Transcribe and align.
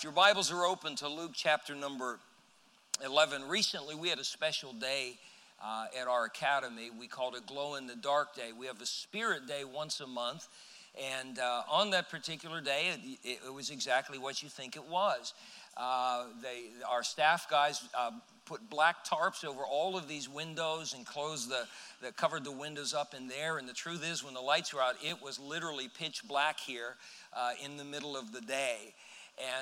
If 0.00 0.04
your 0.04 0.14
Bibles 0.14 0.50
are 0.50 0.64
open 0.64 0.96
to 0.96 1.08
Luke 1.08 1.32
chapter 1.34 1.74
number 1.74 2.18
11. 3.04 3.46
Recently, 3.46 3.94
we 3.94 4.08
had 4.08 4.18
a 4.18 4.24
special 4.24 4.72
day 4.72 5.18
uh, 5.62 5.88
at 6.00 6.08
our 6.08 6.24
academy. 6.24 6.88
We 6.98 7.06
called 7.06 7.34
it 7.34 7.46
Glow 7.46 7.74
in 7.74 7.86
the 7.86 7.96
Dark 7.96 8.34
Day. 8.34 8.52
We 8.58 8.64
have 8.64 8.80
a 8.80 8.86
Spirit 8.86 9.46
Day 9.46 9.62
once 9.62 10.00
a 10.00 10.06
month. 10.06 10.48
And 10.98 11.38
uh, 11.38 11.64
on 11.70 11.90
that 11.90 12.08
particular 12.08 12.62
day, 12.62 12.92
it, 13.22 13.40
it, 13.44 13.52
was 13.52 13.68
exactly 13.68 14.16
what 14.18 14.42
you 14.42 14.48
think 14.48 14.74
it 14.74 14.88
was. 14.88 15.34
Uh, 15.76 16.28
they, 16.40 16.82
our 16.88 17.02
staff 17.02 17.50
guys 17.50 17.86
uh, 17.94 18.12
put 18.46 18.70
black 18.70 19.04
tarps 19.04 19.44
over 19.44 19.64
all 19.64 19.98
of 19.98 20.08
these 20.08 20.30
windows 20.30 20.94
and 20.94 21.04
closed 21.04 21.50
the, 21.50 21.66
that 22.00 22.16
covered 22.16 22.44
the 22.44 22.52
windows 22.52 22.94
up 22.94 23.12
in 23.12 23.28
there. 23.28 23.58
And 23.58 23.68
the 23.68 23.74
truth 23.74 24.02
is, 24.10 24.24
when 24.24 24.32
the 24.32 24.40
lights 24.40 24.72
were 24.72 24.80
out, 24.80 24.94
it 25.02 25.22
was 25.22 25.38
literally 25.38 25.88
pitch 25.88 26.26
black 26.26 26.58
here 26.58 26.96
uh, 27.34 27.50
in 27.62 27.76
the 27.76 27.84
middle 27.84 28.16
of 28.16 28.32
the 28.32 28.40
day. 28.40 28.94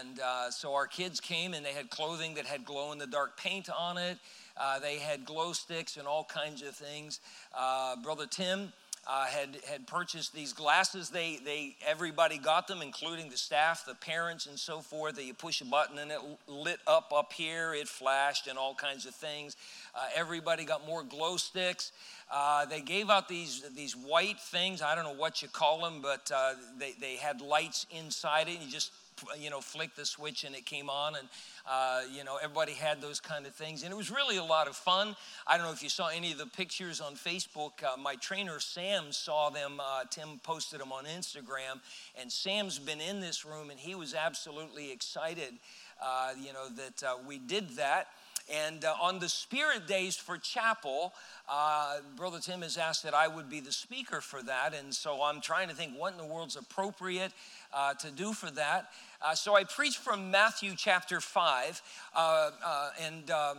And 0.01 0.21
uh, 0.21 0.51
so 0.51 0.75
our 0.75 0.87
kids 0.87 1.21
came 1.21 1.55
and 1.55 1.65
they 1.65 1.73
had 1.73 1.91
clothing 1.91 2.35
that 2.35 2.47
had 2.47 2.65
glow 2.65 2.93
in 2.93 2.99
the 2.99 3.07
dark 3.07 3.37
paint 3.39 3.69
on 3.71 3.99
it. 3.99 4.19
Uh, 4.57 4.79
they 4.81 4.99
had 4.99 5.25
glow 5.25 5.53
sticks 5.53 5.97
and 5.97 6.07
all 6.07 6.25
kinds 6.25 6.63
of 6.63 6.75
things. 6.75 7.21
Uh, 7.57 7.97
Brother 8.03 8.27
Tim 8.27 8.73
uh, 9.07 9.25
had, 9.27 9.57
had 9.71 9.87
purchased 9.87 10.35
these 10.35 10.53
glasses. 10.53 11.11
They, 11.11 11.39
they, 11.45 11.77
everybody 11.87 12.39
got 12.39 12.67
them, 12.67 12.83
including 12.83 13.31
the 13.31 13.37
staff, 13.37 13.85
the 13.87 13.95
parents, 13.95 14.47
and 14.47 14.59
so 14.59 14.81
forth. 14.81 15.15
That 15.15 15.25
you 15.25 15.33
push 15.33 15.61
a 15.61 15.65
button 15.65 15.99
and 15.99 16.11
it 16.11 16.19
lit 16.47 16.81
up 16.87 17.13
up 17.15 17.33
here, 17.33 17.73
it 17.73 17.89
flashed, 17.89 18.49
and 18.49 18.59
all 18.59 18.75
kinds 18.75 19.07
of 19.07 19.15
things. 19.15 19.57
Uh, 19.95 20.01
everybody 20.15 20.65
got 20.65 20.87
more 20.87 21.03
glow 21.03 21.37
sticks. 21.37 21.93
Uh, 22.31 22.67
they 22.67 22.83
gave 22.83 23.09
out 23.09 23.29
these, 23.29 23.63
these 23.75 23.95
white 23.97 24.39
things. 24.41 24.83
I 24.83 24.95
don't 24.95 25.05
know 25.05 25.15
what 25.15 25.41
you 25.41 25.49
call 25.49 25.83
them, 25.83 26.03
but 26.03 26.31
uh, 26.35 26.55
they, 26.79 26.93
they 27.01 27.17
had 27.17 27.41
lights 27.41 27.87
inside 27.91 28.49
it. 28.49 28.57
And 28.57 28.65
You 28.65 28.71
just 28.71 28.93
you 29.39 29.51
know, 29.51 29.61
flick 29.61 29.95
the 29.95 30.05
switch 30.05 30.45
and 30.45 30.55
it 30.55 30.67
came 30.67 30.89
on. 30.91 31.17
And, 31.17 31.29
uh, 31.69 32.01
you 32.13 32.25
know, 32.25 32.39
everybody 32.43 32.73
had 32.73 33.01
those 33.01 33.21
kind 33.21 33.47
of 33.47 33.55
things. 33.55 33.83
And 33.83 33.93
it 33.93 33.97
was 33.97 34.11
really 34.11 34.37
a 34.37 34.45
lot 34.45 34.69
of 34.69 34.77
fun. 34.77 35.17
I 35.47 35.57
don't 35.57 35.67
know 35.67 35.73
if 35.73 35.83
you 35.83 35.89
saw 35.89 36.09
any 36.09 36.33
of 36.33 36.39
the 36.39 36.47
pictures 36.47 37.01
on 37.01 37.15
Facebook. 37.15 37.83
Uh, 37.83 37.97
my 37.97 38.15
trainer, 38.17 38.61
Sam, 38.61 39.13
saw 39.13 39.51
them. 39.51 39.81
Uh, 39.81 40.05
Tim 40.11 40.41
posted 40.43 40.81
them 40.81 40.93
on 40.93 41.05
Instagram. 41.05 41.81
And 42.21 42.31
Sam's 42.31 42.79
been 42.79 43.01
in 43.01 43.21
this 43.21 43.45
room 43.45 43.71
and 43.71 43.79
he 43.79 43.95
was 43.95 44.15
absolutely 44.15 44.93
excited, 44.93 45.55
uh, 46.03 46.33
you 46.39 46.53
know, 46.53 46.69
that 46.69 47.03
uh, 47.03 47.15
we 47.27 47.39
did 47.39 47.71
that. 47.77 48.09
And 48.51 48.85
uh, 48.85 48.95
on 49.01 49.19
the 49.19 49.29
Spirit 49.29 49.87
Days 49.87 50.17
for 50.17 50.39
Chapel, 50.39 51.13
uh, 51.51 51.99
Brother 52.17 52.39
Tim 52.41 52.63
has 52.63 52.79
asked 52.79 53.03
that 53.03 53.13
I 53.13 53.29
would 53.29 53.51
be 53.51 53.61
the 53.61 53.73
speaker 53.73 54.21
for 54.21 54.43
that. 54.43 54.73
And 54.75 54.95
so 54.95 55.23
I'm 55.23 55.41
trying 55.41 55.69
to 55.69 55.75
think 55.75 55.93
what 55.99 56.13
in 56.13 56.19
the 56.19 56.25
world's 56.25 56.57
appropriate 56.57 57.33
uh, 57.73 57.95
to 57.95 58.11
do 58.11 58.33
for 58.33 58.51
that. 58.53 58.91
Uh, 59.21 59.35
so 59.35 59.57
I 59.57 59.65
preached 59.65 59.99
from 59.99 60.31
Matthew 60.31 60.75
chapter 60.77 61.21
5, 61.21 61.83
uh, 62.15 62.51
uh, 62.65 62.91
and 63.05 63.31
um, 63.31 63.59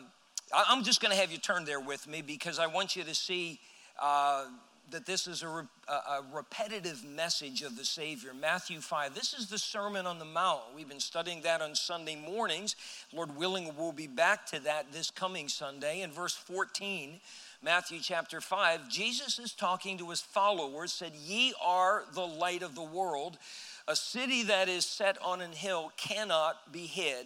I'm 0.53 0.83
just 0.83 1.01
going 1.01 1.11
to 1.11 1.19
have 1.19 1.31
you 1.31 1.37
turn 1.37 1.65
there 1.65 1.79
with 1.79 2.07
me 2.07 2.21
because 2.21 2.59
I 2.59 2.67
want 2.67 2.95
you 2.95 3.03
to 3.03 3.13
see 3.13 3.59
uh, 4.01 4.45
that 4.91 5.05
this 5.05 5.27
is 5.27 5.43
a, 5.43 5.47
re- 5.47 5.63
a, 5.87 6.21
repetitive 6.33 7.03
message 7.05 7.61
of 7.61 7.77
the 7.77 7.85
Savior. 7.85 8.31
Matthew 8.33 8.79
5. 8.79 9.13
This 9.13 9.33
is 9.33 9.47
the 9.47 9.57
Sermon 9.57 10.05
on 10.05 10.19
the 10.19 10.25
Mount. 10.25 10.61
We've 10.75 10.89
been 10.89 10.99
studying 10.99 11.41
that 11.41 11.61
on 11.61 11.75
Sunday 11.75 12.15
mornings. 12.15 12.75
Lord 13.13 13.35
willing, 13.35 13.71
we'll 13.77 13.91
be 13.91 14.07
back 14.07 14.45
to 14.47 14.59
that 14.61 14.91
this 14.91 15.11
coming 15.11 15.47
Sunday. 15.47 16.01
In 16.01 16.11
verse 16.11 16.35
14, 16.35 17.19
Matthew 17.61 17.99
chapter 17.99 18.41
5, 18.41 18.89
Jesus 18.89 19.37
is 19.37 19.53
talking 19.53 19.97
to 19.97 20.09
his 20.09 20.21
followers, 20.21 20.93
said, 20.93 21.13
Ye 21.13 21.53
are 21.63 22.03
the 22.13 22.25
light 22.25 22.63
of 22.63 22.73
the 22.73 22.83
world. 22.83 23.37
A 23.89 23.95
city 23.95 24.43
that 24.43 24.69
is 24.69 24.85
set 24.85 25.17
on 25.19 25.41
an 25.41 25.51
hill 25.51 25.91
cannot 25.97 26.71
be 26.71 26.85
hid. 26.85 27.25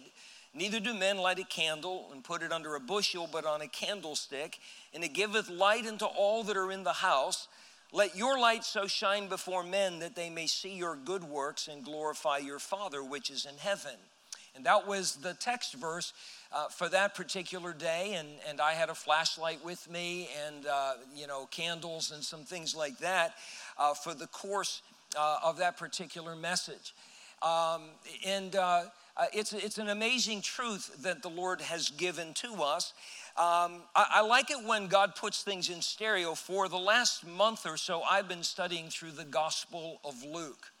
Neither 0.54 0.80
do 0.80 0.94
men 0.94 1.18
light 1.18 1.38
a 1.38 1.44
candle 1.44 2.08
and 2.10 2.24
put 2.24 2.42
it 2.42 2.52
under 2.52 2.74
a 2.74 2.80
bushel, 2.80 3.28
but 3.30 3.44
on 3.44 3.60
a 3.60 3.68
candlestick, 3.68 4.58
and 4.94 5.04
it 5.04 5.12
giveth 5.12 5.50
light 5.50 5.84
unto 5.84 6.06
all 6.06 6.42
that 6.44 6.56
are 6.56 6.72
in 6.72 6.82
the 6.82 6.94
house. 6.94 7.48
Let 7.92 8.16
your 8.16 8.38
light 8.38 8.64
so 8.64 8.86
shine 8.86 9.28
before 9.28 9.62
men 9.62 9.98
that 9.98 10.16
they 10.16 10.30
may 10.30 10.46
see 10.46 10.74
your 10.74 10.96
good 10.96 11.22
works 11.22 11.68
and 11.68 11.84
glorify 11.84 12.38
your 12.38 12.58
Father 12.58 13.04
which 13.04 13.28
is 13.28 13.44
in 13.44 13.58
heaven. 13.58 13.96
And 14.56 14.64
that 14.64 14.86
was 14.86 15.16
the 15.16 15.34
text 15.34 15.74
verse 15.74 16.14
uh, 16.50 16.68
for 16.68 16.88
that 16.88 17.14
particular 17.14 17.74
day. 17.74 18.14
And, 18.14 18.28
and 18.48 18.58
I 18.58 18.72
had 18.72 18.88
a 18.88 18.94
flashlight 18.94 19.62
with 19.62 19.90
me 19.90 20.30
and, 20.46 20.64
uh, 20.66 20.94
you 21.14 21.26
know, 21.26 21.46
candles 21.46 22.10
and 22.10 22.22
some 22.22 22.44
things 22.44 22.74
like 22.74 22.98
that 22.98 23.34
uh, 23.76 23.92
for 23.92 24.14
the 24.14 24.28
course 24.28 24.80
uh, 25.16 25.38
of 25.42 25.58
that 25.58 25.76
particular 25.76 26.36
message. 26.36 26.94
Um, 27.42 27.82
and 28.26 28.56
uh, 28.56 28.84
uh, 29.16 29.26
it's, 29.32 29.52
it's 29.52 29.78
an 29.78 29.88
amazing 29.88 30.40
truth 30.40 31.02
that 31.02 31.22
the 31.22 31.28
Lord 31.28 31.60
has 31.60 31.90
given 31.90 32.32
to 32.34 32.62
us. 32.62 32.94
Um, 33.36 33.82
I, 33.94 34.06
I, 34.14 34.20
like 34.22 34.50
it 34.50 34.64
when 34.64 34.86
God 34.86 35.14
puts 35.14 35.42
things 35.42 35.68
in 35.68 35.82
stereo. 35.82 36.34
For 36.34 36.68
the 36.68 36.78
last 36.78 37.26
month 37.26 37.66
or 37.66 37.76
so, 37.76 38.02
I've 38.02 38.28
been 38.28 38.42
studying 38.42 38.88
through 38.88 39.10
the 39.10 39.24
Gospel 39.24 40.00
of 40.04 40.22
Luke. 40.24 40.72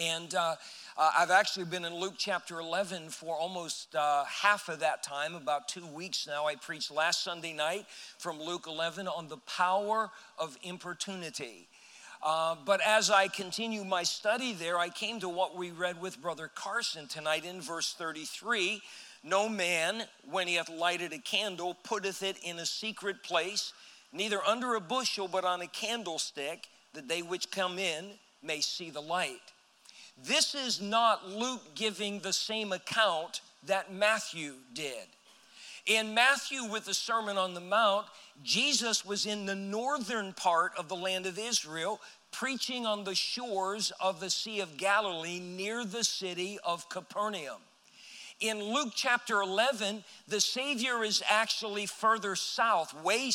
And 0.00 0.34
uh, 0.34 0.56
uh, 0.98 1.10
I've 1.18 1.30
actually 1.30 1.66
been 1.66 1.84
in 1.84 1.94
Luke 1.94 2.14
chapter 2.18 2.60
11 2.60 3.10
for 3.10 3.34
almost 3.36 3.94
uh, 3.94 4.24
half 4.24 4.68
of 4.68 4.80
that 4.80 5.02
time, 5.02 5.34
about 5.34 5.68
two 5.68 5.86
weeks 5.86 6.26
now. 6.26 6.46
I 6.46 6.56
preached 6.56 6.90
last 6.90 7.22
Sunday 7.22 7.52
night 7.52 7.86
from 8.18 8.40
Luke 8.40 8.66
11 8.66 9.06
on 9.06 9.28
the 9.28 9.38
power 9.38 10.10
of 10.38 10.58
importunity. 10.62 11.68
Uh, 12.22 12.56
but 12.64 12.80
as 12.86 13.10
I 13.10 13.28
continue 13.28 13.84
my 13.84 14.02
study 14.02 14.52
there, 14.52 14.78
I 14.78 14.88
came 14.88 15.20
to 15.20 15.28
what 15.28 15.56
we 15.56 15.70
read 15.70 16.00
with 16.00 16.20
Brother 16.20 16.50
Carson 16.54 17.06
tonight 17.06 17.44
in 17.44 17.60
verse 17.60 17.92
33. 17.94 18.82
No 19.22 19.48
man, 19.48 20.04
when 20.30 20.46
he 20.46 20.54
hath 20.54 20.68
lighted 20.68 21.12
a 21.12 21.18
candle, 21.18 21.74
putteth 21.82 22.22
it 22.22 22.36
in 22.42 22.58
a 22.58 22.66
secret 22.66 23.22
place, 23.22 23.72
neither 24.12 24.40
under 24.46 24.74
a 24.74 24.80
bushel, 24.80 25.28
but 25.28 25.44
on 25.44 25.60
a 25.60 25.66
candlestick, 25.66 26.68
that 26.94 27.08
they 27.08 27.22
which 27.22 27.50
come 27.50 27.78
in 27.78 28.10
may 28.42 28.60
see 28.60 28.90
the 28.90 29.02
light. 29.02 29.52
This 30.24 30.54
is 30.54 30.80
not 30.80 31.28
Luke 31.28 31.74
giving 31.74 32.20
the 32.20 32.32
same 32.32 32.72
account 32.72 33.42
that 33.66 33.92
Matthew 33.92 34.54
did. 34.72 35.06
In 35.86 36.14
Matthew, 36.14 36.64
with 36.64 36.86
the 36.86 36.94
Sermon 36.94 37.38
on 37.38 37.54
the 37.54 37.60
Mount, 37.60 38.06
Jesus 38.42 39.04
was 39.04 39.24
in 39.24 39.46
the 39.46 39.54
northern 39.54 40.32
part 40.32 40.72
of 40.76 40.88
the 40.88 40.96
land 40.96 41.26
of 41.26 41.38
Israel, 41.38 42.00
preaching 42.32 42.84
on 42.84 43.04
the 43.04 43.14
shores 43.14 43.92
of 44.00 44.18
the 44.18 44.28
Sea 44.28 44.58
of 44.58 44.76
Galilee 44.76 45.38
near 45.38 45.84
the 45.84 46.02
city 46.02 46.58
of 46.64 46.88
Capernaum. 46.88 47.60
In 48.40 48.60
Luke 48.60 48.94
chapter 48.96 49.40
11, 49.40 50.02
the 50.26 50.40
Savior 50.40 51.04
is 51.04 51.22
actually 51.30 51.86
further 51.86 52.34
south, 52.34 52.92
way, 53.04 53.30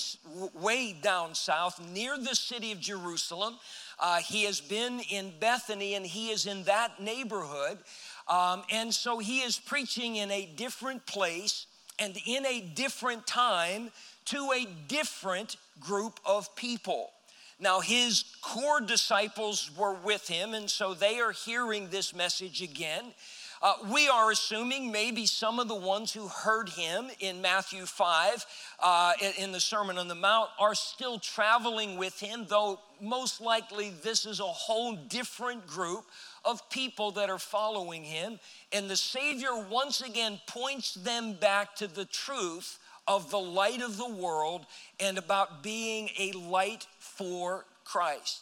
way 0.54 0.94
down 0.94 1.34
south, 1.34 1.80
near 1.94 2.18
the 2.18 2.36
city 2.36 2.74
of 2.74 2.82
Jerusalem. 2.82 3.56
Uh, 3.98 4.18
he 4.18 4.44
has 4.44 4.60
been 4.60 5.00
in 5.10 5.32
Bethany 5.40 5.96
and 5.96 6.06
he 6.06 6.32
is 6.32 6.46
in 6.46 6.64
that 6.64 7.02
neighborhood. 7.02 7.80
Um, 8.28 8.64
and 8.70 8.94
so 8.94 9.20
he 9.20 9.40
is 9.40 9.58
preaching 9.58 10.18
in 10.18 10.30
a 10.30 10.46
different 10.46 11.06
place 11.06 11.66
and 12.02 12.18
in 12.26 12.46
a 12.46 12.62
different 12.62 13.28
time 13.28 13.92
to 14.26 14.52
a 14.54 14.68
different 14.88 15.56
group 15.80 16.20
of 16.26 16.54
people. 16.56 17.12
Now, 17.60 17.80
his 17.80 18.26
core 18.42 18.82
disciples 18.82 19.70
were 19.78 19.94
with 19.94 20.28
him, 20.28 20.56
and 20.56 20.68
so 20.68 20.96
they 20.96 21.20
are 21.20 21.32
hearing 21.32 21.90
this 21.90 22.16
message 22.16 22.64
again. 22.64 23.14
Uh, 23.62 23.76
we 23.94 24.10
are 24.10 24.32
assuming 24.32 24.92
maybe 24.92 25.28
some 25.28 25.60
of 25.60 25.68
the 25.68 25.76
ones 25.76 26.12
who 26.12 26.28
heard 26.28 26.70
him 26.70 27.12
in 27.20 27.40
Matthew 27.40 27.86
5 27.86 28.46
uh, 28.80 29.14
in 29.38 29.52
the 29.52 29.60
Sermon 29.60 30.00
on 30.00 30.08
the 30.08 30.16
Mount 30.16 30.50
are 30.58 30.74
still 30.74 31.20
traveling 31.20 31.98
with 31.98 32.20
him, 32.20 32.48
though 32.50 32.80
most 33.00 33.40
likely 33.40 33.92
this 34.02 34.26
is 34.26 34.40
a 34.40 34.44
whole 34.44 34.96
different 34.96 35.68
group 35.68 36.06
of 36.44 36.70
people 36.70 37.12
that 37.12 37.30
are 37.30 37.40
following 37.40 38.04
him. 38.04 38.40
And 38.72 38.90
the 38.90 38.98
Savior 38.98 39.56
once 39.70 40.02
again 40.02 40.40
points 40.48 40.94
them 40.94 41.34
back 41.34 41.76
to 41.76 41.88
the 41.88 42.06
truth 42.06 42.80
of 43.08 43.32
the 43.32 43.40
light 43.40 43.82
of 43.82 43.98
the 43.98 44.10
world 44.10 44.66
and 45.00 45.18
about 45.18 45.64
being 45.64 46.10
a 46.18 46.32
light 46.32 46.88
for 47.00 47.66
Christ. 47.84 48.42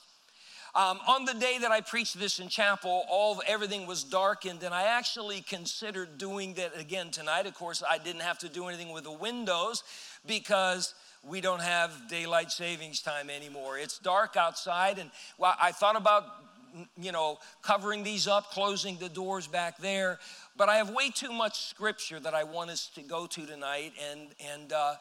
Um, 0.75 0.99
on 1.07 1.25
the 1.25 1.33
day 1.33 1.57
that 1.61 1.71
I 1.71 1.81
preached 1.81 2.19
this 2.19 2.39
in 2.39 2.47
chapel, 2.47 3.03
all 3.09 3.41
everything 3.47 3.87
was 3.87 4.03
darkened, 4.03 4.61
and 4.61 4.73
I 4.73 4.83
actually 4.83 5.41
considered 5.41 6.19
doing 6.19 6.53
that 6.55 6.79
again 6.79 7.09
tonight. 7.09 7.47
Of 7.47 7.55
course, 7.55 7.81
I 7.89 7.97
didn't 7.97 8.21
have 8.21 8.37
to 8.39 8.49
do 8.49 8.67
anything 8.67 8.91
with 8.91 9.05
the 9.05 9.11
windows 9.11 9.83
because 10.27 10.93
we 11.23 11.41
don't 11.41 11.61
have 11.61 12.07
daylight 12.07 12.51
savings 12.51 13.01
time 13.01 13.31
anymore. 13.31 13.79
It's 13.79 13.97
dark 13.97 14.37
outside, 14.37 14.99
and 14.99 15.09
well, 15.39 15.55
I 15.59 15.71
thought 15.71 15.95
about 15.95 16.25
you 16.97 17.11
know, 17.11 17.37
covering 17.61 18.03
these 18.03 18.27
up, 18.27 18.51
closing 18.51 18.97
the 18.97 19.09
doors 19.09 19.47
back 19.47 19.77
there. 19.77 20.19
But 20.57 20.69
I 20.69 20.75
have 20.77 20.89
way 20.91 21.09
too 21.09 21.31
much 21.31 21.67
scripture 21.69 22.19
that 22.19 22.33
I 22.33 22.43
want 22.43 22.69
us 22.69 22.89
to 22.95 23.01
go 23.01 23.27
to 23.27 23.45
tonight, 23.45 23.93
and 24.11 24.27
and 24.53 24.73
uh, 24.73 24.95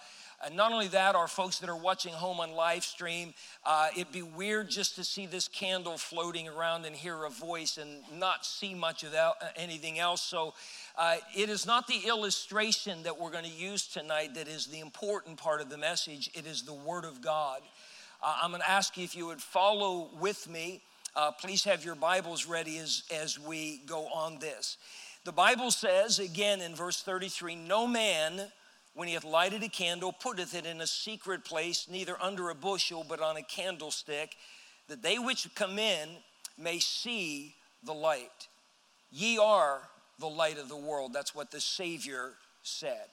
And 0.45 0.55
not 0.55 0.73
only 0.73 0.89
that, 0.89 1.17
our 1.17 1.27
folks 1.27 1.59
that 1.59 1.69
are 1.69 1.77
watching 1.77 2.13
home 2.13 2.39
on 2.39 2.53
live 2.53 2.85
stream, 2.85 3.35
uh, 3.65 3.89
it'd 3.97 4.13
be 4.13 4.23
weird 4.23 4.71
just 4.71 4.95
to 4.95 5.03
see 5.03 5.27
this 5.27 5.49
candle 5.49 5.99
floating 5.99 6.49
around 6.49 6.87
and 6.87 6.95
hear 6.95 7.25
a 7.25 7.31
voice 7.31 7.77
and 7.77 8.03
not 8.17 8.47
see 8.47 8.73
much 8.73 9.03
of 9.03 9.11
that, 9.13 9.33
uh, 9.41 9.47
anything 9.57 9.99
else. 9.99 10.23
So 10.23 10.55
uh, 10.97 11.17
it 11.37 11.49
is 11.49 11.67
not 11.67 11.89
the 11.89 12.07
illustration 12.07 13.03
that 13.03 13.19
we're 13.19 13.33
going 13.33 13.45
to 13.45 13.51
use 13.51 13.89
tonight 13.89 14.35
that 14.35 14.47
is 14.47 14.67
the 14.67 14.79
important 14.79 15.39
part 15.39 15.61
of 15.61 15.71
the 15.71 15.79
message, 15.79 16.31
it 16.35 16.47
is 16.47 16.63
the 16.63 16.75
Word 16.75 17.05
of 17.05 17.21
God. 17.21 17.61
Uh, 18.23 18.39
I'm 18.41 18.51
going 18.51 18.63
to 18.63 18.71
ask 18.71 18.97
you 18.97 19.03
if 19.03 19.17
you 19.17 19.27
would 19.27 19.43
follow 19.43 20.09
with 20.21 20.49
me. 20.49 20.83
Uh, 21.19 21.33
please 21.33 21.65
have 21.65 21.85
your 21.85 21.97
Bibles 21.97 22.47
ready 22.47 22.79
as, 22.79 23.03
as 23.13 23.41
we 23.41 23.81
go 23.87 24.07
on 24.15 24.39
this. 24.39 24.77
The 25.25 25.33
Bible 25.33 25.73
says, 25.73 26.21
again 26.21 26.61
in 26.61 26.77
verse 26.77 27.03
33, 27.03 27.57
no 27.57 27.89
man 27.89 28.41
when 28.95 29.09
he 29.09 29.15
hath 29.15 29.25
lighted 29.25 29.65
a 29.65 29.69
candle, 29.69 30.13
putteth 30.13 30.55
it 30.55 30.65
in 30.65 30.81
a 30.81 30.87
secret 30.87 31.45
place, 31.45 31.89
neither 31.91 32.17
under 32.23 32.51
a 32.51 32.55
bushel, 32.55 33.05
but 33.09 33.21
on 33.21 33.37
a 33.37 33.43
candlestick, 33.43 34.37
that 34.87 35.03
they 35.03 35.19
which 35.19 35.53
come 35.57 35.77
in 35.81 36.09
may 36.57 36.79
see 36.79 37.53
the 37.83 37.93
light. 37.93 38.47
Ye 39.11 39.39
are 39.39 39.81
the 40.21 40.29
light 40.29 40.57
of 40.57 40.69
the 40.69 40.77
world. 40.77 41.13
That's 41.13 41.35
what 41.35 41.51
the 41.51 41.61
Savior 41.61 42.35
said. 42.63 43.09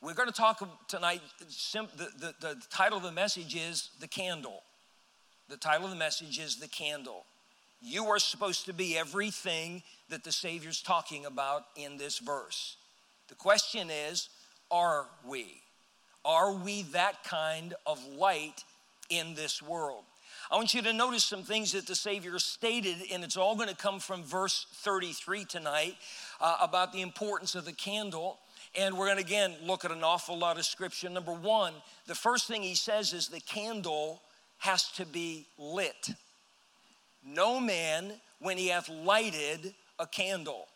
We're 0.00 0.14
going 0.14 0.28
to 0.28 0.34
talk 0.34 0.88
tonight, 0.88 1.20
the, 1.38 2.08
the, 2.18 2.34
the 2.40 2.62
title 2.68 2.98
of 2.98 3.04
the 3.04 3.12
message 3.12 3.54
is 3.54 3.90
The 4.00 4.08
Candle. 4.08 4.64
The 5.48 5.56
title 5.56 5.84
of 5.84 5.90
the 5.90 5.96
message 5.96 6.38
is 6.38 6.56
The 6.56 6.68
Candle. 6.68 7.24
You 7.80 8.06
are 8.06 8.18
supposed 8.18 8.66
to 8.66 8.72
be 8.72 8.96
everything 8.96 9.82
that 10.08 10.24
the 10.24 10.32
Savior's 10.32 10.80
talking 10.80 11.26
about 11.26 11.64
in 11.76 11.98
this 11.98 12.18
verse. 12.18 12.76
The 13.28 13.34
question 13.34 13.90
is, 13.90 14.28
are 14.70 15.06
we? 15.26 15.60
Are 16.24 16.52
we 16.52 16.82
that 16.92 17.24
kind 17.24 17.74
of 17.86 18.04
light 18.16 18.64
in 19.10 19.34
this 19.34 19.60
world? 19.60 20.04
I 20.50 20.56
want 20.56 20.74
you 20.74 20.82
to 20.82 20.92
notice 20.92 21.24
some 21.24 21.42
things 21.42 21.72
that 21.72 21.86
the 21.86 21.94
Savior 21.94 22.38
stated, 22.38 22.96
and 23.12 23.24
it's 23.24 23.36
all 23.36 23.56
going 23.56 23.68
to 23.68 23.74
come 23.74 24.00
from 24.00 24.22
verse 24.22 24.66
33 24.74 25.44
tonight 25.44 25.96
uh, 26.40 26.58
about 26.60 26.92
the 26.92 27.00
importance 27.00 27.54
of 27.54 27.64
the 27.64 27.72
candle. 27.72 28.38
And 28.78 28.96
we're 28.96 29.06
going 29.06 29.18
to 29.18 29.24
again 29.24 29.54
look 29.62 29.84
at 29.84 29.90
an 29.90 30.04
awful 30.04 30.38
lot 30.38 30.58
of 30.58 30.64
scripture. 30.64 31.08
Number 31.08 31.32
one, 31.32 31.74
the 32.06 32.14
first 32.14 32.46
thing 32.46 32.62
he 32.62 32.74
says 32.74 33.12
is 33.12 33.28
the 33.28 33.40
candle 33.40 34.20
has 34.62 34.88
to 34.92 35.04
be 35.04 35.44
lit. 35.58 36.10
No 37.26 37.58
man, 37.58 38.12
when 38.38 38.56
he 38.56 38.68
hath 38.68 38.88
lighted 38.88 39.74
a 39.98 40.06
candle, 40.06 40.68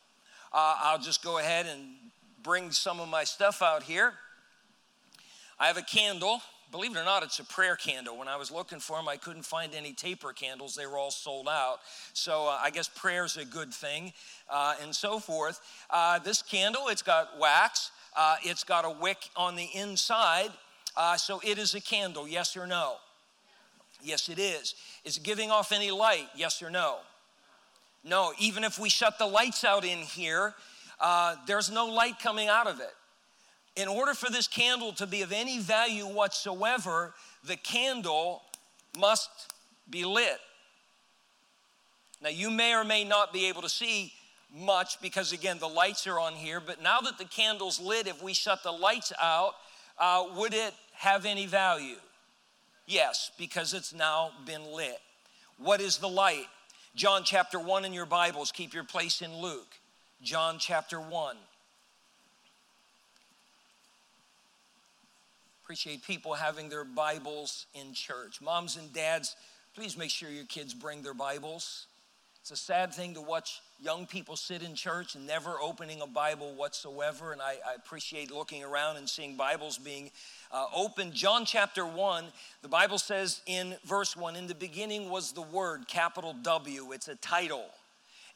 uh, 0.53 0.77
I'll 0.81 0.99
just 0.99 1.23
go 1.23 1.39
ahead 1.39 1.67
and 1.67 1.95
bring 2.43 2.73
some 2.73 2.99
of 2.99 3.09
my 3.09 3.23
stuff 3.23 3.63
out 3.63 3.85
here. 3.85 4.13
I 5.61 5.69
have 5.69 5.77
a 5.77 5.83
candle. 5.83 6.41
Believe 6.73 6.97
it 6.97 6.99
or 6.99 7.05
not, 7.05 7.23
it's 7.23 7.39
a 7.39 7.45
prayer 7.45 7.77
candle. 7.77 8.19
When 8.19 8.27
I 8.27 8.35
was 8.35 8.51
looking 8.51 8.81
for 8.81 8.97
them, 8.97 9.07
I 9.07 9.17
couldn't 9.17 9.45
find 9.45 9.73
any 9.73 9.93
taper 9.93 10.33
candles. 10.33 10.75
They 10.75 10.87
were 10.87 10.99
all 10.99 11.13
sold 11.13 11.47
out. 11.49 11.79
So 12.13 12.49
uh, 12.49 12.59
I 12.61 12.71
guess 12.71 12.89
prayer's 12.89 13.37
a 13.37 13.45
good 13.45 13.73
thing 13.73 14.13
uh, 14.51 14.75
and 14.83 14.93
so 14.93 15.21
forth. 15.21 15.61
Uh, 15.91 16.19
this 16.19 16.43
candle, 16.43 16.89
it's 16.89 17.03
got 17.03 17.39
wax, 17.39 17.93
uh, 18.17 18.35
it's 18.43 18.65
got 18.65 18.85
a 18.85 18.91
wick 18.91 19.31
on 19.37 19.55
the 19.55 19.69
inside. 19.75 20.51
Uh, 20.97 21.17
so 21.17 21.41
it 21.45 21.57
is 21.59 21.77
a 21.77 21.81
candle, 21.81 22.27
yes 22.27 22.57
or 22.57 22.67
no? 22.67 22.97
Yes, 24.03 24.29
it 24.29 24.39
is. 24.39 24.75
Is 25.05 25.19
giving 25.19 25.51
off 25.51 25.73
any 25.73 25.91
light? 25.91 26.29
Yes 26.35 26.63
or 26.63 26.71
no? 26.71 26.99
No, 28.05 28.33
even 28.39 28.63
if 28.63 28.79
we 28.79 28.89
shut 28.89 29.19
the 29.19 29.27
lights 29.27 29.65
out 29.65 29.85
in 29.85 29.99
here, 29.99 30.55
uh, 31.01 31.35
there's 31.47 31.71
no 31.71 31.87
light 31.87 32.19
coming 32.21 32.49
out 32.49 32.67
of 32.67 32.81
it. 32.81 32.95
In 33.75 33.89
order 33.89 34.15
for 34.15 34.31
this 34.31 34.47
candle 34.47 34.93
to 34.95 35.07
be 35.07 35.23
of 35.23 35.33
any 35.33 35.59
value 35.59 36.05
whatsoever, 36.07 37.15
the 37.45 37.57
candle 37.57 38.43
must 38.99 39.29
be 39.91 40.05
lit. 40.05 40.39
Now, 42.23 42.31
you 42.31 42.51
may 42.51 42.75
or 42.75 42.85
may 42.85 43.05
not 43.05 43.33
be 43.33 43.49
able 43.49 43.63
to 43.63 43.69
see 43.69 44.13
much 44.55 45.01
because, 45.03 45.33
again, 45.33 45.59
the 45.59 45.69
lights 45.69 46.07
are 46.07 46.19
on 46.19 46.33
here, 46.33 46.61
but 46.61 46.83
now 46.83 47.01
that 47.01 47.19
the 47.19 47.25
candle's 47.25 47.79
lit, 47.79 48.07
if 48.07 48.23
we 48.23 48.33
shut 48.33 48.63
the 48.63 48.73
lights 48.73 49.13
out, 49.21 49.53
uh, 49.99 50.25
would 50.37 50.55
it 50.55 50.73
have 50.95 51.27
any 51.27 51.47
value? 51.47 51.97
Yes, 52.87 53.33
because 53.37 53.75
it's 53.75 53.93
now 53.93 54.31
been 54.47 54.73
lit. 54.73 55.01
What 55.59 55.81
is 55.81 55.99
the 55.99 56.09
light? 56.09 56.47
John 56.95 57.23
chapter 57.25 57.59
1 57.59 57.85
in 57.85 57.93
your 57.93 58.07
Bibles, 58.07 58.53
keep 58.53 58.73
your 58.73 58.85
place 58.85 59.23
in 59.23 59.37
Luke. 59.37 59.75
John 60.23 60.59
chapter 60.59 61.01
1. 61.01 61.37
Appreciate 65.65 66.05
people 66.05 66.35
having 66.35 66.69
their 66.69 66.85
Bibles 66.85 67.67
in 67.75 67.93
church. 67.93 68.41
Moms 68.41 68.77
and 68.77 68.93
dads, 68.93 69.35
please 69.75 69.99
make 69.99 70.11
sure 70.11 70.31
your 70.31 70.45
kids 70.45 70.73
bring 70.73 71.03
their 71.03 71.13
Bibles. 71.13 71.87
It's 72.41 72.53
a 72.53 72.57
sad 72.57 72.95
thing 72.95 73.15
to 73.15 73.21
watch 73.21 73.61
young 73.81 74.07
people 74.07 74.37
sit 74.37 74.63
in 74.63 74.75
church 74.75 75.17
never 75.17 75.57
opening 75.61 76.01
a 76.01 76.07
Bible 76.07 76.55
whatsoever. 76.55 77.33
And 77.33 77.43
I, 77.43 77.57
I 77.67 77.75
appreciate 77.77 78.31
looking 78.31 78.65
around 78.65 78.97
and 78.97 79.09
seeing 79.09 79.37
Bibles 79.37 79.79
being 79.79 80.11
uh, 80.53 80.67
opened. 80.75 81.13
John 81.15 81.45
chapter 81.45 81.85
1, 81.85 82.25
the 82.63 82.69
Bible 82.69 82.99
says 82.99 83.41
in 83.47 83.77
verse 83.85 84.17
1 84.17 84.37
In 84.37 84.47
the 84.47 84.55
beginning 84.55 85.11
was 85.11 85.33
the 85.33 85.43
Word, 85.43 85.89
capital 85.89 86.35
W. 86.43 86.93
It's 86.93 87.09
a 87.09 87.17
title 87.17 87.67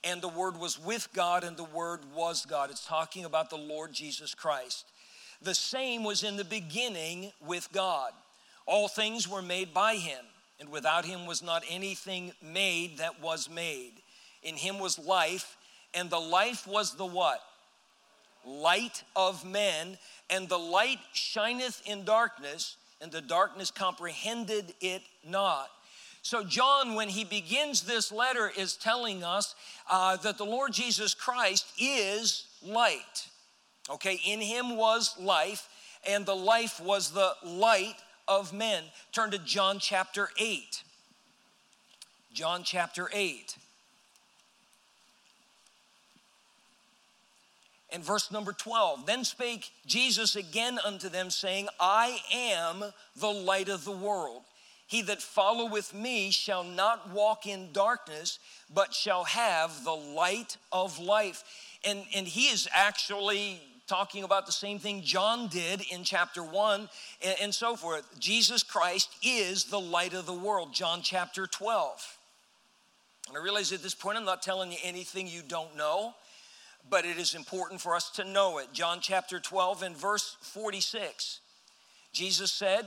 and 0.05 0.23
the 0.23 0.29
Word 0.29 0.59
was 0.59 0.79
with 0.79 1.09
God, 1.13 1.45
and 1.45 1.57
the 1.57 1.65
Word 1.65 2.01
was 2.15 2.47
God. 2.47 2.71
It's 2.71 2.87
talking 2.87 3.25
about 3.25 3.51
the 3.51 3.57
Lord 3.57 3.93
Jesus 3.93 4.35
Christ. 4.35 4.87
The 5.43 5.55
same 5.55 6.05
was 6.05 6.23
in 6.23 6.37
the 6.37 6.45
beginning 6.45 7.33
with 7.47 7.69
God. 7.73 8.13
All 8.67 8.89
things 8.89 9.29
were 9.29 9.43
made 9.43 9.75
by 9.75 9.97
Him, 9.97 10.25
and 10.59 10.71
without 10.71 11.05
Him 11.05 11.27
was 11.27 11.43
not 11.43 11.65
anything 11.69 12.33
made 12.43 12.99
that 12.99 13.21
was 13.21 13.51
made. 13.51 13.93
In 14.43 14.57
Him 14.57 14.79
was 14.79 14.99
life, 14.99 15.57
and 15.95 16.11
the 16.11 16.21
life 16.21 16.67
was 16.67 16.95
the 16.95 17.07
what? 17.07 17.43
Light 18.47 19.03
of 19.15 19.45
men, 19.45 19.99
and 20.31 20.49
the 20.49 20.59
light 20.59 20.99
shineth 21.13 21.83
in 21.87 22.05
darkness, 22.05 22.77
and 23.01 23.13
the 23.13 23.21
darkness 23.21 23.71
comprehended 23.71 24.75
it 24.81 25.03
not. 25.27 25.71
So, 26.23 26.45
John, 26.45 26.95
when 26.95 27.09
he 27.09 27.25
begins 27.25 27.83
this 27.83 28.13
letter, 28.13 28.53
is 28.55 28.77
telling 28.77 29.25
us 29.25 29.55
uh, 29.91 30.17
that 30.19 30.37
the 30.37 30.45
Lord 30.45 30.73
Jesus 30.73 31.15
Christ 31.15 31.67
is 31.79 32.47
light. 32.63 33.29
Okay, 33.89 34.21
in 34.27 34.41
him 34.41 34.77
was 34.77 35.19
life, 35.19 35.69
and 36.07 36.27
the 36.27 36.37
life 36.37 36.79
was 36.81 37.11
the 37.11 37.33
light 37.43 37.97
of 38.29 38.53
men. 38.53 38.85
Turn 39.13 39.31
to 39.31 39.39
John 39.39 39.79
chapter 39.79 40.29
8. 40.39 40.83
John 42.33 42.63
chapter 42.65 43.09
8. 43.13 43.57
And 47.93 48.05
verse 48.05 48.31
number 48.31 48.53
12 48.53 49.07
Then 49.07 49.25
spake 49.25 49.71
Jesus 49.87 50.37
again 50.37 50.79
unto 50.85 51.09
them, 51.09 51.31
saying, 51.31 51.69
I 51.79 52.19
am 52.33 52.85
the 53.17 53.33
light 53.33 53.69
of 53.69 53.85
the 53.85 53.91
world. 53.91 54.43
He 54.87 55.03
that 55.03 55.23
followeth 55.23 55.95
me 55.95 56.33
shall 56.33 56.65
not 56.65 57.11
walk 57.11 57.47
in 57.47 57.71
darkness, 57.73 58.41
but 58.75 58.93
shall 58.93 59.23
have 59.23 59.85
the 59.85 59.95
light 59.95 60.57
of 60.73 60.99
life. 60.99 61.45
And, 61.85 62.03
and 62.15 62.27
he 62.27 62.47
is 62.49 62.69
actually 62.75 63.61
talking 63.87 64.25
about 64.25 64.47
the 64.47 64.53
same 64.53 64.79
thing 64.79 65.03
John 65.03 65.49
did 65.49 65.83
in 65.93 66.03
chapter 66.05 66.43
1 66.43 66.89
and, 67.25 67.37
and 67.43 67.55
so 67.55 67.77
forth. 67.77 68.05
Jesus 68.19 68.63
Christ 68.63 69.11
is 69.23 69.65
the 69.65 69.81
light 69.81 70.15
of 70.15 70.27
the 70.27 70.33
world, 70.33 70.73
John 70.75 71.03
chapter 71.03 71.47
12. 71.47 72.19
And 73.29 73.39
I 73.39 73.43
realize 73.43 73.73
at 73.73 73.83
this 73.83 73.95
point 73.95 74.19
I'm 74.19 74.25
not 74.25 74.43
telling 74.43 74.73
you 74.73 74.79
anything 74.83 75.29
you 75.29 75.43
don't 75.47 75.77
know, 75.77 76.15
but 76.89 77.05
it 77.05 77.19
is 77.19 77.35
important 77.35 77.81
for 77.81 77.95
us 77.95 78.11
to 78.11 78.25
know 78.25 78.59
it. 78.59 78.73
John 78.73 78.99
chapter 79.01 79.39
12 79.39 79.83
and 79.83 79.97
verse 79.97 80.37
46. 80.41 81.41
Jesus 82.13 82.53
said, 82.53 82.87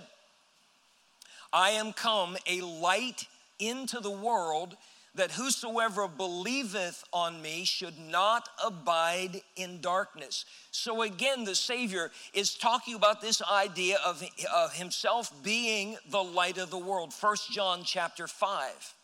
I 1.52 1.72
am 1.72 1.94
come 1.94 2.38
a 2.48 2.62
light 2.62 3.28
into 3.60 4.00
the 4.00 4.12
world 4.12 4.76
that 5.16 5.32
whosoever 5.32 6.08
believeth 6.08 7.04
on 7.14 7.40
me 7.42 7.66
should 7.66 8.00
not 8.00 8.50
abide 8.66 9.42
in 9.56 9.80
darkness. 9.80 10.46
So 10.72 11.04
again, 11.04 11.44
the 11.44 11.56
Savior 11.56 12.10
is 12.34 12.56
talking 12.56 12.96
about 12.96 13.22
this 13.22 13.42
idea 13.44 13.98
of, 14.04 14.24
of 14.54 14.74
himself 14.74 15.32
being 15.44 15.98
the 16.10 16.24
light 16.24 16.58
of 16.58 16.72
the 16.72 16.80
world. 16.80 17.14
First 17.14 17.52
John 17.52 17.84
chapter 17.84 18.26
5. 18.26 18.96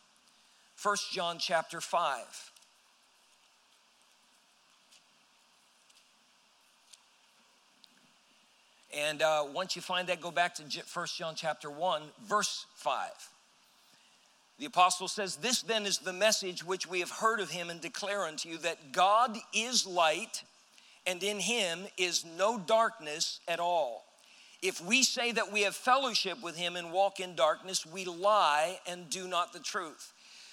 First 0.74 1.12
John 1.12 1.38
chapter 1.38 1.80
5. 1.80 2.49
And 8.96 9.22
uh, 9.22 9.44
once 9.54 9.76
you 9.76 9.82
find 9.82 10.08
that, 10.08 10.20
go 10.20 10.30
back 10.30 10.54
to 10.56 10.62
1 10.62 11.06
John 11.16 11.34
chapter 11.36 11.70
1, 11.70 12.02
verse 12.24 12.66
5. 12.74 13.10
The 14.58 14.66
apostle 14.66 15.08
says, 15.08 15.36
This 15.36 15.62
then 15.62 15.86
is 15.86 15.98
the 15.98 16.12
message 16.12 16.64
which 16.64 16.86
we 16.86 17.00
have 17.00 17.10
heard 17.10 17.40
of 17.40 17.50
him 17.50 17.70
and 17.70 17.80
declare 17.80 18.24
unto 18.24 18.48
you 18.48 18.58
that 18.58 18.92
God 18.92 19.38
is 19.54 19.86
light, 19.86 20.42
and 21.06 21.22
in 21.22 21.38
him 21.40 21.86
is 21.96 22.24
no 22.36 22.58
darkness 22.58 23.40
at 23.48 23.60
all. 23.60 24.04
If 24.60 24.84
we 24.84 25.02
say 25.02 25.32
that 25.32 25.50
we 25.50 25.62
have 25.62 25.74
fellowship 25.74 26.42
with 26.42 26.56
him 26.56 26.76
and 26.76 26.92
walk 26.92 27.20
in 27.20 27.34
darkness, 27.34 27.86
we 27.86 28.04
lie 28.04 28.78
and 28.86 29.08
do 29.08 29.26
not 29.26 29.54
the 29.54 29.60
truth. 29.60 30.12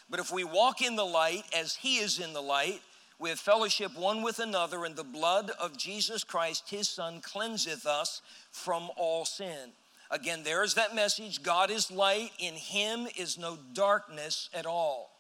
But 0.10 0.22
if 0.22 0.32
we 0.32 0.46
walk 0.46 0.82
in 0.82 0.96
the 0.96 1.06
light 1.06 1.44
as 1.53 1.75
he 1.75 1.98
is 1.98 2.20
in 2.20 2.32
the 2.32 2.41
light, 2.41 2.82
we 3.19 3.29
have 3.29 3.39
fellowship 3.39 3.97
one 3.97 4.21
with 4.21 4.39
another, 4.39 4.86
and 4.86 4.95
the 4.95 5.03
blood 5.03 5.51
of 5.59 5.77
Jesus 5.77 6.24
Christ, 6.24 6.69
his 6.69 6.88
son, 6.88 7.19
cleanseth 7.21 7.86
us 7.86 8.21
from 8.51 8.89
all 8.95 9.25
sin. 9.25 9.71
Again, 10.12 10.43
there 10.43 10.63
is 10.63 10.75
that 10.75 10.95
message 10.95 11.43
God 11.43 11.71
is 11.71 11.91
light, 11.91 12.31
in 12.39 12.53
him 12.53 13.07
is 13.17 13.38
no 13.38 13.57
darkness 13.74 14.50
at 14.53 14.65
all. 14.65 15.16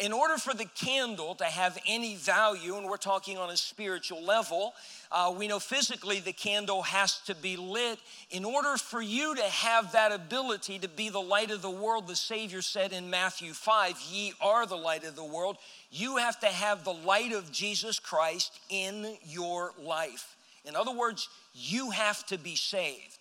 In 0.00 0.12
order 0.12 0.38
for 0.38 0.54
the 0.54 0.66
candle 0.76 1.34
to 1.36 1.44
have 1.44 1.76
any 1.84 2.14
value, 2.14 2.76
and 2.76 2.86
we're 2.86 2.96
talking 2.96 3.36
on 3.36 3.50
a 3.50 3.56
spiritual 3.56 4.22
level, 4.22 4.74
uh, 5.10 5.34
we 5.36 5.48
know 5.48 5.58
physically 5.58 6.20
the 6.20 6.32
candle 6.32 6.82
has 6.82 7.18
to 7.22 7.34
be 7.34 7.56
lit. 7.56 7.98
In 8.30 8.44
order 8.44 8.76
for 8.76 9.02
you 9.02 9.34
to 9.34 9.42
have 9.42 9.90
that 9.92 10.12
ability 10.12 10.78
to 10.78 10.88
be 10.88 11.08
the 11.08 11.20
light 11.20 11.50
of 11.50 11.62
the 11.62 11.70
world, 11.70 12.06
the 12.06 12.14
Savior 12.14 12.62
said 12.62 12.92
in 12.92 13.10
Matthew 13.10 13.52
5, 13.52 14.00
Ye 14.08 14.34
are 14.40 14.66
the 14.66 14.76
light 14.76 15.02
of 15.02 15.16
the 15.16 15.24
world. 15.24 15.56
You 15.90 16.18
have 16.18 16.38
to 16.40 16.46
have 16.46 16.84
the 16.84 16.94
light 16.94 17.32
of 17.32 17.50
Jesus 17.50 17.98
Christ 17.98 18.56
in 18.70 19.16
your 19.24 19.72
life. 19.82 20.36
In 20.64 20.76
other 20.76 20.92
words, 20.92 21.28
you 21.54 21.90
have 21.90 22.24
to 22.26 22.38
be 22.38 22.54
saved. 22.54 23.18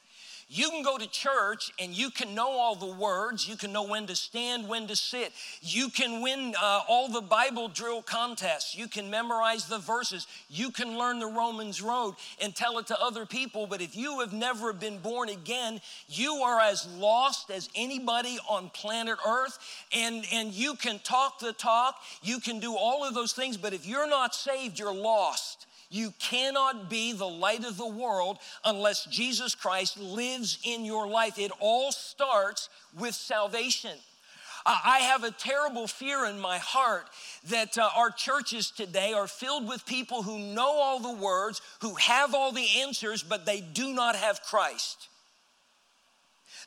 You 0.50 0.70
can 0.70 0.82
go 0.82 0.98
to 0.98 1.08
church 1.08 1.72
and 1.78 1.94
you 1.94 2.10
can 2.10 2.34
know 2.34 2.52
all 2.52 2.76
the 2.76 2.86
words. 2.86 3.50
You 3.50 3.58
can 3.58 3.74
know 3.74 3.84
when 3.84 4.08
to 4.08 4.16
stand, 4.16 4.70
when 4.70 4.88
to 4.88 4.96
sit. 4.96 5.34
You 5.60 5.90
can 5.90 6.22
win 6.22 6.56
uh, 6.62 6.80
all 6.88 7.10
the 7.10 7.20
Bible 7.22 7.68
drill 7.68 8.02
contests. 8.02 8.74
You 8.74 8.88
can 8.88 9.10
memorize 9.10 9.68
the 9.68 9.78
verses. 9.78 10.26
You 10.50 10.72
can 10.72 10.98
learn 10.98 11.20
the 11.20 11.28
Romans 11.28 11.82
Road 11.82 12.16
and 12.42 12.56
tell 12.56 12.80
it 12.80 12.88
to 12.88 13.02
other 13.02 13.26
people. 13.26 13.68
But 13.68 13.82
if 13.82 13.94
you 13.98 14.22
have 14.22 14.32
never 14.32 14.72
been 14.72 15.00
born 15.00 15.28
again, 15.28 15.82
you 16.08 16.36
are 16.36 16.62
as 16.62 16.88
lost 16.88 17.52
as 17.52 17.68
anybody 17.76 18.40
on 18.50 18.70
planet 18.70 19.18
Earth. 19.28 19.60
And, 19.94 20.24
and 20.32 20.54
you 20.54 20.76
can 20.76 21.00
talk 21.00 21.40
the 21.40 21.52
talk, 21.52 21.96
you 22.24 22.40
can 22.40 22.60
do 22.60 22.74
all 22.78 23.04
of 23.04 23.14
those 23.14 23.34
things. 23.34 23.58
But 23.58 23.74
if 23.74 23.86
you're 23.86 24.10
not 24.10 24.34
saved, 24.34 24.80
you're 24.80 24.94
lost. 24.94 25.67
You 25.90 26.14
cannot 26.20 26.90
be 26.90 27.14
the 27.14 27.28
light 27.28 27.66
of 27.66 27.78
the 27.78 27.88
world 27.88 28.40
unless 28.66 29.06
Jesus 29.06 29.56
Christ 29.56 29.98
lives 29.98 30.60
in 30.64 30.84
your 30.84 31.08
life. 31.08 31.40
It 31.40 31.52
all 31.60 31.92
starts 31.92 32.70
with 32.98 33.16
salvation. 33.16 33.98
I 34.66 35.00
have 35.00 35.24
a 35.24 35.32
terrible 35.32 35.88
fear 35.88 36.26
in 36.26 36.42
my 36.42 36.58
heart 36.58 37.06
that 37.50 37.78
uh, 37.78 37.90
our 37.96 38.10
churches 38.10 38.70
today 38.70 39.14
are 39.14 39.28
filled 39.28 39.66
with 39.66 39.86
people 39.86 40.24
who 40.24 40.38
know 40.38 40.68
all 40.68 41.00
the 41.00 41.14
words, 41.14 41.62
who 41.80 41.96
have 41.96 42.36
all 42.36 42.52
the 42.52 42.68
answers, 42.80 43.24
but 43.24 43.46
they 43.46 43.62
do 43.62 43.94
not 43.94 44.18
have 44.18 44.42
Christ. 44.42 45.08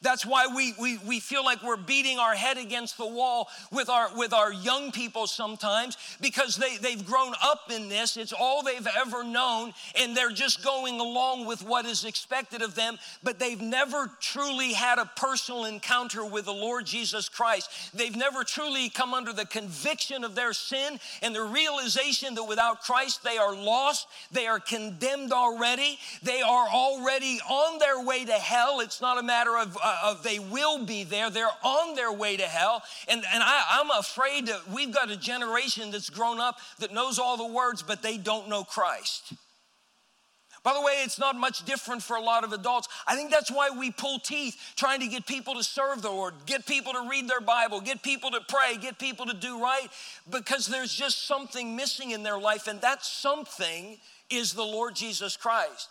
That's 0.02 0.25
why 0.25 0.47
we, 0.47 0.73
we, 0.80 0.97
we 1.07 1.21
feel 1.21 1.45
like 1.45 1.62
we're 1.62 1.76
beating 1.76 2.19
our 2.19 2.35
head 2.35 2.57
against 2.57 2.97
the 2.97 3.07
wall 3.07 3.49
with 3.71 3.90
our, 3.90 4.09
with 4.16 4.33
our 4.33 4.50
young 4.50 4.92
people 4.92 5.26
sometimes 5.26 5.99
because 6.23 6.57
they, 6.57 6.78
they've 6.78 7.04
grown 7.04 7.35
up 7.42 7.71
in 7.71 7.90
this. 7.90 8.16
It's 8.16 8.33
all 8.33 8.62
they've 8.62 8.87
ever 8.99 9.23
known, 9.23 9.75
and 9.99 10.16
they're 10.16 10.30
just 10.30 10.64
going 10.64 11.00
along 11.00 11.45
with 11.45 11.62
what 11.62 11.85
is 11.85 12.07
expected 12.07 12.62
of 12.62 12.75
them, 12.75 12.99
but 13.23 13.38
they've 13.38 13.61
never 13.61 14.11
truly 14.21 14.73
had 14.73 14.99
a 14.99 15.11
personal 15.16 15.66
encounter 15.66 16.25
with 16.25 16.47
the 16.47 16.52
Lord 16.52 16.87
Jesus 16.87 17.28
Christ. 17.28 17.71
They've 17.95 18.16
never 18.16 18.42
truly 18.42 18.88
come 18.88 19.12
under 19.12 19.35
the 19.35 19.45
conviction 19.45 20.25
of 20.25 20.35
their 20.35 20.54
sin 20.54 20.99
and 21.21 21.35
the 21.35 21.42
realization 21.42 22.35
that 22.37 22.45
without 22.45 22.80
Christ 22.80 23.23
they 23.23 23.37
are 23.37 23.54
lost, 23.54 24.09
they 24.33 24.47
are 24.47 24.61
condemned 24.61 25.33
already, 25.33 25.99
they 26.23 26.40
are 26.40 26.69
already 26.69 27.38
on 27.50 27.78
their 27.78 28.02
way 28.02 28.25
to 28.25 28.33
hell. 28.33 28.80
It's 28.80 29.02
not 29.02 29.19
a 29.19 29.23
matter 29.23 29.59
of 29.59 29.76
uh, 29.83 29.89
of 30.02 30.23
they 30.23 30.38
will 30.38 30.85
be 30.85 31.04
there. 31.04 31.30
They're 31.30 31.49
on 31.62 31.94
their 31.94 32.12
way 32.12 32.37
to 32.37 32.44
hell. 32.44 32.82
And, 33.09 33.23
and 33.32 33.42
I, 33.42 33.80
I'm 33.80 33.90
afraid 33.90 34.47
that 34.47 34.68
we've 34.68 34.92
got 34.92 35.11
a 35.11 35.16
generation 35.16 35.90
that's 35.90 36.11
grown 36.11 36.40
up 36.40 36.59
that 36.78 36.92
knows 36.92 37.18
all 37.18 37.37
the 37.37 37.52
words, 37.52 37.82
but 37.82 38.02
they 38.02 38.16
don't 38.16 38.49
know 38.49 38.64
Christ. 38.64 39.35
By 40.62 40.75
the 40.75 40.82
way, 40.82 40.92
it's 41.04 41.18
not 41.18 41.37
much 41.37 41.64
different 41.64 42.02
for 42.02 42.16
a 42.16 42.20
lot 42.20 42.44
of 42.44 42.52
adults. 42.52 42.87
I 43.06 43.16
think 43.16 43.30
that's 43.30 43.50
why 43.50 43.70
we 43.70 43.90
pull 43.90 44.18
teeth 44.18 44.56
trying 44.76 45.00
to 45.00 45.06
get 45.06 45.26
people 45.26 45.54
to 45.54 45.64
serve 45.64 46.02
the 46.02 46.11
Lord, 46.11 46.35
get 46.44 46.66
people 46.66 46.92
to 46.92 47.09
read 47.09 47.28
their 47.28 47.40
Bible, 47.40 47.80
get 47.80 48.02
people 48.02 48.30
to 48.32 48.40
pray, 48.47 48.76
get 48.76 48.99
people 48.99 49.25
to 49.26 49.35
do 49.35 49.62
right, 49.62 49.88
because 50.28 50.66
there's 50.66 50.94
just 50.94 51.26
something 51.26 51.76
missing 51.76 52.11
in 52.11 52.23
their 52.23 52.38
life, 52.38 52.66
and 52.66 52.80
that 52.82 53.02
something 53.04 53.97
is 54.28 54.52
the 54.52 54.62
Lord 54.62 54.94
Jesus 54.94 55.35
Christ. 55.37 55.88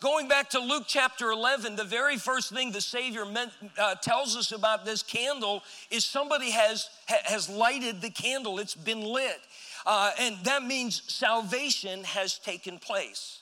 Going 0.00 0.28
back 0.28 0.50
to 0.50 0.58
Luke 0.58 0.84
chapter 0.86 1.30
11, 1.30 1.76
the 1.76 1.84
very 1.84 2.16
first 2.16 2.52
thing 2.52 2.72
the 2.72 2.80
Savior 2.80 3.24
meant, 3.24 3.52
uh, 3.78 3.94
tells 3.96 4.36
us 4.36 4.52
about 4.52 4.84
this 4.84 5.02
candle 5.02 5.62
is 5.90 6.04
somebody 6.04 6.50
has, 6.50 6.88
has 7.06 7.48
lighted 7.48 8.00
the 8.00 8.10
candle, 8.10 8.58
it's 8.58 8.74
been 8.74 9.02
lit. 9.02 9.40
Uh, 9.86 10.10
and 10.18 10.36
that 10.44 10.64
means 10.64 11.02
salvation 11.06 12.02
has 12.04 12.38
taken 12.38 12.78
place. 12.78 13.40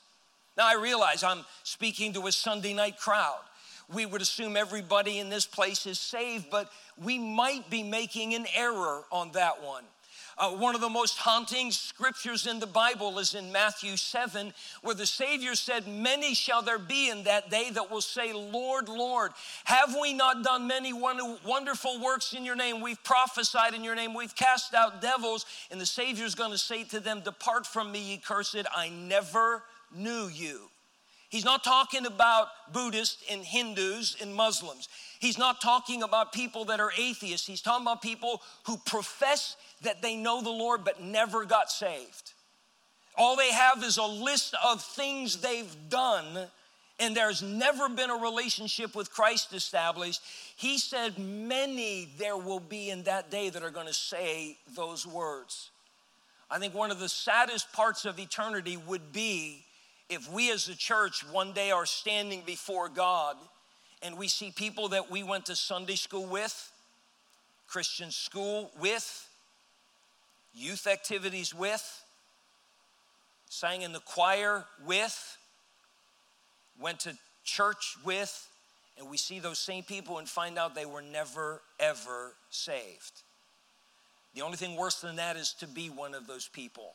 Now, 0.57 0.69
I 0.69 0.75
realize 0.75 1.23
I'm 1.23 1.45
speaking 1.63 2.13
to 2.15 2.27
a 2.27 2.33
Sunday 2.33 2.75
night 2.75 2.99
crowd. 2.99 3.41
We 3.93 4.07
would 4.07 4.21
assume 4.21 4.57
everybody 4.57 5.19
in 5.19 5.31
this 5.31 5.47
place 5.47 5.87
is 5.87 5.99
saved, 5.99 6.47
but 6.51 6.71
we 7.03 7.19
might 7.19 7.71
be 7.71 7.83
making 7.83 8.35
an 8.35 8.47
error 8.55 9.05
on 9.11 9.33
that 9.33 9.63
one. 9.63 9.85
Uh, 10.43 10.51
one 10.51 10.75
of 10.75 10.81
the 10.81 10.89
most 10.89 11.19
haunting 11.19 11.71
scriptures 11.71 12.49
in 12.49 12.59
the 12.59 12.67
Bible 12.67 13.21
is 13.21 13.37
in 13.37 13.53
Matthew 13.53 13.97
7, 13.97 14.53
where 14.83 14.93
the 14.93 15.07
Savior 15.07 15.55
said, 15.55 15.87
Many 15.87 16.35
shall 16.35 16.63
there 16.63 16.81
be 16.81 17.11
in 17.11 17.23
that 17.23 17.49
day 17.49 17.71
that 17.71 17.89
will 17.89 18.01
say, 18.01 18.33
Lord, 18.33 18.89
Lord, 18.89 19.31
have 19.63 19.97
we 20.03 20.13
not 20.13 20.43
done 20.43 20.67
many 20.67 20.93
wonderful 20.93 22.01
works 22.01 22.33
in 22.33 22.45
your 22.45 22.57
name? 22.57 22.81
We've 22.81 23.03
prophesied 23.05 23.75
in 23.75 23.85
your 23.85 23.95
name, 23.95 24.15
we've 24.15 24.35
cast 24.35 24.75
out 24.75 25.01
devils. 25.01 25.47
And 25.71 25.81
the 25.81 25.87
Savior's 25.87 26.35
gonna 26.35 26.59
say 26.59 26.83
to 26.85 26.99
them, 26.99 27.21
Depart 27.21 27.65
from 27.65 27.93
me, 27.93 28.01
ye 28.01 28.17
cursed, 28.17 28.67
I 28.75 28.89
never 28.89 29.63
knew 29.95 30.27
you. 30.27 30.72
He's 31.33 31.47
not 31.47 31.65
talking 31.65 32.05
about 32.05 32.49
Buddhists 32.75 33.23
and 33.31 33.43
Hindus 33.43 34.19
and 34.21 34.35
Muslims. 34.35 34.91
He's 35.19 35.39
not 35.39 35.63
talking 35.63 36.03
about 36.03 36.31
people 36.31 36.67
that 36.67 36.79
are 36.79 36.93
atheists. 36.99 37.47
He's 37.47 37.63
talking 37.63 37.87
about 37.87 38.03
people 38.03 38.43
who 38.67 38.77
profess 38.77 39.57
that 39.81 40.03
they 40.03 40.15
know 40.15 40.43
the 40.43 40.51
Lord 40.51 40.85
but 40.85 41.03
never 41.03 41.47
got 41.47 41.71
saved. 41.71 42.35
All 43.17 43.35
they 43.35 43.51
have 43.51 43.83
is 43.83 43.97
a 43.97 44.05
list 44.05 44.55
of 44.63 44.83
things 44.83 45.39
they've 45.39 45.75
done, 45.89 46.49
and 47.01 47.17
there's 47.17 47.43
never 47.43 47.89
been 47.89 48.11
a 48.11 48.17
relationship 48.17 48.95
with 48.95 49.11
Christ 49.11 49.55
established. 49.55 50.21
He 50.57 50.77
said, 50.77 51.19
Many 51.19 52.11
there 52.19 52.37
will 52.37 52.61
be 52.61 52.91
in 52.91 53.05
that 53.05 53.31
day 53.31 53.49
that 53.49 53.63
are 53.63 53.71
going 53.71 53.87
to 53.87 53.95
say 53.95 54.59
those 54.77 55.07
words. 55.07 55.71
I 56.51 56.59
think 56.59 56.75
one 56.75 56.91
of 56.91 56.99
the 57.01 57.09
saddest 57.09 57.73
parts 57.73 58.05
of 58.05 58.19
eternity 58.19 58.77
would 58.77 59.15
be 59.15 59.65
if 60.09 60.31
we 60.31 60.51
as 60.53 60.69
a 60.69 60.77
church 60.77 61.25
one 61.31 61.53
day 61.53 61.71
are 61.71 61.87
standing 61.87 62.43
before 62.45 62.89
God 62.89 63.37
and 64.03 64.19
we 64.19 64.29
see 64.29 64.51
people 64.51 64.89
that 64.89 65.11
we 65.11 65.23
went 65.23 65.47
to 65.47 65.57
Sunday 65.57 65.95
school 65.95 66.27
with, 66.27 66.73
Christian 67.69 68.11
school 68.11 68.71
with, 68.81 69.29
youth 70.55 70.87
activities 70.87 71.55
with, 71.55 72.05
sang 73.49 73.83
in 73.83 73.93
the 73.93 74.01
choir 74.01 74.65
with, 74.85 75.39
went 76.81 77.01
to 77.01 77.17
church 77.45 77.97
with, 78.05 78.49
and 78.99 79.09
we 79.09 79.17
see 79.17 79.39
those 79.39 79.59
same 79.59 79.83
people 79.83 80.19
and 80.19 80.29
find 80.29 80.59
out 80.59 80.75
they 80.75 80.87
were 80.87 81.03
never, 81.03 81.63
ever 81.81 82.35
saved. 82.51 83.23
The 84.35 84.43
only 84.43 84.57
thing 84.57 84.77
worse 84.77 85.01
than 85.01 85.17
that 85.17 85.37
is 85.37 85.55
to 85.61 85.67
be 85.67 85.89
one 85.89 86.15
of 86.15 86.27
those 86.27 86.49
people 86.49 86.95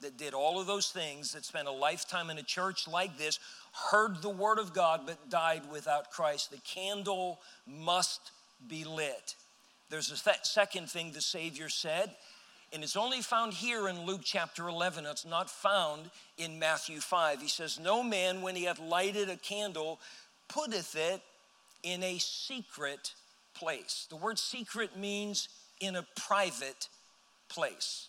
that 0.00 0.16
did 0.16 0.34
all 0.34 0.60
of 0.60 0.66
those 0.66 0.88
things, 0.88 1.32
that 1.32 1.44
spent 1.44 1.68
a 1.68 1.72
lifetime 1.72 2.30
in 2.30 2.38
a 2.38 2.42
church 2.42 2.86
like 2.86 3.18
this, 3.18 3.38
heard 3.90 4.22
the 4.22 4.30
word 4.30 4.58
of 4.58 4.72
God, 4.72 5.02
but 5.06 5.30
died 5.30 5.62
without 5.70 6.10
Christ. 6.10 6.50
The 6.50 6.58
candle 6.58 7.40
must 7.66 8.30
be 8.68 8.84
lit. 8.84 9.34
There's 9.90 10.10
a 10.10 10.22
th- 10.22 10.44
second 10.44 10.90
thing 10.90 11.12
the 11.12 11.20
Savior 11.20 11.68
said 11.68 12.10
and 12.72 12.82
it's 12.84 12.96
only 12.96 13.22
found 13.22 13.54
here 13.54 13.88
in 13.88 14.04
Luke 14.04 14.20
chapter 14.22 14.68
11. 14.68 15.06
It's 15.06 15.24
not 15.24 15.48
found 15.48 16.10
in 16.36 16.58
Matthew 16.58 17.00
5. 17.00 17.40
He 17.40 17.48
says, 17.48 17.80
No 17.80 18.02
man, 18.02 18.42
when 18.42 18.56
he 18.56 18.64
hath 18.64 18.78
lighted 18.78 19.30
a 19.30 19.36
candle, 19.36 19.98
putteth 20.48 20.94
it 20.94 21.22
in 21.82 22.02
a 22.02 22.18
secret 22.18 23.14
place. 23.54 24.06
The 24.10 24.16
word 24.16 24.38
secret 24.38 24.98
means 24.98 25.48
in 25.80 25.96
a 25.96 26.06
private 26.14 26.88
place. 27.48 28.08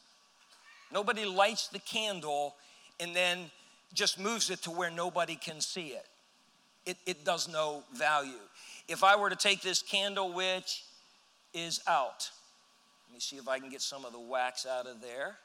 Nobody 0.91 1.25
lights 1.25 1.67
the 1.67 1.79
candle 1.79 2.55
and 2.99 3.15
then 3.15 3.51
just 3.93 4.19
moves 4.19 4.49
it 4.49 4.61
to 4.63 4.71
where 4.71 4.89
nobody 4.89 5.35
can 5.35 5.61
see 5.61 5.87
it. 5.89 6.05
It, 6.85 6.97
it 7.05 7.25
does 7.25 7.47
no 7.47 7.83
value. 7.93 8.39
If 8.87 9.03
I 9.03 9.15
were 9.15 9.29
to 9.29 9.35
take 9.35 9.61
this 9.61 9.81
candle, 9.81 10.33
which 10.33 10.83
is 11.53 11.81
out, 11.87 12.29
let 13.07 13.13
me 13.13 13.19
see 13.19 13.37
if 13.37 13.47
I 13.47 13.59
can 13.59 13.69
get 13.69 13.81
some 13.81 14.05
of 14.05 14.13
the 14.13 14.19
wax 14.19 14.65
out 14.65 14.87
of 14.87 15.01
there. 15.01 15.37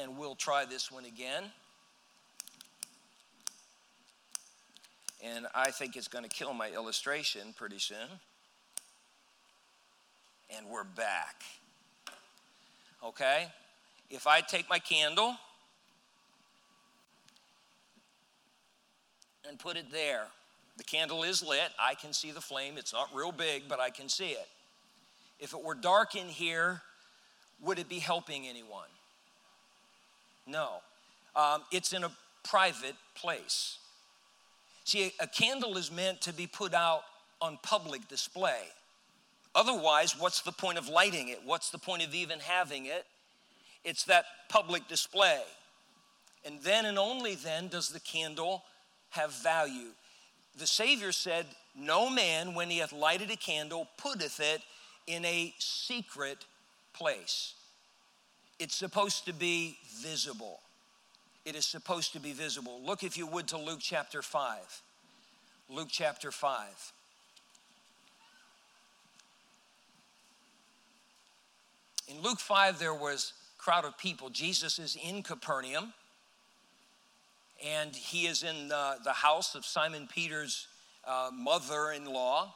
And 0.00 0.16
we'll 0.16 0.36
try 0.36 0.64
this 0.64 0.90
one 0.90 1.04
again. 1.04 1.44
And 5.22 5.46
I 5.54 5.70
think 5.70 5.96
it's 5.96 6.08
going 6.08 6.24
to 6.24 6.30
kill 6.30 6.54
my 6.54 6.70
illustration 6.70 7.54
pretty 7.56 7.78
soon. 7.78 7.96
And 10.56 10.66
we're 10.68 10.84
back. 10.84 11.42
Okay? 13.04 13.48
If 14.10 14.26
I 14.26 14.40
take 14.40 14.68
my 14.68 14.78
candle 14.78 15.36
and 19.48 19.58
put 19.58 19.76
it 19.76 19.90
there, 19.92 20.26
the 20.76 20.84
candle 20.84 21.22
is 21.22 21.42
lit. 21.42 21.70
I 21.78 21.94
can 21.94 22.12
see 22.12 22.30
the 22.30 22.40
flame. 22.40 22.74
It's 22.76 22.92
not 22.92 23.08
real 23.14 23.32
big, 23.32 23.64
but 23.68 23.78
I 23.78 23.90
can 23.90 24.08
see 24.08 24.30
it. 24.30 24.48
If 25.38 25.54
it 25.54 25.62
were 25.62 25.74
dark 25.74 26.14
in 26.16 26.26
here, 26.26 26.82
would 27.62 27.78
it 27.78 27.88
be 27.88 27.98
helping 27.98 28.46
anyone? 28.46 28.88
No. 30.46 30.80
Um, 31.36 31.62
it's 31.70 31.92
in 31.92 32.02
a 32.02 32.10
private 32.42 32.96
place. 33.14 33.78
See, 34.84 35.12
a 35.20 35.26
candle 35.26 35.76
is 35.76 35.92
meant 35.92 36.20
to 36.22 36.32
be 36.32 36.46
put 36.46 36.74
out 36.74 37.02
on 37.40 37.58
public 37.62 38.08
display. 38.08 38.62
Otherwise, 39.54 40.18
what's 40.18 40.42
the 40.42 40.52
point 40.52 40.78
of 40.78 40.88
lighting 40.88 41.28
it? 41.28 41.40
What's 41.44 41.70
the 41.70 41.78
point 41.78 42.04
of 42.04 42.14
even 42.14 42.38
having 42.40 42.86
it? 42.86 43.06
It's 43.84 44.04
that 44.04 44.24
public 44.48 44.88
display. 44.88 45.40
And 46.44 46.60
then 46.62 46.86
and 46.86 46.98
only 46.98 47.34
then 47.34 47.68
does 47.68 47.88
the 47.88 48.00
candle 48.00 48.64
have 49.10 49.32
value. 49.42 49.90
The 50.58 50.66
Savior 50.66 51.12
said, 51.12 51.46
No 51.76 52.08
man, 52.08 52.54
when 52.54 52.70
he 52.70 52.78
hath 52.78 52.92
lighted 52.92 53.30
a 53.30 53.36
candle, 53.36 53.88
putteth 53.96 54.40
it 54.40 54.62
in 55.06 55.24
a 55.24 55.54
secret 55.58 56.44
place. 56.92 57.54
It's 58.58 58.74
supposed 58.74 59.24
to 59.26 59.32
be 59.32 59.78
visible. 60.02 60.60
It 61.44 61.56
is 61.56 61.64
supposed 61.64 62.12
to 62.12 62.20
be 62.20 62.32
visible. 62.32 62.80
Look, 62.84 63.02
if 63.02 63.16
you 63.16 63.26
would, 63.26 63.48
to 63.48 63.56
Luke 63.56 63.80
chapter 63.80 64.22
5. 64.22 64.82
Luke 65.70 65.88
chapter 65.90 66.30
5. 66.30 66.92
In 72.08 72.20
Luke 72.22 72.40
5, 72.40 72.78
there 72.78 72.92
was 72.92 73.32
crowd 73.60 73.84
of 73.84 73.96
people. 73.98 74.30
Jesus 74.30 74.78
is 74.78 74.96
in 74.96 75.22
Capernaum, 75.22 75.92
and 77.64 77.94
he 77.94 78.26
is 78.26 78.42
in 78.42 78.68
the, 78.68 78.96
the 79.04 79.12
house 79.12 79.54
of 79.54 79.66
Simon 79.66 80.08
Peter's 80.12 80.66
uh, 81.06 81.30
mother 81.32 81.92
in 81.92 82.06
law. 82.06 82.54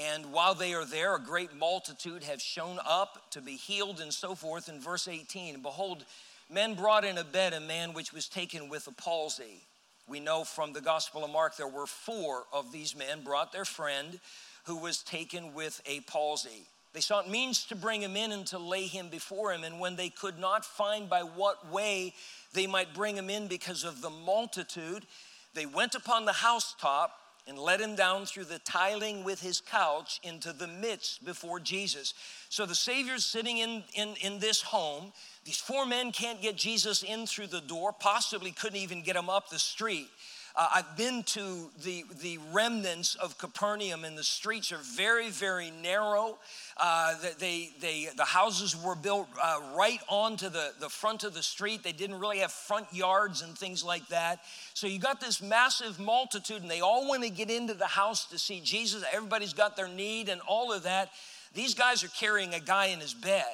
And 0.00 0.32
while 0.32 0.54
they 0.54 0.72
are 0.74 0.84
there, 0.84 1.16
a 1.16 1.20
great 1.20 1.56
multitude 1.56 2.22
have 2.22 2.40
shown 2.40 2.78
up 2.86 3.30
to 3.32 3.40
be 3.40 3.56
healed 3.56 4.00
and 4.00 4.12
so 4.12 4.36
forth. 4.36 4.68
In 4.68 4.78
verse 4.78 5.08
18, 5.08 5.62
behold, 5.62 6.04
men 6.48 6.74
brought 6.74 7.04
in 7.04 7.18
a 7.18 7.24
bed 7.24 7.52
a 7.52 7.60
man 7.60 7.92
which 7.92 8.12
was 8.12 8.28
taken 8.28 8.68
with 8.68 8.86
a 8.86 8.92
palsy. 8.92 9.62
We 10.08 10.20
know 10.20 10.44
from 10.44 10.72
the 10.72 10.80
Gospel 10.80 11.24
of 11.24 11.30
Mark 11.30 11.56
there 11.56 11.66
were 11.66 11.86
four 11.86 12.44
of 12.52 12.70
these 12.70 12.94
men 12.94 13.24
brought 13.24 13.50
their 13.50 13.64
friend 13.64 14.20
who 14.64 14.76
was 14.76 15.02
taken 15.02 15.54
with 15.54 15.80
a 15.86 16.00
palsy. 16.00 16.66
They 16.96 17.02
sought 17.02 17.28
means 17.28 17.66
to 17.66 17.76
bring 17.76 18.00
him 18.00 18.16
in 18.16 18.32
and 18.32 18.46
to 18.46 18.58
lay 18.58 18.86
him 18.86 19.10
before 19.10 19.52
him. 19.52 19.64
And 19.64 19.78
when 19.78 19.96
they 19.96 20.08
could 20.08 20.38
not 20.38 20.64
find 20.64 21.10
by 21.10 21.20
what 21.20 21.70
way 21.70 22.14
they 22.54 22.66
might 22.66 22.94
bring 22.94 23.18
him 23.18 23.28
in 23.28 23.48
because 23.48 23.84
of 23.84 24.00
the 24.00 24.08
multitude, 24.08 25.04
they 25.52 25.66
went 25.66 25.94
upon 25.94 26.24
the 26.24 26.32
housetop 26.32 27.12
and 27.46 27.58
let 27.58 27.82
him 27.82 27.96
down 27.96 28.24
through 28.24 28.46
the 28.46 28.60
tiling 28.60 29.24
with 29.24 29.42
his 29.42 29.60
couch 29.60 30.20
into 30.22 30.54
the 30.54 30.68
midst 30.68 31.22
before 31.22 31.60
Jesus. 31.60 32.14
So 32.48 32.64
the 32.64 32.74
Savior's 32.74 33.26
sitting 33.26 33.58
in, 33.58 33.84
in, 33.92 34.14
in 34.22 34.38
this 34.38 34.62
home. 34.62 35.12
These 35.44 35.58
four 35.58 35.84
men 35.84 36.12
can't 36.12 36.40
get 36.40 36.56
Jesus 36.56 37.02
in 37.02 37.26
through 37.26 37.48
the 37.48 37.60
door, 37.60 37.92
possibly 37.92 38.52
couldn't 38.52 38.78
even 38.78 39.02
get 39.02 39.16
him 39.16 39.28
up 39.28 39.50
the 39.50 39.58
street. 39.58 40.08
Uh, 40.56 40.68
I've 40.76 40.96
been 40.96 41.22
to 41.24 41.70
the, 41.84 42.04
the 42.22 42.38
remnants 42.50 43.14
of 43.16 43.36
Capernaum, 43.36 44.04
and 44.04 44.16
the 44.16 44.24
streets 44.24 44.72
are 44.72 44.80
very, 44.96 45.28
very 45.28 45.70
narrow. 45.82 46.38
Uh, 46.78 47.14
they, 47.38 47.72
they, 47.80 48.08
the 48.16 48.24
houses 48.24 48.74
were 48.74 48.94
built 48.94 49.28
uh, 49.42 49.60
right 49.76 50.00
onto 50.08 50.48
the, 50.48 50.72
the 50.80 50.88
front 50.88 51.24
of 51.24 51.34
the 51.34 51.42
street. 51.42 51.82
They 51.82 51.92
didn't 51.92 52.18
really 52.18 52.38
have 52.38 52.52
front 52.52 52.86
yards 52.90 53.42
and 53.42 53.56
things 53.56 53.84
like 53.84 54.08
that. 54.08 54.40
So 54.72 54.86
you 54.86 54.98
got 54.98 55.20
this 55.20 55.42
massive 55.42 56.00
multitude, 56.00 56.62
and 56.62 56.70
they 56.70 56.80
all 56.80 57.06
want 57.06 57.22
to 57.22 57.30
get 57.30 57.50
into 57.50 57.74
the 57.74 57.86
house 57.86 58.24
to 58.26 58.38
see 58.38 58.60
Jesus. 58.60 59.04
Everybody's 59.12 59.52
got 59.52 59.76
their 59.76 59.88
need 59.88 60.30
and 60.30 60.40
all 60.48 60.72
of 60.72 60.84
that. 60.84 61.10
These 61.52 61.74
guys 61.74 62.02
are 62.02 62.08
carrying 62.08 62.54
a 62.54 62.60
guy 62.60 62.86
in 62.86 63.00
his 63.00 63.12
bed. 63.12 63.44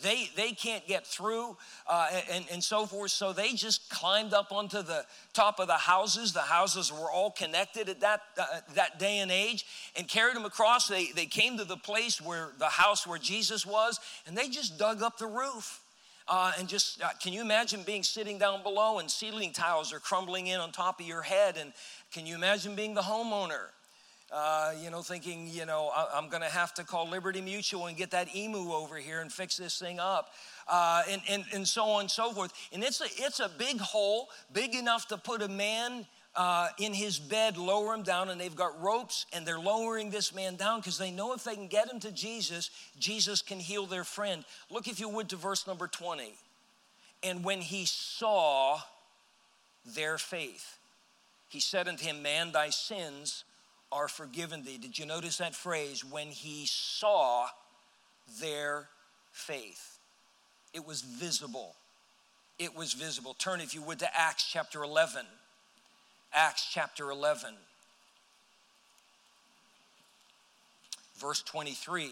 They, 0.00 0.30
they 0.36 0.52
can't 0.52 0.86
get 0.86 1.04
through 1.04 1.56
uh, 1.88 2.08
and, 2.30 2.44
and 2.52 2.62
so 2.62 2.86
forth. 2.86 3.10
So 3.10 3.32
they 3.32 3.52
just 3.54 3.90
climbed 3.90 4.32
up 4.32 4.52
onto 4.52 4.80
the 4.82 5.04
top 5.32 5.58
of 5.58 5.66
the 5.66 5.74
houses. 5.74 6.32
The 6.32 6.40
houses 6.40 6.92
were 6.92 7.10
all 7.10 7.32
connected 7.32 7.88
at 7.88 8.00
that, 8.00 8.22
uh, 8.38 8.46
that 8.74 9.00
day 9.00 9.18
and 9.18 9.30
age 9.30 9.66
and 9.96 10.06
carried 10.06 10.36
them 10.36 10.44
across. 10.44 10.86
They, 10.86 11.10
they 11.10 11.26
came 11.26 11.58
to 11.58 11.64
the 11.64 11.76
place 11.76 12.20
where 12.20 12.50
the 12.58 12.66
house 12.66 13.08
where 13.08 13.18
Jesus 13.18 13.66
was 13.66 13.98
and 14.26 14.38
they 14.38 14.48
just 14.48 14.78
dug 14.78 15.02
up 15.02 15.18
the 15.18 15.26
roof. 15.26 15.80
Uh, 16.28 16.52
and 16.58 16.68
just 16.68 17.02
uh, 17.02 17.08
can 17.20 17.32
you 17.32 17.40
imagine 17.40 17.82
being 17.82 18.02
sitting 18.02 18.38
down 18.38 18.62
below 18.62 18.98
and 18.98 19.10
ceiling 19.10 19.50
tiles 19.50 19.92
are 19.94 19.98
crumbling 19.98 20.46
in 20.46 20.60
on 20.60 20.70
top 20.70 21.00
of 21.00 21.06
your 21.06 21.22
head? 21.22 21.56
And 21.58 21.72
can 22.12 22.24
you 22.24 22.36
imagine 22.36 22.76
being 22.76 22.94
the 22.94 23.00
homeowner? 23.00 23.68
Uh, 24.30 24.72
you 24.82 24.90
know, 24.90 25.00
thinking, 25.00 25.48
you 25.48 25.64
know, 25.64 25.90
I, 25.94 26.18
am 26.18 26.28
going 26.28 26.42
to 26.42 26.48
have 26.48 26.74
to 26.74 26.84
call 26.84 27.08
Liberty 27.08 27.40
Mutual 27.40 27.86
and 27.86 27.96
get 27.96 28.10
that 28.10 28.34
emu 28.34 28.72
over 28.72 28.96
here 28.96 29.20
and 29.20 29.32
fix 29.32 29.56
this 29.56 29.78
thing 29.78 29.98
up, 29.98 30.32
uh, 30.68 31.02
and, 31.08 31.22
and, 31.28 31.44
and 31.54 31.66
so 31.66 31.84
on 31.84 32.02
and 32.02 32.10
so 32.10 32.32
forth. 32.32 32.52
And 32.72 32.82
it's 32.82 33.00
a, 33.00 33.06
it's 33.16 33.40
a 33.40 33.48
big 33.48 33.80
hole, 33.80 34.28
big 34.52 34.74
enough 34.74 35.08
to 35.08 35.16
put 35.16 35.40
a 35.40 35.48
man 35.48 36.06
uh, 36.36 36.68
in 36.78 36.92
his 36.92 37.18
bed, 37.18 37.56
lower 37.56 37.94
him 37.94 38.02
down, 38.02 38.28
and 38.28 38.40
they've 38.40 38.54
got 38.54 38.80
ropes, 38.80 39.24
and 39.32 39.46
they're 39.46 39.58
lowering 39.58 40.10
this 40.10 40.34
man 40.34 40.56
down 40.56 40.80
because 40.80 40.98
they 40.98 41.10
know 41.10 41.32
if 41.32 41.42
they 41.42 41.54
can 41.54 41.66
get 41.66 41.90
him 41.90 41.98
to 42.00 42.12
Jesus, 42.12 42.70
Jesus 42.98 43.40
can 43.40 43.58
heal 43.58 43.86
their 43.86 44.04
friend. 44.04 44.44
Look, 44.70 44.88
if 44.88 45.00
you 45.00 45.08
would, 45.08 45.30
to 45.30 45.36
verse 45.36 45.66
number 45.66 45.88
20. 45.88 46.32
And 47.22 47.42
when 47.42 47.60
he 47.60 47.86
saw 47.86 48.78
their 49.94 50.18
faith, 50.18 50.78
he 51.48 51.60
said 51.60 51.88
unto 51.88 52.04
him, 52.04 52.22
Man, 52.22 52.52
thy 52.52 52.70
sins 52.70 53.44
are 53.90 54.08
forgiven 54.08 54.64
thee. 54.64 54.78
Did 54.78 54.98
you 54.98 55.06
notice 55.06 55.38
that 55.38 55.54
phrase? 55.54 56.04
When 56.04 56.28
he 56.28 56.66
saw 56.66 57.46
their 58.40 58.88
faith, 59.32 59.98
it 60.74 60.86
was 60.86 61.02
visible. 61.02 61.74
It 62.58 62.76
was 62.76 62.92
visible. 62.92 63.34
Turn, 63.34 63.60
if 63.60 63.74
you 63.74 63.82
would, 63.82 64.00
to 64.00 64.08
Acts 64.18 64.48
chapter 64.50 64.82
11. 64.82 65.24
Acts 66.34 66.68
chapter 66.70 67.10
11, 67.10 67.54
verse 71.18 71.40
23. 71.42 72.10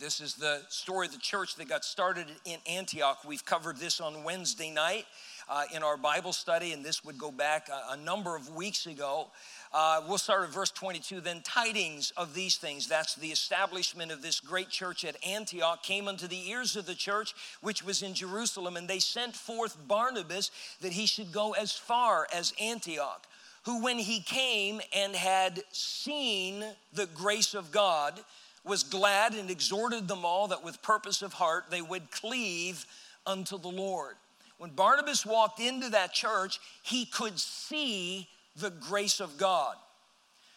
This 0.00 0.20
is 0.20 0.34
the 0.34 0.62
story 0.68 1.06
of 1.06 1.12
the 1.12 1.18
church 1.18 1.54
that 1.56 1.68
got 1.68 1.84
started 1.84 2.26
in 2.44 2.58
Antioch. 2.68 3.18
We've 3.26 3.44
covered 3.44 3.78
this 3.78 4.00
on 4.00 4.24
Wednesday 4.24 4.70
night 4.70 5.06
uh, 5.48 5.64
in 5.74 5.82
our 5.82 5.96
Bible 5.96 6.32
study, 6.32 6.72
and 6.72 6.84
this 6.84 7.04
would 7.04 7.18
go 7.18 7.30
back 7.30 7.68
a, 7.68 7.94
a 7.94 7.96
number 7.96 8.36
of 8.36 8.54
weeks 8.54 8.86
ago. 8.86 9.28
Uh, 9.72 10.02
we'll 10.08 10.18
start 10.18 10.44
at 10.44 10.54
verse 10.54 10.70
22. 10.70 11.20
Then 11.20 11.42
tidings 11.42 12.12
of 12.16 12.34
these 12.34 12.56
things, 12.56 12.86
that's 12.86 13.14
the 13.14 13.28
establishment 13.28 14.10
of 14.10 14.22
this 14.22 14.40
great 14.40 14.68
church 14.68 15.04
at 15.04 15.16
Antioch, 15.26 15.82
came 15.82 16.08
unto 16.08 16.26
the 16.26 16.48
ears 16.48 16.76
of 16.76 16.86
the 16.86 16.94
church 16.94 17.34
which 17.60 17.84
was 17.84 18.02
in 18.02 18.14
Jerusalem, 18.14 18.76
and 18.76 18.88
they 18.88 18.98
sent 18.98 19.34
forth 19.34 19.76
Barnabas 19.86 20.50
that 20.80 20.92
he 20.92 21.06
should 21.06 21.32
go 21.32 21.52
as 21.52 21.72
far 21.72 22.26
as 22.34 22.52
Antioch. 22.60 23.26
Who, 23.64 23.82
when 23.82 23.98
he 23.98 24.20
came 24.20 24.80
and 24.96 25.14
had 25.14 25.62
seen 25.72 26.64
the 26.94 27.06
grace 27.06 27.54
of 27.54 27.70
God, 27.70 28.18
was 28.64 28.82
glad 28.82 29.34
and 29.34 29.50
exhorted 29.50 30.08
them 30.08 30.24
all 30.24 30.48
that 30.48 30.62
with 30.62 30.82
purpose 30.82 31.22
of 31.22 31.32
heart 31.32 31.64
they 31.70 31.82
would 31.82 32.10
cleave 32.10 32.86
unto 33.26 33.58
the 33.58 33.68
Lord. 33.68 34.14
When 34.58 34.70
Barnabas 34.70 35.24
walked 35.24 35.60
into 35.60 35.90
that 35.90 36.12
church, 36.12 36.58
he 36.82 37.04
could 37.04 37.38
see 37.38 38.28
the 38.56 38.70
grace 38.70 39.20
of 39.20 39.38
God. 39.38 39.76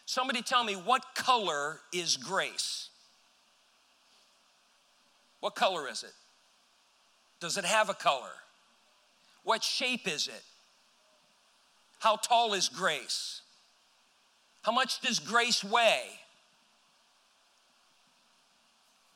Somebody 0.06 0.42
tell 0.42 0.64
me, 0.64 0.74
what 0.74 1.14
color 1.14 1.80
is 1.92 2.16
grace? 2.16 2.88
What 5.40 5.54
color 5.54 5.88
is 5.88 6.02
it? 6.02 6.12
Does 7.40 7.56
it 7.56 7.64
have 7.64 7.88
a 7.88 7.94
color? 7.94 8.32
What 9.44 9.62
shape 9.62 10.06
is 10.06 10.26
it? 10.26 10.42
How 12.00 12.16
tall 12.16 12.54
is 12.54 12.68
grace? 12.68 13.42
How 14.62 14.72
much 14.72 15.00
does 15.00 15.20
grace 15.20 15.62
weigh? 15.64 16.06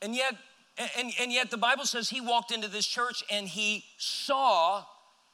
And 0.01 0.15
yet, 0.15 0.35
and, 0.97 1.11
and 1.19 1.31
yet 1.31 1.49
the 1.49 1.57
Bible 1.57 1.85
says 1.85 2.09
he 2.09 2.21
walked 2.21 2.51
into 2.51 2.67
this 2.67 2.85
church 2.85 3.23
and 3.29 3.47
he 3.47 3.83
saw 3.97 4.83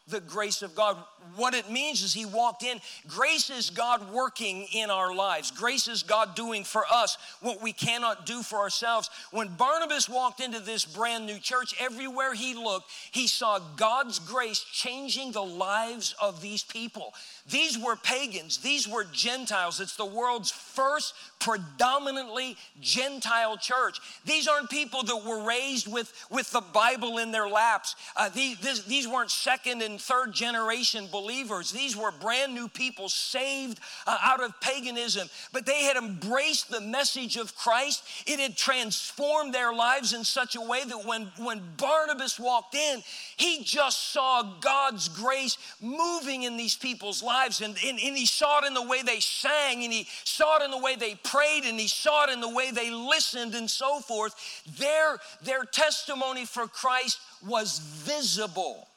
the 0.08 0.20
grace 0.20 0.62
of 0.62 0.76
God. 0.76 0.98
What 1.38 1.54
it 1.54 1.72
means 1.72 2.04
is 2.04 2.14
he 2.14 2.26
walked 2.26 2.64
in. 2.64 2.80
Grace 3.08 3.50
is 3.50 3.70
God 3.70 4.12
working 4.12 4.68
in 4.74 4.90
our 4.90 5.16
lives. 5.16 5.50
Grace 5.50 5.88
is 5.88 6.04
God 6.04 6.36
doing 6.36 6.66
for 6.66 6.84
us 6.92 7.18
what 7.42 7.62
we 7.62 7.72
cannot 7.72 8.26
do 8.26 8.44
for 8.44 8.60
ourselves. 8.60 9.10
When 9.32 9.48
Barnabas 9.56 10.10
walked 10.10 10.42
into 10.42 10.60
this 10.60 10.84
brand 10.84 11.26
new 11.26 11.40
church, 11.40 11.74
everywhere 11.80 12.34
he 12.34 12.54
looked, 12.54 12.92
he 13.12 13.28
saw 13.28 13.60
God's 13.78 14.20
grace 14.20 14.60
changing 14.72 15.32
the 15.32 15.44
lives 15.44 16.14
of 16.22 16.42
these 16.42 16.64
people. 16.64 17.14
These 17.50 17.78
were 17.78 17.96
pagans, 17.96 18.58
these 18.58 18.88
were 18.88 19.06
Gentiles. 19.06 19.80
It's 19.80 19.96
the 19.96 20.06
world's 20.06 20.52
first 20.52 21.14
predominantly 21.40 22.58
Gentile 22.82 23.58
church. 23.58 24.00
These 24.26 24.48
aren't 24.48 24.70
people 24.70 25.04
that 25.04 25.26
were 25.26 25.46
raised 25.46 25.92
with, 25.92 26.12
with 26.30 26.50
the 26.52 26.62
Bible 26.62 27.18
in 27.18 27.32
their 27.32 27.50
laps. 27.50 27.96
Uh, 28.16 28.30
these, 28.30 28.58
this, 28.60 28.84
these 28.84 29.08
weren't 29.08 29.32
second 29.32 29.82
and 29.82 29.93
third 29.98 30.34
generation 30.34 31.08
believers. 31.12 31.72
These 31.72 31.96
were 31.96 32.12
brand 32.12 32.54
new 32.54 32.68
people 32.68 33.10
saved 33.10 33.80
uh, 34.08 34.18
out 34.22 34.44
of 34.44 34.60
paganism, 34.62 35.30
but 35.52 35.66
they 35.66 35.84
had 35.84 35.98
embraced 35.98 36.70
the 36.70 36.82
message 36.82 37.38
of 37.38 37.56
Christ. 37.56 38.04
It 38.26 38.40
had 38.40 38.56
transformed 38.56 39.54
their 39.54 39.74
lives 39.74 40.14
in 40.14 40.24
such 40.24 40.56
a 40.56 40.62
way 40.62 40.84
that 40.86 41.06
when, 41.06 41.32
when 41.38 41.62
Barnabas 41.78 42.40
walked 42.40 42.76
in, 42.76 43.02
he 43.38 43.64
just 43.64 44.12
saw 44.12 44.44
God's 44.60 45.10
grace 45.10 45.58
moving 45.82 46.44
in 46.44 46.58
these 46.58 46.76
people's 46.76 47.24
lives. 47.24 47.62
And, 47.62 47.76
and, 47.86 48.00
and 48.00 48.18
he 48.18 48.26
saw 48.26 48.60
it 48.60 48.68
in 48.68 48.74
the 48.74 48.88
way 48.88 49.02
they 49.02 49.20
sang, 49.20 49.84
and 49.84 49.92
he 49.92 50.08
saw 50.24 50.58
it 50.58 50.64
in 50.64 50.72
the 50.72 50.78
way 50.78 50.96
they 50.96 51.16
prayed 51.16 51.64
and 51.66 51.80
he 51.80 51.88
saw 51.88 52.26
it 52.26 52.30
in 52.32 52.42
the 52.42 52.50
way 52.50 52.72
they 52.72 52.92
listened 52.92 53.56
and 53.56 53.70
so 53.70 54.00
forth. 54.00 54.36
Their, 54.78 55.18
their 55.44 55.64
testimony 55.64 56.46
for 56.46 56.68
Christ 56.68 57.20
was 57.46 57.80
visible. 57.80 58.88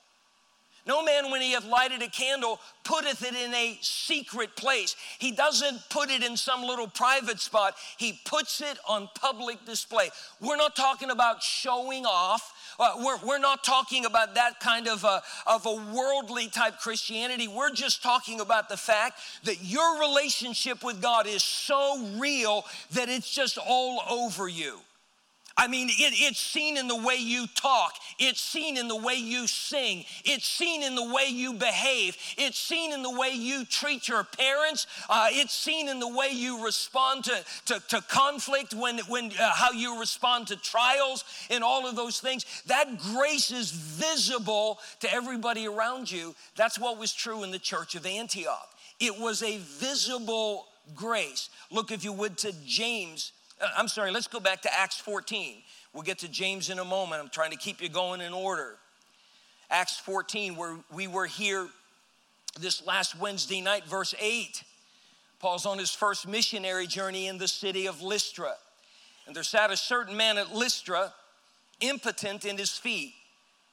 No 0.87 1.03
man, 1.03 1.31
when 1.33 1.43
he 1.43 1.53
hath 1.53 1.67
lighted 1.67 2.01
a 2.03 2.09
candle, 2.09 2.61
putteth 2.85 3.25
it 3.25 3.35
in 3.35 3.53
a 3.53 3.77
secret 3.81 4.55
place. 4.55 4.95
He 5.19 5.33
doesn't 5.33 5.81
put 5.91 6.11
it 6.11 6.23
in 6.23 6.37
some 6.37 6.63
little 6.63 6.87
private 6.87 7.41
spot, 7.41 7.75
he 7.97 8.21
puts 8.25 8.61
it 8.61 8.79
on 8.89 9.09
public 9.15 9.65
display. 9.65 10.11
We're 10.41 10.57
not 10.57 10.77
talking 10.77 11.11
about 11.11 11.43
showing 11.43 12.07
off. 12.07 12.53
Uh, 12.79 12.93
we're, 12.99 13.19
we're 13.27 13.39
not 13.39 13.65
talking 13.65 14.05
about 14.05 14.35
that 14.35 14.61
kind 14.61 14.87
of 14.87 15.03
a, 15.03 15.23
of 15.47 15.65
a 15.67 15.75
worldly 15.95 16.49
type 16.49 16.79
Christianity. 16.79 17.49
We're 17.49 17.73
just 17.73 18.03
talking 18.03 18.41
about 18.41 18.69
the 18.69 18.77
fact 18.77 19.19
that 19.45 19.65
your 19.65 19.99
relationship 19.99 20.85
with 20.85 21.01
God 21.01 21.27
is 21.27 21.43
so 21.43 22.07
real 22.19 22.65
that 22.93 23.09
it's 23.09 23.31
just 23.31 23.59
all 23.59 24.03
over 24.11 24.47
you. 24.47 24.81
I 25.59 25.69
mean, 25.69 25.89
it, 25.89 26.13
it's 26.15 26.39
seen 26.39 26.77
in 26.77 26.87
the 26.87 26.97
way 26.97 27.17
you 27.17 27.47
talk, 27.55 27.95
it's 28.19 28.41
seen 28.41 28.77
in 28.77 28.89
the 28.89 28.97
way 28.97 29.15
you 29.15 29.47
sing, 29.47 30.05
it's 30.25 30.47
seen 30.47 30.83
in 30.83 30.95
the 30.95 31.05
way 31.05 31.29
you 31.29 31.55
behave, 31.55 32.17
it's 32.37 32.59
seen 32.59 32.93
in 32.93 33.03
the 33.03 33.11
way 33.11 33.31
you 33.31 33.65
treat 33.65 34.07
your 34.07 34.25
parents, 34.25 34.87
uh, 35.09 35.29
it's 35.31 35.55
seen 35.55 35.89
in 35.89 35.99
the 35.99 36.09
way 36.09 36.29
you 36.31 36.63
respond 36.63 37.25
to, 37.25 37.45
to, 37.67 37.81
to 37.89 38.03
conflict, 38.03 38.75
when, 38.75 38.99
when, 39.09 39.33
uh, 39.41 39.51
how 39.55 39.71
you 39.73 39.99
respond 39.99 40.47
to 40.49 40.57
trials, 40.57 41.25
and 41.49 41.65
all 41.65 41.87
of 41.87 41.97
those 41.97 42.21
things. 42.21 42.45
That 42.67 42.99
grace 42.99 43.51
is 43.51 43.71
visible 43.71 44.79
to 45.01 45.13
everybody 45.13 45.67
around 45.67 46.11
you. 46.11 46.35
That's 46.57 46.79
what 46.79 46.99
was 46.99 47.15
true 47.15 47.45
in 47.45 47.51
the 47.51 47.59
church 47.59 47.95
of 47.95 48.05
Antioch. 48.05 48.69
It 49.01 49.19
was 49.19 49.43
a 49.43 49.59
visible 49.59 50.67
grace. 50.95 51.49
Look, 51.71 51.91
if 51.91 52.05
you 52.05 52.13
would, 52.13 52.37
to 52.39 52.53
James 52.67 53.33
Uh, 53.61 53.69
I'm 53.77 53.89
sorry, 53.89 54.11
let's 54.11 54.29
go 54.29 54.41
back 54.41 54.63
to 54.63 54.75
Acts 54.75 54.99
14. 55.01 55.57
We'll 55.93 56.03
get 56.03 56.19
to 56.19 56.29
James 56.29 56.69
in 56.71 56.79
a 56.79 56.85
moment. 56.85 57.23
I'm 57.23 57.29
trying 57.31 57.53
to 57.53 57.57
keep 57.57 57.81
you 57.81 57.89
going 57.89 58.21
in 58.21 58.33
order. 58.33 58.77
Acts 59.71 59.99
14, 59.99 60.57
where 60.57 60.77
we 60.93 61.07
were 61.07 61.27
here 61.27 61.67
this 62.61 62.87
last 62.87 63.19
Wednesday 63.19 63.61
night, 63.61 63.85
verse 63.87 64.15
8. 64.21 64.63
Paul's 65.41 65.67
on 65.67 65.79
his 65.79 65.91
first 65.91 66.29
missionary 66.29 66.87
journey 66.87 67.27
in 67.27 67.39
the 67.39 67.49
city 67.49 67.87
of 67.87 68.03
Lystra. 68.03 68.55
And 69.27 69.35
there 69.35 69.43
sat 69.43 69.71
a 69.71 69.77
certain 69.77 70.17
man 70.17 70.39
at 70.39 70.55
Lystra, 70.55 71.13
impotent 71.81 72.45
in 72.45 72.57
his 72.57 72.73
feet, 72.73 73.15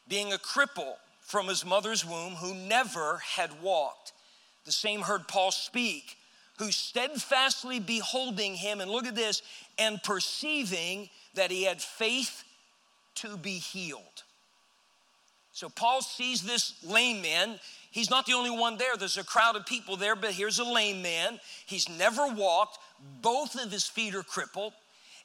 being 0.07 0.33
a 0.33 0.37
cripple 0.37 0.95
from 1.21 1.47
his 1.47 1.65
mother's 1.65 2.05
womb, 2.05 2.33
who 2.33 2.53
never 2.53 3.21
had 3.35 3.61
walked. 3.61 4.13
The 4.65 4.71
same 4.71 5.01
heard 5.01 5.27
Paul 5.27 5.51
speak 5.51 6.17
steadfastly 6.71 7.79
beholding 7.79 8.55
him, 8.55 8.81
and 8.81 8.89
look 8.89 9.05
at 9.05 9.15
this, 9.15 9.41
and 9.77 10.01
perceiving 10.03 11.09
that 11.35 11.51
he 11.51 11.63
had 11.63 11.81
faith 11.81 12.43
to 13.15 13.37
be 13.37 13.53
healed. 13.53 14.23
So 15.51 15.69
Paul 15.69 16.01
sees 16.01 16.41
this 16.41 16.83
lame 16.83 17.21
man. 17.21 17.59
He's 17.91 18.09
not 18.09 18.25
the 18.25 18.33
only 18.33 18.49
one 18.49 18.77
there. 18.77 18.97
There's 18.97 19.17
a 19.17 19.23
crowd 19.23 19.55
of 19.55 19.65
people 19.65 19.97
there, 19.97 20.15
but 20.15 20.31
here's 20.31 20.59
a 20.59 20.63
lame 20.63 21.01
man. 21.03 21.39
He's 21.65 21.87
never 21.87 22.27
walked. 22.27 22.79
Both 23.21 23.55
of 23.55 23.71
his 23.71 23.85
feet 23.85 24.15
are 24.15 24.23
crippled. 24.23 24.73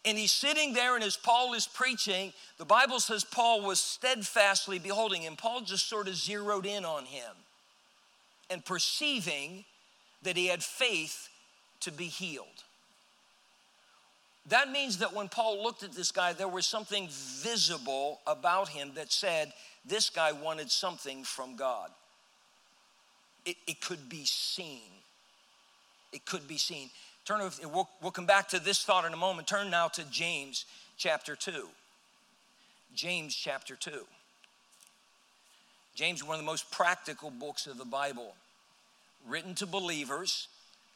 And 0.04 0.16
he's 0.16 0.32
sitting 0.32 0.74
there, 0.74 0.94
and 0.94 1.02
as 1.02 1.16
Paul 1.16 1.54
is 1.54 1.66
preaching, 1.66 2.32
the 2.58 2.64
Bible 2.64 3.00
says 3.00 3.24
Paul 3.24 3.62
was 3.62 3.80
steadfastly 3.80 4.78
beholding 4.78 5.22
him. 5.22 5.34
Paul 5.34 5.62
just 5.62 5.88
sort 5.88 6.08
of 6.08 6.14
zeroed 6.14 6.66
in 6.66 6.84
on 6.84 7.04
him 7.04 7.34
and 8.50 8.64
perceiving 8.64 9.64
that 10.22 10.36
he 10.36 10.46
had 10.46 10.62
faith 10.62 11.28
to 11.80 11.92
be 11.92 12.06
healed. 12.06 12.46
That 14.48 14.70
means 14.70 14.98
that 14.98 15.14
when 15.14 15.28
Paul 15.28 15.62
looked 15.62 15.82
at 15.82 15.92
this 15.92 16.10
guy, 16.10 16.32
there 16.32 16.48
was 16.48 16.66
something 16.66 17.08
visible 17.10 18.20
about 18.26 18.68
him 18.68 18.92
that 18.94 19.12
said 19.12 19.52
this 19.84 20.08
guy 20.08 20.32
wanted 20.32 20.70
something 20.70 21.22
from 21.22 21.56
God. 21.56 21.90
It, 23.44 23.56
it 23.66 23.80
could 23.80 24.08
be 24.08 24.24
seen. 24.24 24.90
It 26.12 26.24
could 26.24 26.48
be 26.48 26.56
seen. 26.56 26.88
Turn, 27.26 27.40
we'll, 27.62 27.88
we'll 28.00 28.10
come 28.10 28.26
back 28.26 28.48
to 28.48 28.58
this 28.58 28.82
thought 28.82 29.04
in 29.04 29.12
a 29.12 29.18
moment. 29.18 29.46
Turn 29.46 29.70
now 29.70 29.88
to 29.88 30.10
James 30.10 30.64
chapter 30.96 31.36
2. 31.36 31.68
James 32.94 33.34
chapter 33.34 33.76
2. 33.76 33.90
James, 35.94 36.24
one 36.24 36.36
of 36.36 36.40
the 36.40 36.46
most 36.46 36.70
practical 36.70 37.30
books 37.30 37.66
of 37.66 37.76
the 37.76 37.84
Bible 37.84 38.34
written 39.26 39.54
to 39.56 39.66
believers 39.66 40.48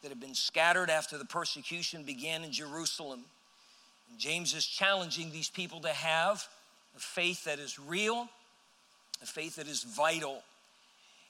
that 0.03 0.09
had 0.09 0.21
been 0.21 0.35
scattered 0.35 0.91
after 0.91 1.17
the 1.17 1.25
persecution 1.25 2.03
began 2.03 2.45
in 2.45 2.53
Jerusalem. 2.53 3.25
And 4.11 4.19
James 4.19 4.55
is 4.55 4.67
challenging 4.67 5.31
these 5.31 5.49
people 5.49 5.81
to 5.81 5.89
have 5.89 6.47
a 6.97 7.01
faith 7.01 7.45
that 7.45 7.59
is 7.59 7.79
real, 7.79 8.29
a 9.23 9.27
faith 9.27 9.57
that 9.57 9.69
is 9.69 9.83
vital. 9.83 10.43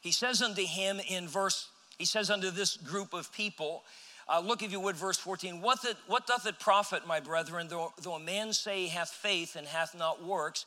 He 0.00 0.10
says 0.10 0.42
unto 0.42 0.64
him 0.64 1.00
in 1.08 1.28
verse, 1.28 1.68
he 1.98 2.04
says 2.04 2.30
unto 2.30 2.50
this 2.50 2.76
group 2.76 3.12
of 3.12 3.32
people, 3.32 3.84
uh, 4.28 4.40
look, 4.40 4.62
if 4.62 4.72
you 4.72 4.80
would, 4.80 4.96
verse 4.96 5.18
14. 5.18 5.60
What, 5.60 5.82
the, 5.82 5.96
what 6.06 6.26
doth 6.26 6.46
it 6.46 6.58
profit, 6.58 7.06
my 7.06 7.20
brethren, 7.20 7.66
though, 7.68 7.92
though 8.02 8.14
a 8.14 8.20
man 8.20 8.52
say 8.52 8.82
he 8.82 8.88
hath 8.88 9.10
faith 9.10 9.56
and 9.56 9.66
hath 9.66 9.96
not 9.96 10.24
works? 10.24 10.64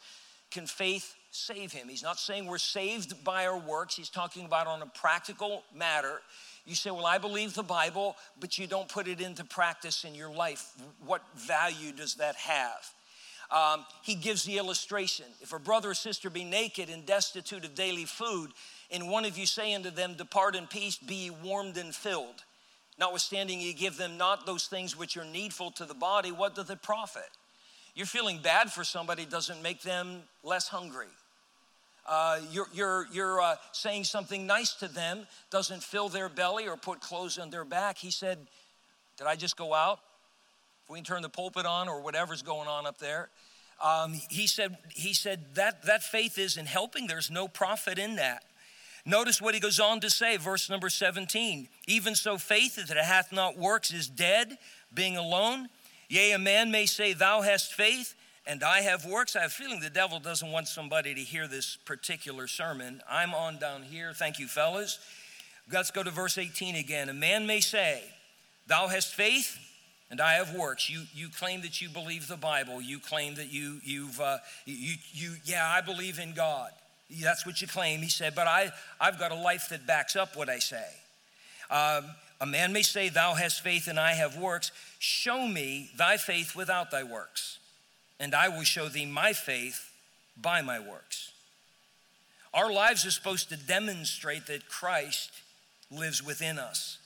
Can 0.52 0.68
faith 0.68 1.16
save 1.36 1.72
him. 1.72 1.88
He's 1.88 2.04
not 2.04 2.20
saying 2.20 2.46
we're 2.46 2.58
saved 2.58 3.24
by 3.24 3.46
our 3.46 3.58
works. 3.58 3.96
He's 3.96 4.10
talking 4.10 4.46
about 4.46 4.68
on 4.68 4.82
a 4.82 4.86
practical 4.88 5.64
matter. 5.76 6.22
You 6.66 6.76
say, 6.76 6.92
Well, 6.92 7.06
I 7.06 7.18
believe 7.18 7.54
the 7.54 7.64
Bible, 7.64 8.16
but 8.40 8.58
you 8.58 8.68
don't 8.68 8.90
put 8.90 9.08
it 9.08 9.22
into 9.22 9.44
practice 9.44 10.04
in 10.04 10.16
your 10.16 10.32
life. 10.32 10.72
What 11.06 11.22
value 11.36 11.92
does 11.92 12.16
that 12.16 12.36
have? 12.36 12.90
Um, 13.52 13.86
he 14.02 14.16
gives 14.16 14.44
the 14.44 14.58
illustration. 14.58 15.26
If 15.42 15.54
a 15.54 15.60
brother 15.60 15.92
or 15.92 15.94
sister 15.94 16.30
be 16.30 16.44
naked 16.44 16.90
and 16.90 17.06
destitute 17.06 17.64
of 17.64 17.76
daily 17.76 18.06
food, 18.06 18.52
and 18.90 19.10
one 19.10 19.26
of 19.26 19.38
you 19.38 19.46
say 19.46 19.74
unto 19.74 19.92
them, 19.92 20.16
Depart 20.16 20.56
in 20.56 20.68
peace, 20.68 20.98
be 20.98 21.30
warmed 21.30 21.78
and 21.78 21.94
filled. 21.94 22.44
Notwithstanding, 22.98 23.60
ye 23.60 23.74
give 23.74 23.98
them 23.98 24.18
not 24.18 24.46
those 24.46 24.68
things 24.68 24.98
which 24.98 25.18
are 25.18 25.26
needful 25.26 25.72
to 25.72 25.86
the 25.86 25.94
body, 25.94 26.32
what 26.32 26.56
doth 26.56 26.70
it 26.70 26.82
profit? 26.82 27.30
You're 27.94 28.06
feeling 28.06 28.40
bad 28.40 28.72
for 28.72 28.84
somebody 28.84 29.26
doesn't 29.26 29.62
make 29.62 29.82
them 29.82 30.24
less 30.44 30.68
hungry. 30.68 31.08
Uh, 32.08 32.40
you're, 32.52 32.68
you're, 32.74 33.08
you're 33.12 33.42
uh, 33.42 33.56
saying 33.72 34.04
something 34.04 34.46
nice 34.46 34.74
to 34.76 34.88
them 34.88 35.26
doesn't 35.50 35.82
fill 35.82 36.08
their 36.08 36.30
belly 36.30 36.68
or 36.68 36.78
put 36.78 37.00
clothes 37.00 37.40
on 37.40 37.50
their 37.50 37.66
back. 37.66 37.98
He 37.98 38.12
said, 38.12 38.38
Did 39.18 39.28
I 39.28 39.36
just 39.36 39.58
go 39.58 39.74
out? 39.74 40.00
If 40.84 40.92
we 40.92 40.98
can 41.00 41.06
turn 41.06 41.24
the 41.24 41.30
pulpit 41.30 41.66
on 41.66 41.90
or 41.90 42.02
whatever's 42.02 42.44
going 42.44 42.68
on 42.68 42.86
up 42.86 43.00
there. 43.00 43.30
Um, 43.84 44.14
he 44.30 44.48
said, 44.48 44.78
he 44.94 45.14
said 45.14 45.56
that, 45.56 45.84
that 45.86 46.04
faith 46.04 46.38
is 46.38 46.58
in 46.58 46.66
helping. 46.66 47.08
There's 47.08 47.32
no 47.32 47.48
profit 47.48 47.98
in 47.98 48.16
that. 48.18 48.44
Notice 49.06 49.42
what 49.42 49.54
he 49.54 49.60
goes 49.60 49.80
on 49.80 50.00
to 50.00 50.10
say, 50.10 50.38
verse 50.38 50.70
number 50.70 50.90
17. 50.90 51.68
Even 51.88 52.16
so, 52.16 52.38
faith 52.38 52.76
that 52.76 52.98
hath 52.98 53.32
not 53.32 53.58
works 53.58 53.94
is 53.94 54.08
dead, 54.08 54.58
being 54.94 55.18
alone. 55.18 55.70
Yea, 56.08 56.32
a 56.32 56.40
man 56.40 56.72
may 56.72 56.86
say, 56.86 57.14
Thou 57.14 57.42
hast 57.42 57.74
faith 57.74 58.16
and 58.48 58.64
I 58.64 58.82
have 58.82 59.06
works. 59.06 59.36
I 59.36 59.42
have 59.42 59.54
feeling 59.54 59.80
the 59.80 59.90
devil 59.90 60.20
doesn't 60.20 60.52
want 60.52 60.68
somebody 60.68 61.14
to 61.16 61.22
hear 61.22 61.48
this 61.48 61.78
particular 61.86 62.48
sermon. 62.48 63.02
I'm 63.10 63.34
on 63.34 63.58
down 63.58 63.84
here. 63.84 64.14
Thank 64.14 64.40
you, 64.40 64.48
fellas. 64.48 65.00
Let's 65.72 65.92
go 65.92 66.04
to 66.04 66.12
verse 66.12 66.38
18 66.38 66.76
again. 66.76 67.10
A 67.10 67.14
man 67.14 67.48
may 67.48 67.60
say, 67.60 68.04
Thou 68.68 68.88
hast 68.88 69.14
faith, 69.14 69.58
and 70.10 70.20
I 70.20 70.34
have 70.34 70.56
works. 70.56 70.90
You, 70.90 71.04
you 71.14 71.30
claim 71.30 71.62
that 71.62 71.82
you 71.82 71.90
believe 71.90 72.28
the 72.28 72.38
Bible. 72.38 72.82
You 72.82 73.00
claim 73.00 73.36
that 73.36 73.52
you, 73.52 73.80
you've, 73.84 74.20
uh, 74.20 74.38
you, 74.66 74.96
you, 75.12 75.36
yeah, 75.44 75.68
I 75.68 75.82
believe 75.82 76.20
in 76.20 76.34
God. 76.34 76.72
That's 77.22 77.46
what 77.46 77.62
you 77.62 77.68
claim. 77.68 78.02
He 78.02 78.10
said, 78.10 78.34
But 78.36 78.48
I, 78.48 78.72
I've 79.00 79.20
got 79.20 79.32
a 79.32 79.36
life 79.36 79.70
that 79.70 79.86
backs 79.86 80.16
up 80.16 80.36
what 80.36 80.50
I 80.50 80.60
say. 80.60 80.86
Um, 81.70 82.06
a 82.42 82.46
man 82.46 82.74
may 82.74 82.82
say, 82.82 83.10
Thou 83.10 83.34
hast 83.34 83.62
faith 83.62 83.88
and 83.88 84.00
I 84.00 84.14
have 84.14 84.38
works. 84.38 84.72
Show 85.00 85.48
me 85.48 85.92
thy 85.98 86.18
faith 86.18 86.56
without 86.56 86.92
thy 86.92 87.04
works, 87.04 87.60
and 88.20 88.34
I 88.34 88.50
will 88.50 88.64
show 88.64 88.88
thee 88.88 89.06
my 89.06 89.34
faith 89.34 89.92
by 90.40 90.62
my 90.62 90.80
works. 90.80 91.32
Our 92.54 92.72
lives 92.72 93.06
are 93.06 93.12
supposed 93.12 93.50
to 93.50 93.58
demonstrate 93.58 94.48
that 94.48 94.70
Christ 94.70 95.32
lives 95.92 96.24
within 96.24 96.58
us, 96.58 97.00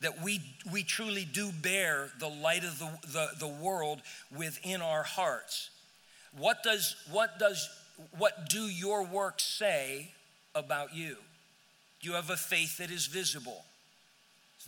that 0.00 0.22
we, 0.22 0.40
we 0.70 0.82
truly 0.82 1.24
do 1.24 1.50
bear 1.52 2.10
the 2.18 2.28
light 2.28 2.64
of 2.64 2.78
the, 2.78 2.90
the, 3.08 3.28
the 3.38 3.48
world 3.48 4.02
within 4.36 4.82
our 4.82 5.02
hearts. 5.02 5.70
What 6.36 6.62
does, 6.62 6.96
what 7.10 7.38
does, 7.38 7.68
what 8.16 8.48
do 8.48 8.62
your 8.62 9.04
works 9.04 9.44
say 9.44 10.12
about 10.54 10.94
you? 10.94 11.16
Do 12.00 12.08
you 12.08 12.14
have 12.14 12.30
a 12.30 12.36
faith 12.36 12.78
that 12.78 12.90
is 12.90 13.06
visible? 13.06 13.64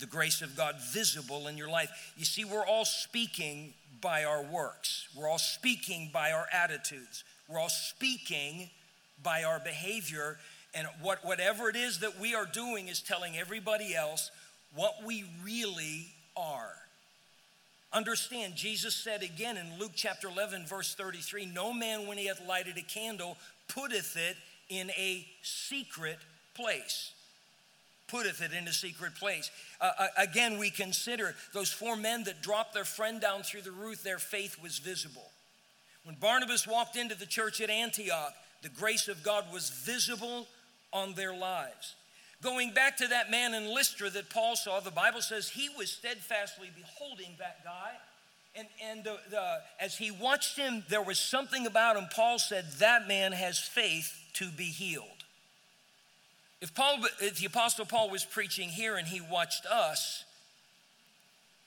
The 0.01 0.07
grace 0.07 0.43
of 0.43 0.57
God 0.57 0.77
visible 0.93 1.47
in 1.49 1.57
your 1.57 1.71
life? 1.71 2.13
You 2.17 2.25
see, 2.25 2.45
we're 2.45 2.67
all 2.67 2.85
speaking 2.85 3.75
by 4.01 4.25
our 4.25 4.43
works. 4.43 5.09
We're 5.15 5.29
all 5.29 5.39
speaking 5.39 6.11
by 6.13 6.33
our 6.33 6.47
attitudes. 6.53 7.25
We're 7.49 7.61
all 7.61 7.69
speaking 7.69 8.71
by 9.23 9.45
our 9.45 9.61
behavior. 9.61 10.39
And 10.75 10.87
what, 11.01 11.25
whatever 11.25 11.69
it 11.69 11.77
is 11.77 12.01
that 12.01 12.19
we 12.19 12.35
are 12.35 12.47
doing 12.47 12.89
is 12.89 13.01
telling 13.01 13.37
everybody 13.37 13.95
else 13.95 14.31
what 14.75 15.05
we 15.05 15.25
really 15.45 16.07
are. 16.37 16.73
Understand, 17.93 18.57
Jesus 18.57 18.95
said 18.95 19.23
again 19.23 19.59
in 19.59 19.79
Luke 19.79 19.93
chapter 19.95 20.29
11, 20.29 20.65
verse 20.67 20.95
33 20.95 21.47
No 21.47 21.75
man, 21.75 22.07
when 22.07 22.17
he 22.17 22.27
hath 22.27 22.41
lighted 22.47 22.79
a 22.79 22.83
candle, 22.83 23.37
putteth 23.69 24.17
it 24.17 24.37
in 24.71 24.91
a 24.91 25.27
secret 25.43 26.19
place. 26.55 27.13
Putteth 28.13 28.43
it 28.43 28.53
in 28.53 28.69
a 28.69 28.73
secret 28.73 29.15
place. 29.15 29.51
Uh, 29.81 29.91
uh, 29.99 30.09
again, 30.19 30.59
we 30.59 30.69
consider 30.69 31.35
those 31.55 31.73
four 31.73 31.97
men 31.97 32.25
that 32.25 32.43
dropped 32.43 32.75
their 32.75 32.85
friend 32.85 33.23
down 33.23 33.43
through 33.43 33.63
the 33.63 33.71
roof, 33.71 34.03
their 34.03 34.19
faith 34.19 34.63
was 34.63 34.79
visible. 34.79 35.31
When 36.05 36.17
Barnabas 36.17 36.67
walked 36.67 36.97
into 36.97 37.15
the 37.15 37.25
church 37.25 37.63
at 37.63 37.71
Antioch, 37.71 38.35
the 38.61 38.69
grace 38.69 39.09
of 39.09 39.23
God 39.23 39.47
was 39.51 39.71
visible 39.71 40.47
on 40.93 41.15
their 41.15 41.35
lives. 41.35 41.95
Going 42.43 42.75
back 42.75 42.99
to 42.99 43.09
that 43.09 43.31
man 43.31 43.55
in 43.55 43.73
Lystra 43.73 44.11
that 44.11 44.29
Paul 44.29 44.57
saw, 44.57 44.81
the 44.81 44.91
Bible 44.91 45.23
says 45.23 45.49
he 45.49 45.71
was 45.79 45.91
steadfastly 45.91 46.69
beholding 46.77 47.31
that 47.39 47.65
guy. 47.65 47.93
And, 48.55 48.69
and 48.91 49.05
the, 49.05 49.17
the, 49.31 49.61
as 49.81 49.97
he 49.97 50.11
watched 50.11 50.59
him, 50.59 50.85
there 50.91 51.01
was 51.03 51.19
something 51.19 51.67
about 51.67 51.97
him. 51.97 52.09
Paul 52.15 52.39
said, 52.39 52.67
That 52.79 53.09
man 53.09 53.33
has 53.33 53.59
faith 53.59 54.13
to 54.35 54.51
be 54.51 54.65
healed. 54.65 55.22
If, 56.63 56.77
Paul, 56.77 57.01
if 57.21 57.39
the 57.39 57.47
Apostle 57.47 57.85
Paul 57.85 58.09
was 58.09 58.25
preaching 58.25 58.69
here 58.69 58.97
and 58.97 59.09
he 59.09 59.21
watched 59.21 59.67
us, 59.67 60.25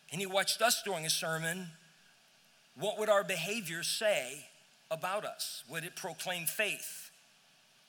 and 0.09 0.21
he 0.21 0.25
watched 0.25 0.61
us 0.61 0.81
during 0.83 1.05
a 1.05 1.09
sermon, 1.09 1.67
what 2.79 2.97
would 2.97 3.09
our 3.09 3.25
behavior 3.25 3.83
say 3.83 4.45
about 4.89 5.25
us? 5.25 5.65
Would 5.69 5.83
it 5.83 5.97
proclaim 5.97 6.45
faith? 6.45 7.11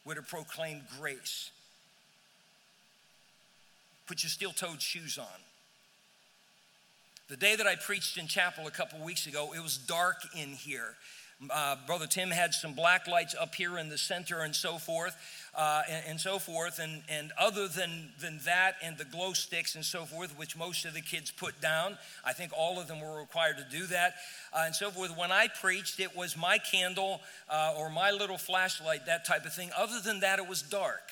Would 0.04 0.16
it 0.16 0.26
proclaim 0.26 0.82
grace? 0.98 1.52
Put 4.08 4.24
your 4.24 4.30
steel 4.30 4.50
toed 4.50 4.82
shoes 4.82 5.16
on. 5.16 5.40
The 7.28 7.36
day 7.36 7.54
that 7.54 7.68
I 7.68 7.76
preached 7.76 8.18
in 8.18 8.26
chapel 8.26 8.66
a 8.66 8.72
couple 8.72 8.98
weeks 8.98 9.28
ago, 9.28 9.52
it 9.54 9.62
was 9.62 9.78
dark 9.78 10.16
in 10.34 10.48
here. 10.48 10.96
Uh, 11.50 11.76
Brother 11.86 12.06
Tim 12.06 12.30
had 12.30 12.54
some 12.54 12.72
black 12.72 13.06
lights 13.06 13.34
up 13.38 13.54
here 13.54 13.76
in 13.76 13.90
the 13.90 13.98
center 13.98 14.40
and 14.40 14.56
so 14.56 14.78
forth, 14.78 15.14
uh, 15.54 15.82
and, 15.88 16.04
and, 16.08 16.20
so 16.20 16.38
forth. 16.38 16.78
And, 16.78 17.02
and 17.10 17.30
other 17.38 17.68
than, 17.68 18.08
than 18.18 18.40
that, 18.46 18.76
and 18.82 18.96
the 18.96 19.04
glow 19.04 19.34
sticks 19.34 19.74
and 19.74 19.84
so 19.84 20.06
forth, 20.06 20.36
which 20.38 20.56
most 20.56 20.86
of 20.86 20.94
the 20.94 21.02
kids 21.02 21.30
put 21.30 21.60
down, 21.60 21.98
I 22.24 22.32
think 22.32 22.52
all 22.56 22.80
of 22.80 22.88
them 22.88 23.00
were 23.00 23.18
required 23.18 23.58
to 23.58 23.66
do 23.70 23.84
that, 23.86 24.14
uh, 24.54 24.62
and 24.64 24.74
so 24.74 24.90
forth. 24.90 25.14
When 25.14 25.30
I 25.30 25.48
preached, 25.48 26.00
it 26.00 26.16
was 26.16 26.38
my 26.38 26.56
candle 26.56 27.20
uh, 27.50 27.74
or 27.76 27.90
my 27.90 28.12
little 28.12 28.38
flashlight, 28.38 29.04
that 29.04 29.26
type 29.26 29.44
of 29.44 29.52
thing. 29.52 29.70
Other 29.76 30.00
than 30.00 30.20
that, 30.20 30.38
it 30.38 30.48
was 30.48 30.62
dark. 30.62 31.02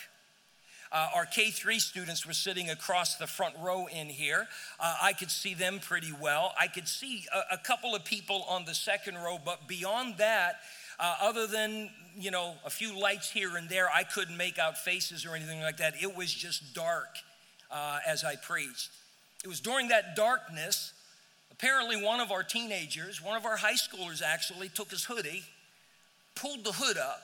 Uh, 0.94 1.08
our 1.12 1.26
K3 1.26 1.80
students 1.80 2.24
were 2.24 2.32
sitting 2.32 2.70
across 2.70 3.16
the 3.16 3.26
front 3.26 3.56
row 3.60 3.86
in 3.86 4.06
here. 4.06 4.46
Uh, 4.78 4.94
I 5.02 5.12
could 5.12 5.30
see 5.30 5.52
them 5.52 5.80
pretty 5.80 6.12
well. 6.20 6.54
I 6.58 6.68
could 6.68 6.86
see 6.86 7.26
a, 7.34 7.54
a, 7.54 7.58
couple 7.58 7.96
of 7.96 8.04
people 8.04 8.44
on 8.48 8.64
the 8.64 8.74
second 8.74 9.16
row, 9.16 9.38
but 9.44 9.66
beyond 9.66 10.18
that, 10.18 10.60
uh, 11.00 11.16
other 11.20 11.48
than 11.48 11.90
you 12.16 12.30
know 12.30 12.54
a 12.64 12.70
few 12.70 12.96
lights 12.96 13.28
here 13.28 13.56
and 13.56 13.68
there, 13.68 13.90
I 13.92 14.04
couldn't 14.04 14.36
make 14.36 14.56
out 14.56 14.78
faces 14.78 15.26
or 15.26 15.34
anything 15.34 15.60
like 15.62 15.78
that. 15.78 15.94
It 16.00 16.16
was 16.16 16.32
just 16.32 16.74
dark 16.74 17.08
uh, 17.72 17.98
as 18.06 18.22
I 18.22 18.36
preached. 18.36 18.90
It 19.42 19.48
was 19.48 19.58
during 19.58 19.88
that 19.88 20.14
darkness. 20.14 20.92
Apparently, 21.50 22.00
one 22.00 22.20
of 22.20 22.30
our 22.30 22.44
teenagers, 22.44 23.20
one 23.20 23.36
of 23.36 23.44
our 23.44 23.56
high 23.56 23.74
schoolers 23.74 24.22
actually, 24.22 24.68
took 24.68 24.92
his 24.92 25.04
hoodie, 25.04 25.42
pulled 26.36 26.62
the 26.62 26.72
hood 26.72 26.98
up, 26.98 27.20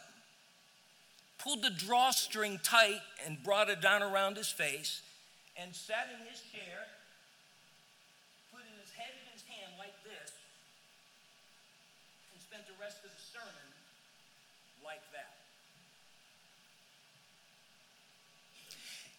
pulled 1.42 1.62
the 1.62 1.70
drawstring 1.70 2.60
tight 2.62 3.00
and 3.26 3.42
brought 3.42 3.68
it 3.68 3.80
down 3.80 4.02
around 4.02 4.36
his 4.36 4.50
face, 4.50 5.02
and 5.56 5.74
sat 5.74 6.08
in 6.12 6.26
his 6.30 6.40
chair, 6.52 6.86
put 8.52 8.62
his 8.80 8.92
head 8.92 9.10
in 9.10 9.32
his 9.32 9.42
hand 9.48 9.72
like 9.78 9.94
this, 10.04 10.32
and 12.32 12.40
spent 12.42 12.66
the 12.66 12.82
rest 12.82 12.98
of 13.04 13.10
the 13.10 13.22
sermon 13.32 13.68
like 14.84 15.02
that. 15.12 15.32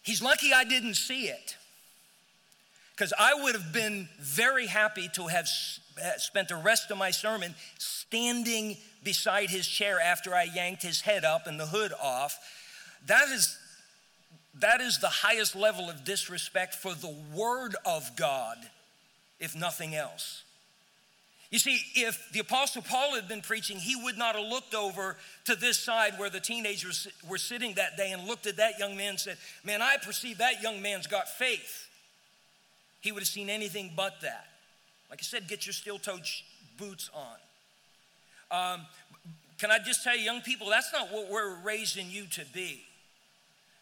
He's 0.02 0.22
lucky 0.22 0.52
I 0.52 0.64
didn't 0.64 0.94
see 0.94 1.26
it. 1.26 1.56
Because 2.94 3.14
I 3.18 3.34
would 3.34 3.54
have 3.54 3.72
been 3.72 4.08
very 4.20 4.66
happy 4.66 5.08
to 5.14 5.26
have 5.26 5.48
Uh, 5.98 6.18
spent 6.18 6.48
the 6.48 6.56
rest 6.56 6.90
of 6.90 6.98
my 6.98 7.10
sermon 7.10 7.54
standing 7.78 8.76
beside 9.04 9.50
his 9.50 9.66
chair 9.66 10.00
after 10.00 10.34
I 10.34 10.44
yanked 10.44 10.82
his 10.82 11.00
head 11.00 11.24
up 11.24 11.46
and 11.46 11.58
the 11.58 11.66
hood 11.66 11.92
off. 12.02 12.38
That 13.06 13.28
is, 13.28 13.58
that 14.54 14.80
is 14.80 14.98
the 14.98 15.08
highest 15.08 15.56
level 15.56 15.90
of 15.90 16.04
disrespect 16.04 16.74
for 16.74 16.94
the 16.94 17.14
Word 17.34 17.74
of 17.84 18.16
God, 18.16 18.58
if 19.40 19.56
nothing 19.56 19.94
else. 19.94 20.42
You 21.50 21.58
see, 21.58 21.78
if 21.94 22.32
the 22.32 22.38
Apostle 22.38 22.80
Paul 22.80 23.14
had 23.14 23.28
been 23.28 23.42
preaching, 23.42 23.76
he 23.76 23.94
would 23.94 24.16
not 24.16 24.36
have 24.36 24.48
looked 24.48 24.74
over 24.74 25.18
to 25.44 25.54
this 25.54 25.78
side 25.78 26.14
where 26.16 26.30
the 26.30 26.40
teenagers 26.40 27.06
were 27.28 27.36
sitting 27.36 27.74
that 27.74 27.98
day 27.98 28.12
and 28.12 28.26
looked 28.26 28.46
at 28.46 28.56
that 28.56 28.78
young 28.78 28.96
man 28.96 29.10
and 29.10 29.20
said, 29.20 29.36
Man, 29.62 29.82
I 29.82 29.96
perceive 30.02 30.38
that 30.38 30.62
young 30.62 30.80
man's 30.80 31.06
got 31.06 31.28
faith. 31.28 31.88
He 33.02 33.12
would 33.12 33.20
have 33.20 33.28
seen 33.28 33.50
anything 33.50 33.92
but 33.94 34.22
that. 34.22 34.46
Like 35.12 35.20
I 35.20 35.24
said, 35.24 35.46
get 35.46 35.66
your 35.66 35.74
steel 35.74 35.98
toed 35.98 36.22
boots 36.78 37.10
on. 37.12 37.36
Um, 38.50 38.86
can 39.58 39.70
I 39.70 39.78
just 39.78 40.02
tell 40.02 40.16
you, 40.16 40.22
young 40.22 40.40
people, 40.40 40.70
that's 40.70 40.90
not 40.90 41.12
what 41.12 41.30
we're 41.30 41.54
raising 41.56 42.10
you 42.10 42.24
to 42.30 42.46
be. 42.54 42.80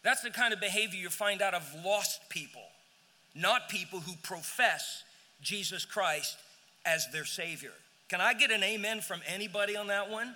That's 0.03 0.19
the 0.23 0.29
kind 0.29 0.53
of 0.53 0.59
behavior 0.59 0.99
you 0.99 1.09
find 1.09 1.41
out 1.41 1.53
of 1.53 1.63
lost 1.85 2.27
people, 2.27 2.63
not 3.33 3.69
people 3.69 4.01
who 4.01 4.11
profess 4.23 5.03
Jesus 5.41 5.85
Christ 5.85 6.37
as 6.85 7.09
their 7.13 7.23
Savior. 7.23 7.71
Can 8.09 8.19
I 8.19 8.33
get 8.33 8.51
an 8.51 8.61
amen 8.61 8.99
from 8.99 9.21
anybody 9.25 9.77
on 9.77 9.87
that 9.87 10.09
one? 10.09 10.35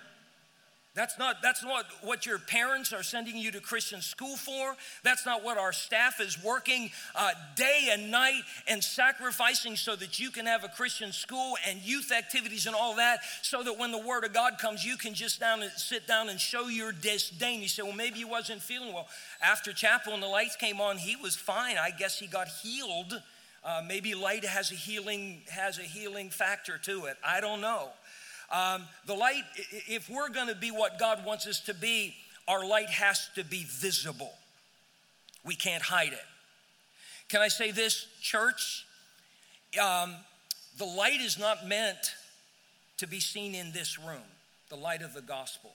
That's 0.96 1.18
not, 1.18 1.42
that's 1.42 1.62
not 1.62 1.84
what 2.00 2.24
your 2.24 2.38
parents 2.38 2.90
are 2.94 3.02
sending 3.02 3.36
you 3.36 3.52
to 3.52 3.60
Christian 3.60 4.00
school 4.00 4.34
for. 4.34 4.74
That's 5.04 5.26
not 5.26 5.44
what 5.44 5.58
our 5.58 5.72
staff 5.72 6.22
is 6.22 6.42
working 6.42 6.90
uh, 7.14 7.32
day 7.54 7.90
and 7.92 8.10
night 8.10 8.40
and 8.66 8.82
sacrificing 8.82 9.76
so 9.76 9.94
that 9.94 10.18
you 10.18 10.30
can 10.30 10.46
have 10.46 10.64
a 10.64 10.68
Christian 10.68 11.12
school 11.12 11.56
and 11.68 11.80
youth 11.82 12.10
activities 12.10 12.64
and 12.64 12.74
all 12.74 12.96
that, 12.96 13.20
so 13.42 13.62
that 13.62 13.78
when 13.78 13.92
the 13.92 13.98
Word 13.98 14.24
of 14.24 14.32
God 14.32 14.54
comes, 14.58 14.86
you 14.86 14.96
can 14.96 15.12
just 15.12 15.38
down 15.38 15.62
and 15.62 15.70
sit 15.72 16.06
down 16.06 16.30
and 16.30 16.40
show 16.40 16.68
your 16.68 16.92
disdain. 16.92 17.60
You 17.60 17.68
say, 17.68 17.82
well, 17.82 17.92
maybe 17.92 18.16
he 18.16 18.24
wasn't 18.24 18.62
feeling 18.62 18.94
well. 18.94 19.06
After 19.42 19.74
chapel 19.74 20.14
and 20.14 20.22
the 20.22 20.28
lights 20.28 20.56
came 20.56 20.80
on, 20.80 20.96
he 20.96 21.14
was 21.14 21.36
fine. 21.36 21.76
I 21.76 21.90
guess 21.90 22.18
he 22.18 22.26
got 22.26 22.48
healed. 22.48 23.20
Uh, 23.62 23.82
maybe 23.86 24.14
light 24.14 24.44
has 24.44 24.70
a 24.70 24.76
healing 24.76 25.42
has 25.50 25.78
a 25.78 25.82
healing 25.82 26.30
factor 26.30 26.78
to 26.78 27.06
it. 27.06 27.16
I 27.22 27.40
don't 27.40 27.60
know. 27.60 27.88
Um, 28.50 28.84
the 29.06 29.14
light, 29.14 29.42
if 29.88 30.08
we're 30.08 30.28
going 30.28 30.48
to 30.48 30.54
be 30.54 30.70
what 30.70 30.98
God 30.98 31.24
wants 31.24 31.46
us 31.46 31.60
to 31.62 31.74
be, 31.74 32.14
our 32.46 32.66
light 32.66 32.88
has 32.90 33.28
to 33.34 33.44
be 33.44 33.64
visible. 33.64 34.32
We 35.44 35.54
can't 35.54 35.82
hide 35.82 36.12
it. 36.12 36.24
Can 37.28 37.40
I 37.40 37.48
say 37.48 37.72
this, 37.72 38.06
church? 38.20 38.86
Um, 39.82 40.14
the 40.78 40.84
light 40.84 41.20
is 41.20 41.38
not 41.38 41.66
meant 41.66 42.14
to 42.98 43.06
be 43.06 43.20
seen 43.20 43.54
in 43.54 43.72
this 43.72 43.98
room, 43.98 44.22
the 44.68 44.76
light 44.76 45.02
of 45.02 45.12
the 45.12 45.22
gospel. 45.22 45.70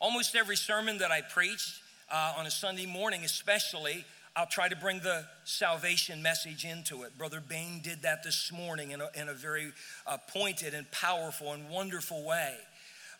Almost 0.00 0.34
every 0.34 0.56
sermon 0.56 0.98
that 0.98 1.10
I 1.10 1.20
preach 1.20 1.80
uh, 2.10 2.34
on 2.38 2.46
a 2.46 2.50
Sunday 2.50 2.86
morning, 2.86 3.24
especially, 3.24 4.04
I'll 4.38 4.46
try 4.46 4.68
to 4.68 4.76
bring 4.76 5.00
the 5.00 5.24
salvation 5.42 6.22
message 6.22 6.64
into 6.64 7.02
it. 7.02 7.18
Brother 7.18 7.40
Bain 7.40 7.80
did 7.82 8.02
that 8.02 8.22
this 8.22 8.52
morning 8.52 8.92
in 8.92 9.00
a, 9.00 9.08
in 9.16 9.28
a 9.28 9.34
very 9.34 9.72
uh, 10.06 10.16
pointed 10.28 10.74
and 10.74 10.88
powerful 10.92 11.54
and 11.54 11.68
wonderful 11.68 12.22
way. 12.22 12.54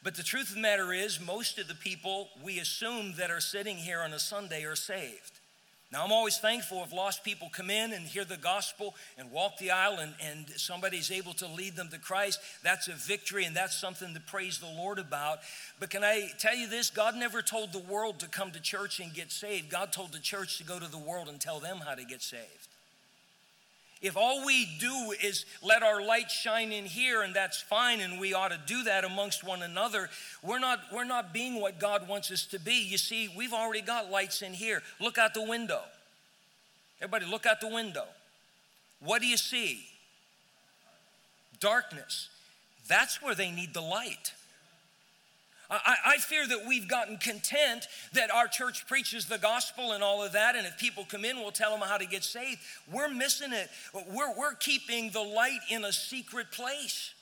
But 0.04 0.14
the 0.14 0.22
truth 0.22 0.50
of 0.50 0.54
the 0.54 0.61
matter 0.61 0.92
is, 0.92 1.18
most 1.18 1.59
of 1.59 1.66
the 1.66 1.74
people 1.74 2.28
we 2.40 2.61
assume 2.61 3.14
that 3.16 3.33
are 3.33 3.40
sitting 3.40 3.78
here 3.78 3.98
on 4.00 4.12
a 4.12 4.20
Sunday 4.20 4.62
are 4.62 4.76
saved. 4.76 5.38
Now, 5.90 6.05
I'm 6.05 6.12
always 6.12 6.37
thankful 6.37 6.85
if 6.85 6.92
lost 6.92 7.24
people 7.24 7.48
come 7.51 7.70
in 7.70 7.94
and 7.94 8.07
hear 8.07 8.27
the 8.27 8.37
gospel 8.37 8.94
and 9.16 9.31
walk 9.31 9.57
the 9.57 9.70
aisle 9.70 9.98
and, 9.98 10.14
and 10.20 10.51
somebody's 10.51 11.11
able 11.11 11.33
to 11.35 11.46
lead 11.46 11.77
them 11.77 11.88
to 11.88 11.98
Christ. 11.98 12.40
That's 12.62 12.88
a 12.88 12.92
victory 12.92 13.46
and 13.46 13.57
that's 13.57 13.74
something 13.74 14.12
to 14.12 14.20
praise 14.20 14.59
the 14.59 14.66
Lord 14.66 14.98
about. 14.98 15.38
But 15.81 15.88
can 15.88 16.05
I 16.05 16.29
tell 16.38 16.55
you 16.55 16.68
this? 16.68 16.90
God 16.90 17.16
never 17.16 17.40
told 17.40 17.72
the 17.72 17.79
world 17.79 18.20
to 18.20 18.29
come 18.29 18.51
to 18.51 18.61
church 18.61 19.01
and 19.01 19.14
get 19.14 19.33
saved. 19.33 19.70
God 19.70 19.90
told 19.90 20.12
the 20.12 20.18
church 20.18 20.59
to 20.59 20.64
go 20.64 20.79
to 20.79 20.90
the 20.90 20.98
world 20.98 21.29
and 21.29 21.40
tell 21.40 21.59
them 21.59 21.79
how 21.79 21.94
to 21.94 22.05
get 22.05 22.20
saved. 22.20 22.68
If 24.00 24.16
all 24.16 24.46
we 24.46 24.68
do 24.78 25.12
is 25.22 25.44
let 25.62 25.82
our 25.82 26.00
light 26.00 26.30
shine 26.30 26.70
in 26.70 26.84
here, 26.84 27.22
and 27.22 27.34
that's 27.34 27.61
fine, 27.61 28.00
and 28.00 28.20
we 28.20 28.32
ought 28.32 28.52
to 28.52 28.61
do 28.64 28.84
that 28.84 29.04
amongst 29.04 29.42
one 29.42 29.62
another, 29.62 30.08
we're 30.42 30.61
not, 30.61 30.78
we're 30.92 31.04
not 31.04 31.32
being 31.32 31.61
what 31.61 31.80
God 31.80 32.08
wants 32.08 32.30
us 32.30 32.46
to 32.46 32.61
be. 32.61 32.80
You 32.88 32.98
see, 32.98 33.28
we've 33.37 33.52
already 33.52 33.80
got 33.80 34.11
lights 34.11 34.42
in 34.42 34.52
here. 34.52 34.82
Look 35.00 35.18
out 35.18 35.34
the 35.34 35.42
window. 35.42 35.80
Everybody, 37.00 37.26
look 37.26 37.44
out 37.44 37.61
the 37.61 37.68
window. 37.68 38.04
What 39.00 39.20
do 39.20 39.26
you 39.26 39.37
see? 39.37 39.84
Darkness. 41.61 42.28
That's 42.88 43.20
where 43.20 43.34
they 43.34 43.50
need 43.50 43.74
the 43.74 43.80
light. 43.80 44.32
I, 45.70 45.96
I, 46.07 46.16
fear 46.16 46.46
that 46.46 46.66
we've 46.66 46.88
gotten 46.88 47.18
content 47.18 47.88
that 48.14 48.31
our 48.31 48.48
church 48.48 48.87
preaches 48.87 49.26
the 49.26 49.37
gospel 49.37 49.92
and 49.92 50.02
all 50.02 50.22
of 50.22 50.33
that, 50.33 50.57
and 50.57 50.66
if 50.66 50.78
people 50.78 51.04
come 51.07 51.26
in, 51.26 51.37
we'll 51.37 51.50
tell 51.50 51.70
them 51.70 51.87
how 51.87 51.98
to 51.98 52.07
get 52.07 52.24
saved. 52.24 52.59
We're 52.90 53.11
missing 53.11 53.52
it. 53.52 53.68
We're, 53.92 54.35
we're 54.35 54.54
keeping 54.54 55.11
the 55.11 55.20
light 55.20 55.61
in 55.68 55.85
a 55.85 55.92
secret 55.92 56.52
place, 56.52 57.12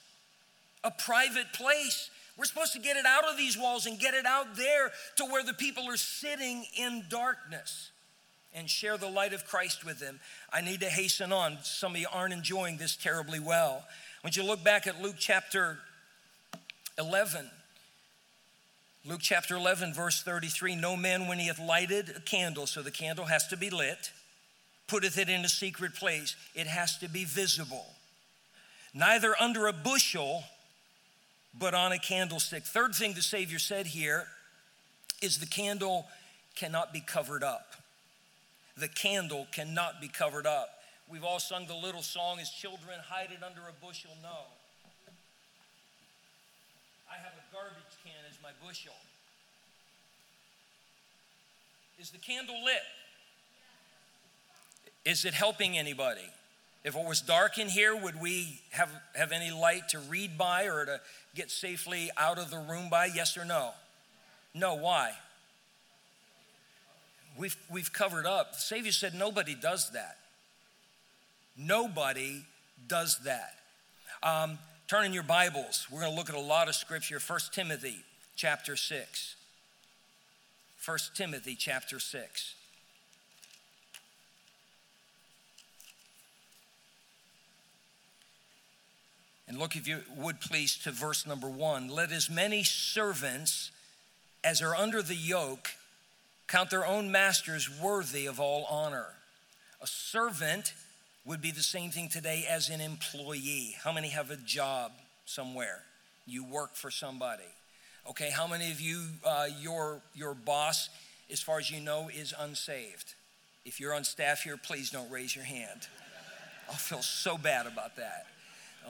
a 0.81 0.91
private 0.91 1.51
place. 1.51 2.09
We're 2.37 2.45
supposed 2.45 2.71
to 2.73 2.79
get 2.79 2.95
it 2.95 3.05
out 3.05 3.25
of 3.25 3.35
these 3.35 3.57
walls 3.57 3.85
and 3.85 3.99
get 3.99 4.13
it 4.13 4.25
out 4.25 4.55
there 4.55 4.91
to 5.17 5.25
where 5.25 5.43
the 5.43 5.53
people 5.53 5.89
are 5.89 5.97
sitting 5.97 6.65
in 6.77 7.03
darkness 7.09 7.91
and 8.53 8.69
share 8.69 8.97
the 8.97 9.09
light 9.09 9.33
of 9.33 9.45
Christ 9.45 9.83
with 9.83 9.99
them. 9.99 10.21
I 10.53 10.61
need 10.61 10.79
to 10.79 10.89
hasten 10.89 11.33
on. 11.33 11.57
Some 11.63 11.95
of 11.95 11.97
you 11.99 12.07
aren't 12.13 12.33
enjoying 12.33 12.77
this 12.77 12.95
terribly 12.95 13.41
well. 13.41 13.83
When 14.21 14.31
you 14.33 14.43
look 14.43 14.63
back 14.63 14.87
at 14.87 15.01
Luke 15.01 15.15
chapter 15.19 15.79
11, 16.97 17.49
Luke 19.05 19.21
chapter 19.21 19.55
11, 19.55 19.93
verse 19.93 20.21
33 20.21 20.75
No 20.75 20.97
man, 20.97 21.27
when 21.27 21.39
he 21.39 21.47
hath 21.47 21.59
lighted 21.59 22.13
a 22.15 22.19
candle, 22.19 22.67
so 22.67 22.81
the 22.81 22.91
candle 22.91 23.25
has 23.25 23.47
to 23.47 23.57
be 23.57 23.69
lit, 23.69 24.11
putteth 24.87 25.17
it 25.17 25.29
in 25.29 25.45
a 25.45 25.49
secret 25.49 25.95
place, 25.95 26.35
it 26.55 26.67
has 26.67 26.97
to 26.97 27.09
be 27.09 27.23
visible. 27.23 27.85
Neither 28.93 29.35
under 29.39 29.67
a 29.67 29.73
bushel, 29.73 30.43
but 31.57 31.73
on 31.73 31.91
a 31.91 31.99
candlestick. 31.99 32.63
Third 32.63 32.95
thing 32.95 33.13
the 33.13 33.21
Savior 33.21 33.59
said 33.59 33.87
here 33.87 34.27
is 35.21 35.39
the 35.39 35.45
candle 35.45 36.07
cannot 36.55 36.93
be 36.93 36.99
covered 36.99 37.43
up. 37.43 37.75
The 38.75 38.87
candle 38.87 39.47
cannot 39.51 40.01
be 40.01 40.07
covered 40.07 40.45
up. 40.45 40.69
We've 41.09 41.23
all 41.23 41.39
sung 41.39 41.67
the 41.67 41.75
little 41.75 42.01
song 42.01 42.39
as 42.39 42.49
children, 42.49 42.99
hide 43.07 43.29
it 43.31 43.43
under 43.43 43.61
a 43.61 43.85
bushel. 43.85 44.11
No. 44.21 44.51
I 47.09 47.15
have 47.15 47.33
a 47.33 47.53
garbage 47.53 47.86
bushel. 48.65 48.93
Is 51.99 52.11
the 52.11 52.17
candle 52.19 52.55
lit? 52.63 52.81
Is 55.05 55.25
it 55.25 55.33
helping 55.33 55.77
anybody? 55.77 56.29
If 56.83 56.95
it 56.95 57.05
was 57.05 57.21
dark 57.21 57.57
in 57.57 57.67
here, 57.67 57.95
would 57.95 58.21
we 58.21 58.61
have, 58.71 58.89
have 59.15 59.31
any 59.31 59.51
light 59.51 59.89
to 59.89 59.99
read 59.99 60.37
by 60.37 60.67
or 60.67 60.85
to 60.85 61.01
get 61.35 61.49
safely 61.49 62.09
out 62.17 62.37
of 62.37 62.51
the 62.51 62.59
room 62.59 62.89
by? 62.89 63.05
Yes 63.05 63.37
or 63.37 63.45
no? 63.45 63.71
No, 64.53 64.75
why? 64.75 65.11
We've, 67.37 67.55
we've 67.69 67.91
covered 67.91 68.25
up. 68.25 68.53
The 68.53 68.59
Savior 68.59 68.91
said 68.91 69.13
nobody 69.13 69.55
does 69.55 69.91
that. 69.91 70.17
Nobody 71.57 72.45
does 72.87 73.19
that. 73.25 73.55
Um, 74.23 74.57
turn 74.87 75.05
in 75.05 75.13
your 75.13 75.23
Bibles. 75.23 75.87
We're 75.91 76.01
going 76.01 76.11
to 76.11 76.17
look 76.17 76.29
at 76.29 76.35
a 76.35 76.39
lot 76.39 76.67
of 76.67 76.75
scripture. 76.75 77.19
First 77.19 77.53
Timothy 77.53 77.97
chapter 78.37 78.75
6. 78.75 79.35
1 80.85 80.97
Timothy 81.15 81.55
chapter 81.55 81.99
6. 81.99 82.53
And 89.47 89.57
look, 89.57 89.75
if 89.75 89.87
you 89.87 90.01
would 90.15 90.39
please, 90.39 90.77
to 90.83 90.91
verse 90.91 91.25
number 91.25 91.49
one. 91.49 91.89
Let 91.89 92.11
as 92.11 92.29
many 92.29 92.63
servants 92.63 93.71
as 94.43 94.61
are 94.61 94.75
under 94.75 95.01
the 95.01 95.15
yoke 95.15 95.69
count 96.47 96.69
their 96.69 96.85
own 96.85 97.11
masters 97.11 97.69
worthy 97.81 98.27
of 98.27 98.39
all 98.39 98.65
honor. 98.69 99.07
A 99.81 99.87
servant 99.87 100.73
would 101.25 101.41
be 101.41 101.51
the 101.51 101.63
same 101.63 101.89
thing 101.89 102.07
today 102.07 102.45
as 102.47 102.69
an 102.69 102.81
employee. 102.81 103.75
How 103.83 103.91
many 103.91 104.09
have 104.09 104.31
a 104.31 104.37
job 104.37 104.91
somewhere? 105.25 105.81
You 106.25 106.43
work 106.43 106.75
for 106.75 106.91
somebody. 106.91 107.43
Okay, 108.09 108.29
how 108.29 108.47
many 108.47 108.71
of 108.71 108.79
you, 108.79 109.03
uh, 109.25 109.47
your, 109.59 109.99
your 110.15 110.33
boss, 110.33 110.87
as 111.29 111.41
far 111.41 111.59
as 111.59 111.69
you 111.69 111.81
know, 111.81 112.09
is 112.09 112.33
unsaved? 112.39 113.15
If 113.65 113.81
you're 113.81 113.93
on 113.93 114.05
staff 114.05 114.43
here, 114.43 114.55
please 114.55 114.89
don't 114.89 115.11
raise 115.11 115.35
your 115.35 115.43
hand. 115.43 115.87
I'll 116.69 116.75
feel 116.75 117.01
so 117.01 117.37
bad 117.37 117.67
about 117.67 117.97
that. 117.97 118.27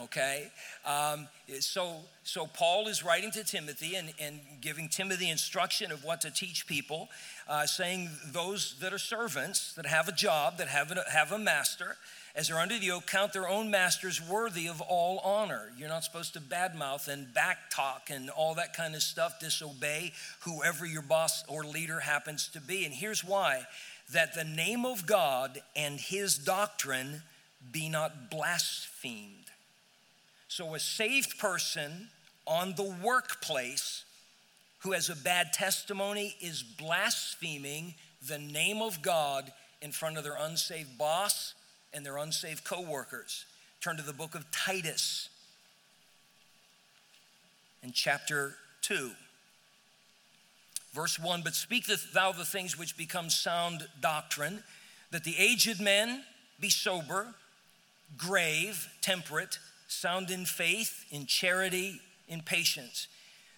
Okay? 0.04 0.52
Um, 0.86 1.28
so, 1.62 1.96
so 2.24 2.46
Paul 2.46 2.88
is 2.88 3.04
writing 3.04 3.32
to 3.32 3.44
Timothy 3.44 3.96
and, 3.96 4.14
and 4.22 4.40
giving 4.62 4.88
Timothy 4.88 5.32
instruction 5.32 5.92
of 5.92 6.04
what 6.04 6.22
to 6.22 6.30
teach 6.30 6.68
people, 6.68 7.10
uh, 7.48 7.66
saying 7.66 8.12
those 8.32 8.76
that 8.82 8.94
are 8.94 9.00
servants, 9.00 9.74
that 9.74 9.88
have 9.88 10.08
a 10.08 10.12
job, 10.12 10.60
that 10.60 10.68
have 10.68 10.92
a, 10.92 11.04
have 11.12 11.32
a 11.32 11.40
master, 11.40 11.98
as 12.38 12.48
they're 12.48 12.60
under 12.60 12.78
the 12.78 12.86
yoke, 12.86 13.08
count 13.08 13.34
their 13.34 13.50
own 13.50 13.72
masters 13.72 14.22
worthy 14.22 14.68
of 14.68 14.80
all 14.80 15.18
honor. 15.24 15.72
You're 15.76 15.90
not 15.90 16.04
supposed 16.04 16.34
to 16.34 16.40
badmouth 16.40 17.08
and 17.08 17.34
backtalk 17.34 18.12
and 18.12 18.30
all 18.30 18.54
that 18.54 18.76
kind 18.76 18.94
of 18.94 19.02
stuff, 19.02 19.40
disobey 19.40 20.14
whoever 20.42 20.86
your 20.86 21.02
boss 21.02 21.44
or 21.48 21.64
leader 21.64 22.00
happens 22.00 22.48
to 22.50 22.62
be. 22.62 22.86
And 22.86 22.94
here's 22.94 23.24
why 23.24 23.66
that 24.14 24.36
the 24.36 24.44
name 24.44 24.86
of 24.86 25.08
God 25.08 25.60
and 25.76 26.00
his 26.00 26.38
doctrine 26.38 27.24
be 27.72 27.90
not 27.90 28.30
blasphemed. 28.30 29.50
So, 30.48 30.76
a 30.76 30.80
saved 30.80 31.40
person 31.40 32.10
on 32.46 32.76
the 32.76 32.96
workplace 33.04 34.06
who 34.80 34.92
has 34.92 35.10
a 35.10 35.16
bad 35.16 35.54
testimony 35.54 36.36
is 36.40 36.62
blaspheming 36.62 37.96
the 38.26 38.38
name 38.38 38.82
of 38.82 39.02
God 39.02 39.52
in 39.82 39.92
front 39.92 40.18
of 40.18 40.24
their 40.24 40.38
unsaved 40.40 41.00
boss 41.00 41.56
and 41.94 42.06
their 42.06 42.18
unsaved 42.18 42.64
co-workers. 42.64 43.46
Turn 43.82 43.98
to 43.98 44.04
the 44.04 44.14
book 44.14 44.36
of 44.36 44.50
Titus 44.52 45.30
in 47.84 47.92
chapter 47.92 48.56
2. 48.82 49.12
Verse 50.94 51.20
1 51.20 51.42
But 51.44 51.54
speak 51.54 51.86
thou 52.14 52.32
the 52.32 52.46
things 52.46 52.78
which 52.78 52.98
become 52.98 53.30
sound 53.30 53.88
doctrine, 54.02 54.64
that 55.12 55.24
the 55.24 55.36
aged 55.38 55.80
men 55.80 56.24
be 56.60 56.70
sober, 56.70 57.34
grave, 58.18 58.90
temperate, 59.02 59.60
sound 59.88 60.32
in 60.32 60.46
faith, 60.46 61.06
in 61.12 61.26
charity, 61.26 62.02
in 62.28 62.42
patience. 62.42 63.08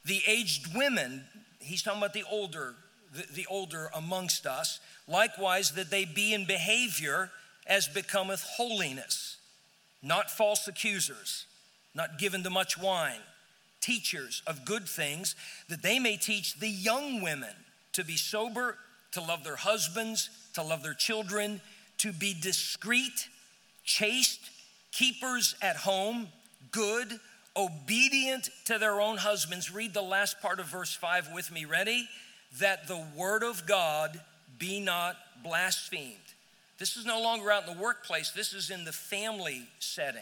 The 0.06 0.22
aged 0.28 0.76
women, 0.76 1.24
he's 1.60 1.82
talking 1.82 2.00
about 2.00 2.14
the 2.14 2.26
older, 2.30 2.76
the, 3.14 3.26
the 3.34 3.46
older 3.50 3.90
amongst 3.96 4.46
us, 4.46 4.80
likewise 5.08 5.72
that 5.72 5.90
they 5.90 6.06
be 6.06 6.34
in 6.34 6.46
behavior 6.46 7.32
as 7.68 7.88
becometh 7.88 8.42
holiness, 8.42 9.38
not 10.02 10.32
false 10.32 10.68
accusers, 10.68 11.46
not 11.94 12.18
given 12.18 12.44
to 12.44 12.50
much 12.50 12.78
wine, 12.78 13.22
teachers 13.82 14.42
of 14.48 14.66
good 14.66 14.88
things, 14.88 15.36
that 15.68 15.82
they 15.82 16.00
may 16.00 16.18
teach 16.18 16.60
the 16.60 16.70
young 16.70 17.22
women 17.22 17.54
to 17.94 18.04
be 18.04 18.16
sober, 18.16 18.78
to 19.12 19.22
love 19.22 19.44
their 19.44 19.56
husbands, 19.56 20.30
to 20.54 20.64
love 20.64 20.84
their 20.84 20.94
children, 20.94 21.62
to 21.98 22.12
be 22.12 22.34
discreet, 22.40 23.28
chaste, 23.84 24.42
keepers 24.92 25.56
at 25.62 25.76
home, 25.76 26.28
good, 26.72 27.20
obedient 27.56 28.50
to 28.66 28.78
their 28.78 29.02
own 29.02 29.18
husbands. 29.18 29.74
Read 29.74 29.94
the 29.94 30.02
last 30.02 30.40
part 30.42 30.60
of 30.60 30.68
verse 30.68 30.94
5 30.94 31.34
with 31.34 31.52
me. 31.52 31.66
Ready? 31.66 32.08
That 32.60 32.88
the 32.88 33.04
word 33.16 33.44
of 33.44 33.66
God 33.66 34.20
be 34.58 34.80
not 34.80 35.16
blasphemed. 35.44 36.16
This 36.80 36.96
is 36.96 37.06
no 37.06 37.22
longer 37.22 37.52
out 37.52 37.68
in 37.68 37.76
the 37.76 37.82
workplace, 37.82 38.32
this 38.32 38.54
is 38.54 38.70
in 38.70 38.86
the 38.86 38.94
family 38.94 39.64
setting. 39.80 40.22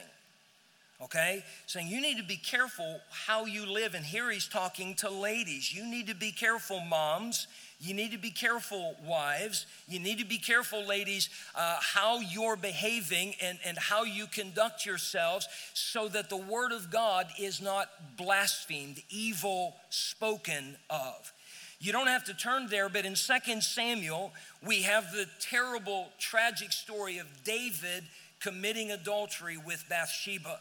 okay? 1.04 1.44
Saying 1.68 1.88
you 1.88 2.02
need 2.02 2.18
to 2.18 2.24
be 2.24 2.38
careful 2.38 3.00
how 3.12 3.46
you 3.46 3.66
live. 3.66 3.94
And 3.94 4.04
here 4.04 4.32
he's 4.32 4.48
talking 4.48 4.96
to 4.96 5.10
ladies. 5.10 5.72
You 5.74 5.86
need 5.86 6.08
to 6.08 6.16
be 6.16 6.32
careful, 6.32 6.80
moms. 6.80 7.48
You 7.80 7.94
need 7.94 8.12
to 8.12 8.18
be 8.18 8.32
careful, 8.32 8.96
wives. 9.06 9.68
You 9.88 10.00
need 10.00 10.18
to 10.18 10.26
be 10.26 10.40
careful, 10.40 10.84
ladies, 10.84 11.30
uh, 11.54 11.78
how 11.80 12.20
you're 12.22 12.56
behaving 12.56 13.36
and, 13.40 13.60
and 13.64 13.78
how 13.78 14.04
you 14.04 14.26
conduct 14.26 14.84
yourselves 14.84 15.48
so 15.76 16.08
that 16.08 16.30
the 16.30 16.38
word 16.38 16.72
of 16.72 16.90
God 16.90 17.28
is 17.40 17.62
not 17.62 18.18
blasphemed, 18.18 19.04
evil 19.12 19.76
spoken 19.92 20.76
of. 20.90 21.32
You 21.80 21.92
don't 21.92 22.08
have 22.08 22.26
to 22.26 22.34
turn 22.34 22.68
there, 22.68 22.90
but 22.90 23.06
in 23.06 23.14
2 23.14 23.62
Samuel, 23.62 24.34
we 24.66 24.82
have 24.82 25.12
the 25.12 25.28
terrible, 25.40 26.08
tragic 26.18 26.72
story 26.72 27.20
of 27.20 27.28
David 27.44 28.04
committing 28.40 28.92
adultery 28.92 29.58
with 29.58 29.86
Bathsheba 29.88 30.60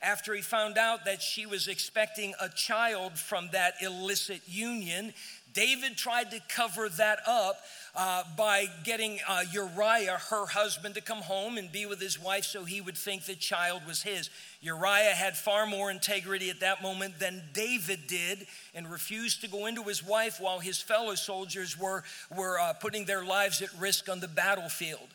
after 0.00 0.34
he 0.34 0.42
found 0.42 0.76
out 0.76 1.06
that 1.06 1.22
she 1.22 1.46
was 1.46 1.66
expecting 1.66 2.34
a 2.40 2.48
child 2.48 3.18
from 3.18 3.48
that 3.52 3.74
illicit 3.80 4.42
union. 4.46 5.12
David 5.54 5.96
tried 5.96 6.30
to 6.30 6.40
cover 6.48 6.88
that 6.90 7.18
up 7.26 7.56
uh, 7.96 8.24
by 8.36 8.66
getting 8.82 9.20
uh, 9.28 9.42
Uriah, 9.52 10.18
her 10.30 10.46
husband, 10.46 10.96
to 10.96 11.00
come 11.00 11.18
home 11.18 11.58
and 11.58 11.70
be 11.70 11.86
with 11.86 12.00
his 12.00 12.20
wife 12.20 12.44
so 12.44 12.64
he 12.64 12.80
would 12.80 12.96
think 12.96 13.24
the 13.24 13.34
child 13.34 13.82
was 13.86 14.02
his. 14.02 14.30
Uriah 14.60 15.14
had 15.14 15.36
far 15.36 15.66
more 15.66 15.90
integrity 15.90 16.50
at 16.50 16.60
that 16.60 16.82
moment 16.82 17.18
than 17.20 17.42
David 17.52 18.06
did 18.08 18.46
and 18.74 18.90
refused 18.90 19.42
to 19.42 19.48
go 19.48 19.66
into 19.66 19.82
his 19.84 20.04
wife 20.04 20.40
while 20.40 20.58
his 20.58 20.80
fellow 20.80 21.14
soldiers 21.14 21.78
were, 21.78 22.02
were 22.34 22.58
uh, 22.58 22.72
putting 22.72 23.04
their 23.04 23.24
lives 23.24 23.62
at 23.62 23.68
risk 23.78 24.08
on 24.08 24.18
the 24.18 24.28
battlefield. 24.28 25.08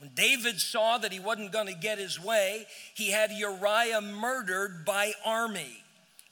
When 0.00 0.10
David 0.14 0.60
saw 0.60 0.98
that 0.98 1.12
he 1.12 1.20
wasn't 1.20 1.52
going 1.52 1.68
to 1.68 1.74
get 1.74 1.98
his 1.98 2.22
way, 2.22 2.66
he 2.94 3.10
had 3.10 3.30
Uriah 3.30 4.00
murdered 4.00 4.84
by 4.84 5.12
army. 5.24 5.83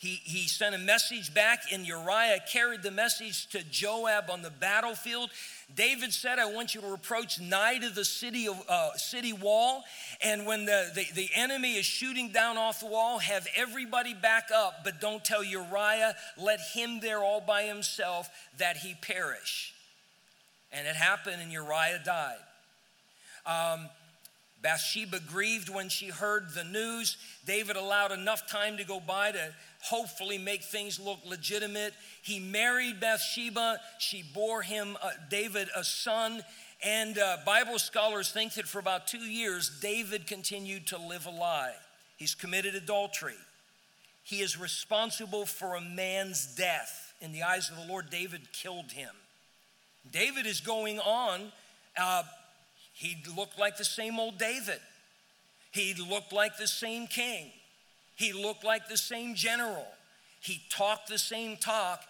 He, 0.02 0.20
he 0.24 0.48
sent 0.48 0.74
a 0.74 0.78
message 0.78 1.32
back, 1.32 1.62
and 1.72 1.86
Uriah 1.86 2.40
carried 2.50 2.82
the 2.82 2.90
message 2.90 3.46
to 3.50 3.62
Joab 3.62 4.30
on 4.30 4.42
the 4.42 4.50
battlefield. 4.50 5.30
David 5.76 6.12
said, 6.12 6.40
I 6.40 6.46
want 6.46 6.74
you 6.74 6.80
to 6.80 6.92
approach 6.92 7.40
nigh 7.40 7.78
to 7.78 7.88
the 7.88 8.04
city, 8.04 8.48
of, 8.48 8.60
uh, 8.68 8.94
city 8.96 9.32
wall, 9.32 9.84
and 10.20 10.44
when 10.44 10.64
the, 10.64 10.90
the, 10.92 11.06
the 11.14 11.28
enemy 11.36 11.74
is 11.74 11.86
shooting 11.86 12.32
down 12.32 12.58
off 12.58 12.80
the 12.80 12.86
wall, 12.86 13.20
have 13.20 13.46
everybody 13.54 14.12
back 14.12 14.48
up, 14.52 14.82
but 14.82 15.00
don't 15.00 15.24
tell 15.24 15.44
Uriah, 15.44 16.16
let 16.36 16.58
him 16.74 16.98
there 16.98 17.20
all 17.20 17.40
by 17.40 17.62
himself, 17.62 18.28
that 18.58 18.78
he 18.78 18.94
perish. 18.94 19.72
And 20.72 20.84
it 20.84 20.96
happened, 20.96 21.40
and 21.40 21.52
Uriah 21.52 22.00
died. 22.04 22.38
Um, 23.46 23.88
Bathsheba 24.62 25.18
grieved 25.20 25.68
when 25.68 25.88
she 25.88 26.06
heard 26.06 26.54
the 26.54 26.64
news. 26.64 27.16
David 27.44 27.76
allowed 27.76 28.12
enough 28.12 28.48
time 28.48 28.76
to 28.76 28.84
go 28.84 29.00
by 29.00 29.32
to 29.32 29.54
hopefully 29.82 30.38
make 30.38 30.62
things 30.62 31.00
look 31.00 31.18
legitimate. 31.26 31.92
He 32.22 32.38
married 32.38 33.00
Bathsheba. 33.00 33.80
She 33.98 34.22
bore 34.22 34.62
him, 34.62 34.96
uh, 35.02 35.10
David, 35.28 35.68
a 35.76 35.82
son. 35.82 36.42
And 36.84 37.18
uh, 37.18 37.38
Bible 37.44 37.80
scholars 37.80 38.30
think 38.30 38.54
that 38.54 38.66
for 38.68 38.78
about 38.78 39.08
two 39.08 39.18
years, 39.18 39.70
David 39.80 40.28
continued 40.28 40.86
to 40.88 40.98
live 40.98 41.26
a 41.26 41.30
lie. 41.30 41.74
He's 42.16 42.34
committed 42.34 42.76
adultery. 42.76 43.34
He 44.22 44.40
is 44.40 44.58
responsible 44.58 45.44
for 45.44 45.74
a 45.74 45.80
man's 45.80 46.54
death. 46.54 47.14
In 47.20 47.32
the 47.32 47.42
eyes 47.42 47.68
of 47.68 47.76
the 47.76 47.86
Lord, 47.86 48.10
David 48.10 48.52
killed 48.52 48.92
him. 48.92 49.10
David 50.10 50.46
is 50.46 50.60
going 50.60 51.00
on. 51.00 51.52
Uh, 51.96 52.22
he 53.02 53.16
looked 53.36 53.58
like 53.58 53.76
the 53.76 53.84
same 53.84 54.20
old 54.20 54.38
David. 54.38 54.78
He 55.72 55.92
looked 55.94 56.32
like 56.32 56.56
the 56.56 56.68
same 56.68 57.08
king. 57.08 57.50
He 58.14 58.32
looked 58.32 58.62
like 58.62 58.88
the 58.88 58.96
same 58.96 59.34
general. 59.34 59.88
He 60.40 60.62
talked 60.70 61.08
the 61.08 61.18
same 61.18 61.56
talk, 61.56 62.04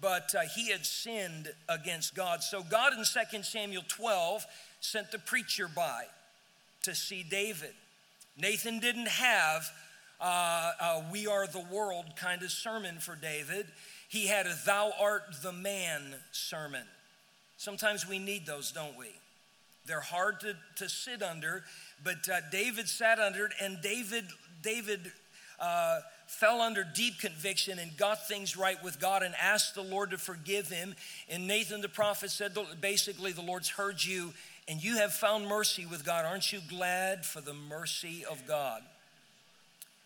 but 0.00 0.34
uh, 0.34 0.40
he 0.52 0.72
had 0.72 0.84
sinned 0.84 1.52
against 1.68 2.16
God. 2.16 2.42
So 2.42 2.64
God 2.64 2.92
in 2.92 3.04
2 3.04 3.42
Samuel 3.44 3.84
12 3.86 4.44
sent 4.80 5.12
the 5.12 5.20
preacher 5.20 5.68
by 5.68 6.06
to 6.82 6.92
see 6.96 7.22
David. 7.22 7.74
Nathan 8.36 8.80
didn't 8.80 9.10
have 9.10 9.70
uh, 10.20 10.72
a 10.80 11.04
We 11.12 11.28
Are 11.28 11.46
the 11.46 11.64
World 11.70 12.16
kind 12.16 12.42
of 12.42 12.50
sermon 12.50 12.98
for 12.98 13.14
David. 13.14 13.66
He 14.08 14.26
had 14.26 14.46
a 14.46 14.56
Thou 14.66 14.90
Art 15.00 15.22
the 15.40 15.52
Man 15.52 16.16
sermon. 16.32 16.82
Sometimes 17.58 18.08
we 18.08 18.18
need 18.18 18.44
those, 18.44 18.72
don't 18.72 18.98
we? 18.98 19.06
They're 19.86 20.00
hard 20.00 20.40
to, 20.40 20.56
to 20.76 20.88
sit 20.88 21.22
under, 21.22 21.64
but 22.04 22.28
uh, 22.28 22.40
David 22.50 22.88
sat 22.88 23.18
under 23.18 23.46
it, 23.46 23.52
and 23.60 23.80
David, 23.82 24.26
David 24.62 25.00
uh, 25.60 26.00
fell 26.26 26.60
under 26.60 26.84
deep 26.84 27.18
conviction 27.18 27.78
and 27.78 27.96
got 27.96 28.26
things 28.26 28.56
right 28.56 28.82
with 28.82 29.00
God 29.00 29.22
and 29.22 29.34
asked 29.40 29.74
the 29.74 29.82
Lord 29.82 30.10
to 30.10 30.18
forgive 30.18 30.68
him. 30.68 30.94
And 31.28 31.46
Nathan 31.46 31.80
the 31.80 31.88
prophet 31.88 32.30
said, 32.30 32.56
basically, 32.80 33.32
the 33.32 33.42
Lord's 33.42 33.68
heard 33.68 34.02
you, 34.02 34.32
and 34.68 34.82
you 34.82 34.96
have 34.96 35.12
found 35.12 35.46
mercy 35.46 35.84
with 35.84 36.04
God. 36.04 36.24
Aren't 36.24 36.52
you 36.52 36.60
glad 36.68 37.26
for 37.26 37.40
the 37.40 37.54
mercy 37.54 38.24
of 38.24 38.46
God? 38.46 38.82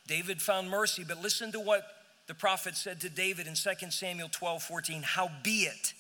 David 0.06 0.40
found 0.40 0.70
mercy, 0.70 1.04
but 1.06 1.22
listen 1.22 1.52
to 1.52 1.60
what 1.60 1.82
the 2.26 2.34
prophet 2.34 2.76
said 2.76 3.00
to 3.00 3.08
David 3.08 3.46
in 3.46 3.54
2 3.54 3.90
Samuel 3.90 4.28
12 4.30 4.62
14. 4.62 5.02
Howbeit, 5.02 5.94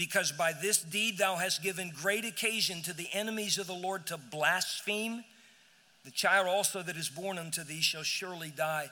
because 0.00 0.32
by 0.32 0.54
this 0.54 0.78
deed 0.78 1.18
thou 1.18 1.36
hast 1.36 1.62
given 1.62 1.92
great 1.94 2.24
occasion 2.24 2.80
to 2.80 2.94
the 2.94 3.06
enemies 3.12 3.58
of 3.58 3.66
the 3.66 3.74
Lord 3.74 4.06
to 4.06 4.16
blaspheme. 4.16 5.22
The 6.06 6.10
child 6.10 6.46
also 6.46 6.82
that 6.82 6.96
is 6.96 7.10
born 7.10 7.36
unto 7.36 7.62
thee 7.62 7.82
shall 7.82 8.02
surely 8.02 8.48
die. 8.48 8.88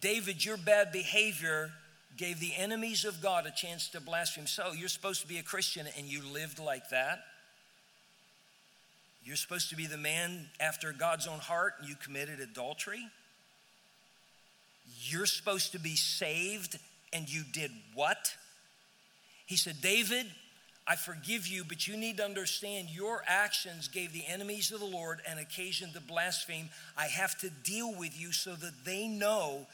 David, 0.00 0.42
your 0.42 0.56
bad 0.56 0.92
behavior 0.92 1.72
gave 2.16 2.40
the 2.40 2.54
enemies 2.56 3.04
of 3.04 3.20
God 3.20 3.44
a 3.44 3.50
chance 3.50 3.90
to 3.90 4.00
blaspheme. 4.00 4.46
So 4.46 4.72
you're 4.72 4.88
supposed 4.88 5.20
to 5.20 5.28
be 5.28 5.36
a 5.36 5.42
Christian 5.42 5.86
and 5.98 6.06
you 6.06 6.22
lived 6.32 6.58
like 6.58 6.88
that. 6.88 7.18
You're 9.22 9.36
supposed 9.36 9.68
to 9.68 9.76
be 9.76 9.86
the 9.86 9.98
man 9.98 10.46
after 10.58 10.90
God's 10.94 11.26
own 11.26 11.40
heart 11.40 11.74
and 11.80 11.86
you 11.86 11.96
committed 11.96 12.40
adultery. 12.40 13.06
You're 15.02 15.26
supposed 15.26 15.72
to 15.72 15.78
be 15.78 15.96
saved 15.96 16.78
and 17.12 17.30
you 17.30 17.42
did 17.52 17.72
what? 17.92 18.34
He 19.44 19.56
said, 19.56 19.82
David, 19.82 20.24
I 20.88 20.94
forgive 20.94 21.48
you, 21.48 21.64
but 21.64 21.88
you 21.88 21.96
need 21.96 22.18
to 22.18 22.24
understand 22.24 22.90
your 22.90 23.22
actions 23.26 23.88
gave 23.88 24.12
the 24.12 24.24
enemies 24.28 24.70
of 24.70 24.78
the 24.78 24.86
Lord 24.86 25.20
an 25.28 25.38
occasion 25.38 25.92
to 25.94 26.00
blaspheme. 26.00 26.68
I 26.96 27.06
have 27.06 27.36
to 27.40 27.50
deal 27.50 27.92
with 27.98 28.18
you 28.18 28.30
so 28.30 28.54
that 28.54 28.84
they 28.84 29.08
know 29.08 29.66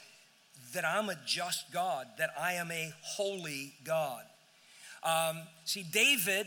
that 0.72 0.86
I'm 0.86 1.10
a 1.10 1.16
just 1.26 1.70
God, 1.70 2.06
that 2.16 2.30
I 2.40 2.54
am 2.54 2.70
a 2.70 2.94
holy 3.02 3.74
God. 3.84 4.22
Um, 5.02 5.42
see, 5.66 5.82
David 5.82 6.46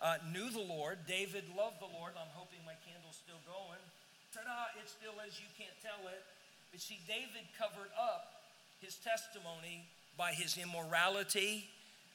uh, 0.00 0.16
knew 0.32 0.48
the 0.48 0.64
Lord. 0.64 0.98
David 1.06 1.44
loved 1.54 1.80
the 1.80 1.92
Lord. 1.98 2.12
I'm 2.16 2.32
hoping 2.32 2.60
my 2.64 2.76
candle's 2.88 3.20
still 3.20 3.40
going. 3.44 3.84
Ta-da, 4.32 4.80
it 4.80 4.88
still 4.88 5.12
is. 5.28 5.36
You 5.36 5.50
can't 5.58 5.76
tell 5.82 6.08
it. 6.08 6.24
But 6.72 6.80
see, 6.80 7.00
David 7.06 7.44
covered 7.58 7.92
up 8.00 8.32
his 8.80 8.96
testimony 8.96 9.84
by 10.16 10.32
his 10.32 10.56
immorality 10.56 11.68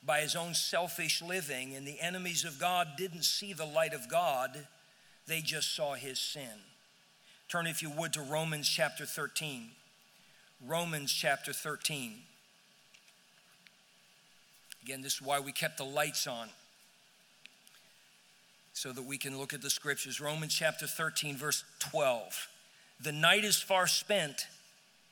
by 0.04 0.22
his 0.22 0.36
own 0.36 0.54
selfish 0.54 1.22
living, 1.22 1.76
and 1.76 1.86
the 1.86 2.00
enemies 2.00 2.44
of 2.44 2.60
God 2.60 2.90
didn't 2.98 3.24
see 3.24 3.54
the 3.54 3.66
light 3.66 3.94
of 3.94 4.10
God, 4.10 4.68
they 5.28 5.42
just 5.42 5.76
saw 5.76 5.94
his 5.94 6.20
sin. 6.20 6.60
Turn, 7.48 7.68
if 7.68 7.82
you 7.82 7.90
would, 7.90 8.14
to 8.14 8.22
Romans 8.22 8.68
chapter 8.68 9.06
13. 9.06 9.70
Romans 10.66 11.12
chapter 11.12 11.54
13. 11.54 12.14
Again, 14.84 15.02
this 15.02 15.16
is 15.16 15.22
why 15.22 15.40
we 15.40 15.52
kept 15.52 15.78
the 15.78 15.84
lights 15.84 16.26
on, 16.26 16.50
so 18.74 18.92
that 18.92 19.04
we 19.04 19.18
can 19.18 19.38
look 19.38 19.54
at 19.54 19.62
the 19.62 19.70
scriptures. 19.70 20.20
Romans 20.20 20.54
chapter 20.54 20.88
13, 20.88 21.36
verse 21.36 21.64
12. 21.80 22.48
The 23.00 23.12
night 23.12 23.44
is 23.44 23.58
far 23.58 23.86
spent, 23.86 24.48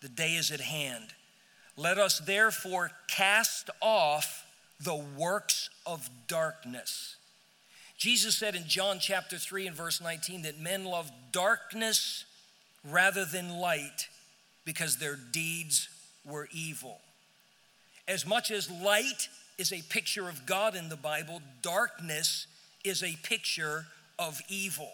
the 0.01 0.09
day 0.09 0.35
is 0.35 0.49
at 0.49 0.61
hand. 0.61 1.13
Let 1.77 1.97
us 1.97 2.19
therefore 2.19 2.91
cast 3.07 3.69
off 3.81 4.45
the 4.81 4.95
works 5.17 5.69
of 5.85 6.09
darkness. 6.27 7.15
Jesus 7.97 8.35
said 8.35 8.55
in 8.55 8.65
John 8.65 8.99
chapter 8.99 9.37
3 9.37 9.67
and 9.67 9.75
verse 9.75 9.99
19 10.01 10.43
that 10.43 10.59
men 10.59 10.85
love 10.85 11.11
darkness 11.31 12.23
rather 12.89 13.25
than 13.25 13.57
light 13.57 14.07
because 14.63 14.97
their 14.97 15.17
deeds 15.17 15.89
were 16.25 16.47
evil. 16.53 16.99
As 18.07 18.25
much 18.25 18.51
as 18.51 18.71
light 18.71 19.27
is 19.57 19.73
a 19.73 19.81
picture 19.89 20.29
of 20.29 20.45
God 20.45 20.75
in 20.75 20.87
the 20.87 20.95
Bible, 20.95 21.41
darkness 21.61 22.47
is 22.85 23.03
a 23.03 23.17
picture 23.21 23.85
of 24.17 24.41
evil. 24.47 24.89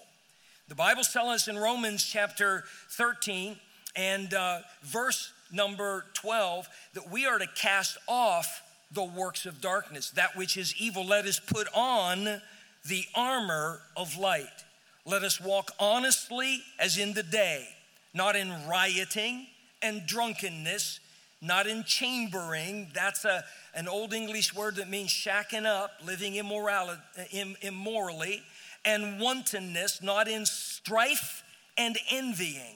The 0.67 0.75
Bible's 0.75 1.13
telling 1.13 1.35
us 1.35 1.47
in 1.47 1.57
Romans 1.57 2.03
chapter 2.03 2.63
13 2.89 3.55
and 3.95 4.33
uh, 4.33 4.59
verse 4.81 5.31
number 5.51 6.05
12 6.15 6.67
that 6.95 7.11
we 7.11 7.27
are 7.27 7.37
to 7.37 7.47
cast 7.55 7.99
off 8.07 8.63
the 8.95 9.03
works 9.03 9.45
of 9.45 9.61
darkness, 9.61 10.09
that 10.11 10.35
which 10.35 10.57
is 10.57 10.73
evil. 10.77 11.05
Let 11.05 11.25
us 11.25 11.39
put 11.39 11.67
on 11.73 12.41
the 12.87 13.05
armor 13.13 13.81
of 13.95 14.17
light. 14.17 14.63
Let 15.05 15.23
us 15.23 15.39
walk 15.39 15.71
honestly 15.79 16.61
as 16.79 16.97
in 16.97 17.13
the 17.13 17.23
day, 17.23 17.67
not 18.13 18.35
in 18.35 18.51
rioting 18.67 19.47
and 19.81 20.05
drunkenness, 20.07 20.99
not 21.41 21.67
in 21.67 21.83
chambering. 21.83 22.87
That's 22.93 23.25
a, 23.25 23.43
an 23.75 23.87
old 23.87 24.13
English 24.13 24.55
word 24.55 24.77
that 24.77 24.89
means 24.89 25.09
shacking 25.09 25.65
up, 25.65 25.91
living 26.05 26.35
immorally, 26.35 28.41
and 28.83 29.19
wantonness, 29.19 30.01
not 30.01 30.27
in 30.27 30.45
strife 30.45 31.43
and 31.77 31.97
envying. 32.09 32.75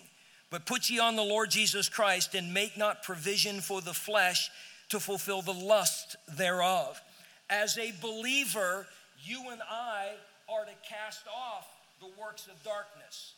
But 0.52 0.66
put 0.66 0.90
ye 0.90 1.00
on 1.00 1.16
the 1.16 1.24
Lord 1.24 1.52
Jesus 1.52 1.90
Christ 1.90 2.36
and 2.36 2.54
make 2.54 2.78
not 2.78 3.04
provision 3.04 3.62
for 3.62 3.82
the 3.82 3.94
flesh 3.94 4.50
to 4.90 5.00
fulfill 5.00 5.42
the 5.42 5.54
lust 5.54 6.16
thereof. 6.38 7.02
As 7.50 7.78
a 7.78 7.94
believer, 8.02 8.86
you 9.24 9.50
and 9.52 9.62
I 9.70 10.10
are 10.52 10.66
to 10.66 10.72
cast 10.88 11.26
off 11.28 11.68
the 12.00 12.10
works 12.20 12.48
of 12.48 12.64
darkness. 12.64 13.34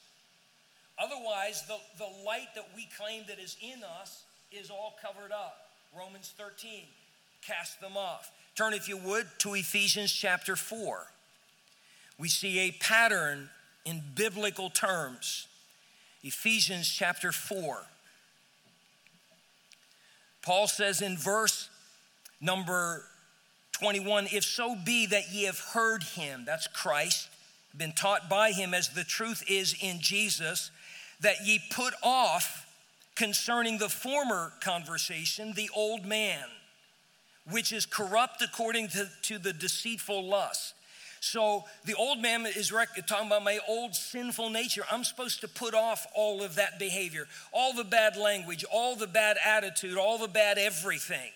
Otherwise, 0.97 1.63
the, 1.67 1.77
the 1.97 2.09
light 2.25 2.47
that 2.55 2.67
we 2.75 2.87
claim 2.97 3.23
that 3.27 3.39
is 3.39 3.57
in 3.61 3.81
us 4.01 4.23
is 4.51 4.69
all 4.69 4.95
covered 5.01 5.31
up. 5.31 5.57
Romans 5.97 6.33
13, 6.37 6.83
cast 7.45 7.81
them 7.81 7.97
off. 7.97 8.31
Turn, 8.55 8.73
if 8.73 8.87
you 8.87 8.97
would, 8.97 9.27
to 9.39 9.55
Ephesians 9.55 10.11
chapter 10.11 10.55
4. 10.55 11.07
We 12.17 12.29
see 12.29 12.59
a 12.59 12.71
pattern 12.71 13.49
in 13.85 14.03
biblical 14.15 14.69
terms. 14.69 15.47
Ephesians 16.23 16.87
chapter 16.87 17.31
4. 17.31 17.83
Paul 20.41 20.67
says 20.67 21.01
in 21.01 21.17
verse 21.17 21.69
number 22.39 23.05
21 23.73 24.27
If 24.31 24.43
so 24.43 24.75
be 24.75 25.05
that 25.07 25.31
ye 25.31 25.43
have 25.43 25.59
heard 25.59 26.03
him, 26.03 26.43
that's 26.45 26.67
Christ, 26.67 27.29
been 27.75 27.93
taught 27.93 28.29
by 28.29 28.51
him 28.51 28.73
as 28.73 28.89
the 28.89 29.03
truth 29.03 29.43
is 29.47 29.75
in 29.81 29.99
Jesus, 30.01 30.71
that 31.21 31.45
ye 31.45 31.61
put 31.71 31.93
off 32.03 32.67
concerning 33.15 33.77
the 33.77 33.89
former 33.89 34.51
conversation 34.61 35.53
the 35.53 35.69
old 35.75 36.05
man, 36.05 36.43
which 37.49 37.71
is 37.71 37.85
corrupt 37.85 38.41
according 38.41 38.87
to, 38.89 39.09
to 39.23 39.37
the 39.37 39.53
deceitful 39.53 40.27
lust. 40.27 40.73
So 41.21 41.65
the 41.85 41.93
old 41.93 42.19
man 42.19 42.45
is 42.47 42.71
rec- 42.71 43.05
talking 43.05 43.27
about 43.27 43.43
my 43.43 43.59
old 43.67 43.95
sinful 43.95 44.49
nature. 44.49 44.83
I'm 44.91 45.03
supposed 45.03 45.41
to 45.41 45.47
put 45.47 45.73
off 45.73 46.07
all 46.15 46.41
of 46.41 46.55
that 46.55 46.79
behavior, 46.79 47.27
all 47.53 47.73
the 47.73 47.83
bad 47.83 48.17
language, 48.17 48.65
all 48.71 48.95
the 48.95 49.07
bad 49.07 49.37
attitude, 49.45 49.97
all 49.97 50.17
the 50.17 50.27
bad 50.27 50.57
everything. 50.57 51.31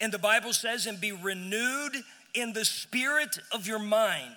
And 0.00 0.12
the 0.12 0.18
Bible 0.18 0.52
says, 0.52 0.86
and 0.86 1.00
be 1.00 1.10
renewed 1.10 1.96
in 2.34 2.52
the 2.52 2.64
spirit 2.64 3.38
of 3.52 3.66
your 3.66 3.80
mind 3.80 4.36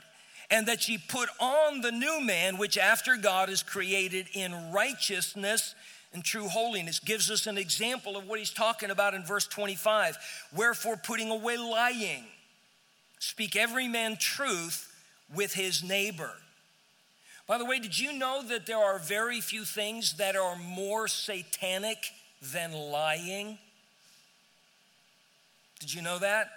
and 0.49 0.67
that 0.67 0.89
ye 0.89 0.97
put 0.97 1.29
on 1.39 1.81
the 1.81 1.91
new 1.91 2.21
man, 2.21 2.57
which 2.57 2.77
after 2.77 3.15
God 3.15 3.49
is 3.49 3.61
created 3.61 4.27
in 4.33 4.71
righteousness 4.71 5.75
and 6.13 6.23
true 6.23 6.47
holiness. 6.47 6.99
Gives 6.99 7.29
us 7.29 7.45
an 7.45 7.57
example 7.57 8.17
of 8.17 8.27
what 8.27 8.39
he's 8.39 8.49
talking 8.49 8.89
about 8.89 9.13
in 9.13 9.23
verse 9.23 9.45
25. 9.45 10.17
Wherefore, 10.55 10.97
putting 10.97 11.29
away 11.29 11.57
lying, 11.57 12.23
speak 13.19 13.55
every 13.55 13.87
man 13.87 14.17
truth 14.17 14.91
with 15.33 15.53
his 15.53 15.83
neighbor. 15.83 16.31
By 17.47 17.57
the 17.57 17.65
way, 17.65 17.79
did 17.79 17.97
you 17.97 18.13
know 18.13 18.43
that 18.43 18.65
there 18.65 18.77
are 18.77 18.99
very 18.99 19.41
few 19.41 19.63
things 19.63 20.13
that 20.13 20.35
are 20.35 20.55
more 20.55 21.07
satanic 21.07 21.97
than 22.41 22.73
lying? 22.73 23.57
Did 25.79 25.93
you 25.93 26.01
know 26.01 26.19
that? 26.19 26.51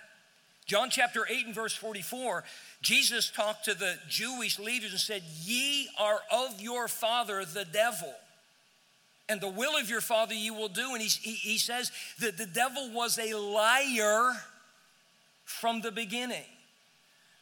John 0.67 0.91
chapter 0.91 1.27
8 1.29 1.47
and 1.47 1.55
verse 1.55 1.75
44 1.75 2.45
Jesus 2.83 3.31
talked 3.31 3.65
to 3.67 3.75
the 3.75 3.97
Jewish 4.09 4.59
leaders 4.59 4.91
and 4.91 5.01
said, 5.01 5.23
Ye 5.45 5.89
are 5.99 6.21
of 6.33 6.61
your 6.61 6.89
father, 6.89 7.45
the 7.45 7.65
devil. 7.65 8.13
And 9.29 9.41
the 9.41 9.49
will 9.49 9.79
of 9.79 9.89
your 9.89 10.01
father 10.01 10.35
you 10.35 10.53
will 10.53 10.69
do. 10.69 10.93
And 10.93 11.01
he, 11.01 11.09
he, 11.09 11.35
he 11.35 11.59
says 11.59 11.93
that 12.19 12.37
the 12.37 12.47
devil 12.47 12.91
was 12.93 13.19
a 13.19 13.35
liar 13.35 14.33
from 15.53 15.81
the 15.81 15.93
beginning. 15.93 16.45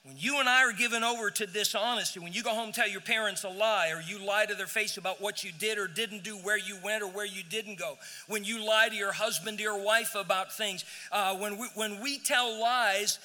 When 0.04 0.16
you 0.16 0.40
and 0.40 0.48
I 0.48 0.64
are 0.64 0.72
given 0.72 1.04
over 1.04 1.30
to 1.30 1.46
dishonesty, 1.46 2.20
when 2.20 2.32
you 2.32 2.42
go 2.42 2.54
home 2.54 2.72
tell 2.72 2.88
your 2.88 3.02
parents 3.02 3.44
a 3.44 3.50
lie, 3.50 3.90
or 3.90 4.00
you 4.00 4.24
lie 4.24 4.46
to 4.46 4.54
their 4.54 4.66
face 4.66 4.96
about 4.96 5.20
what 5.20 5.44
you 5.44 5.50
did 5.58 5.76
or 5.76 5.86
didn't 5.86 6.24
do, 6.24 6.36
where 6.36 6.58
you 6.58 6.78
went 6.82 7.02
or 7.02 7.08
where 7.08 7.26
you 7.26 7.42
didn't 7.42 7.78
go, 7.78 7.98
when 8.26 8.42
you 8.42 8.66
lie 8.66 8.88
to 8.88 8.96
your 8.96 9.12
husband 9.12 9.60
or 9.60 9.62
your 9.62 9.84
wife 9.84 10.14
about 10.14 10.54
things, 10.54 10.86
uh, 11.12 11.36
when, 11.36 11.58
we, 11.58 11.66
when 11.74 12.00
we 12.00 12.18
tell 12.18 12.58
lies, 12.58 13.18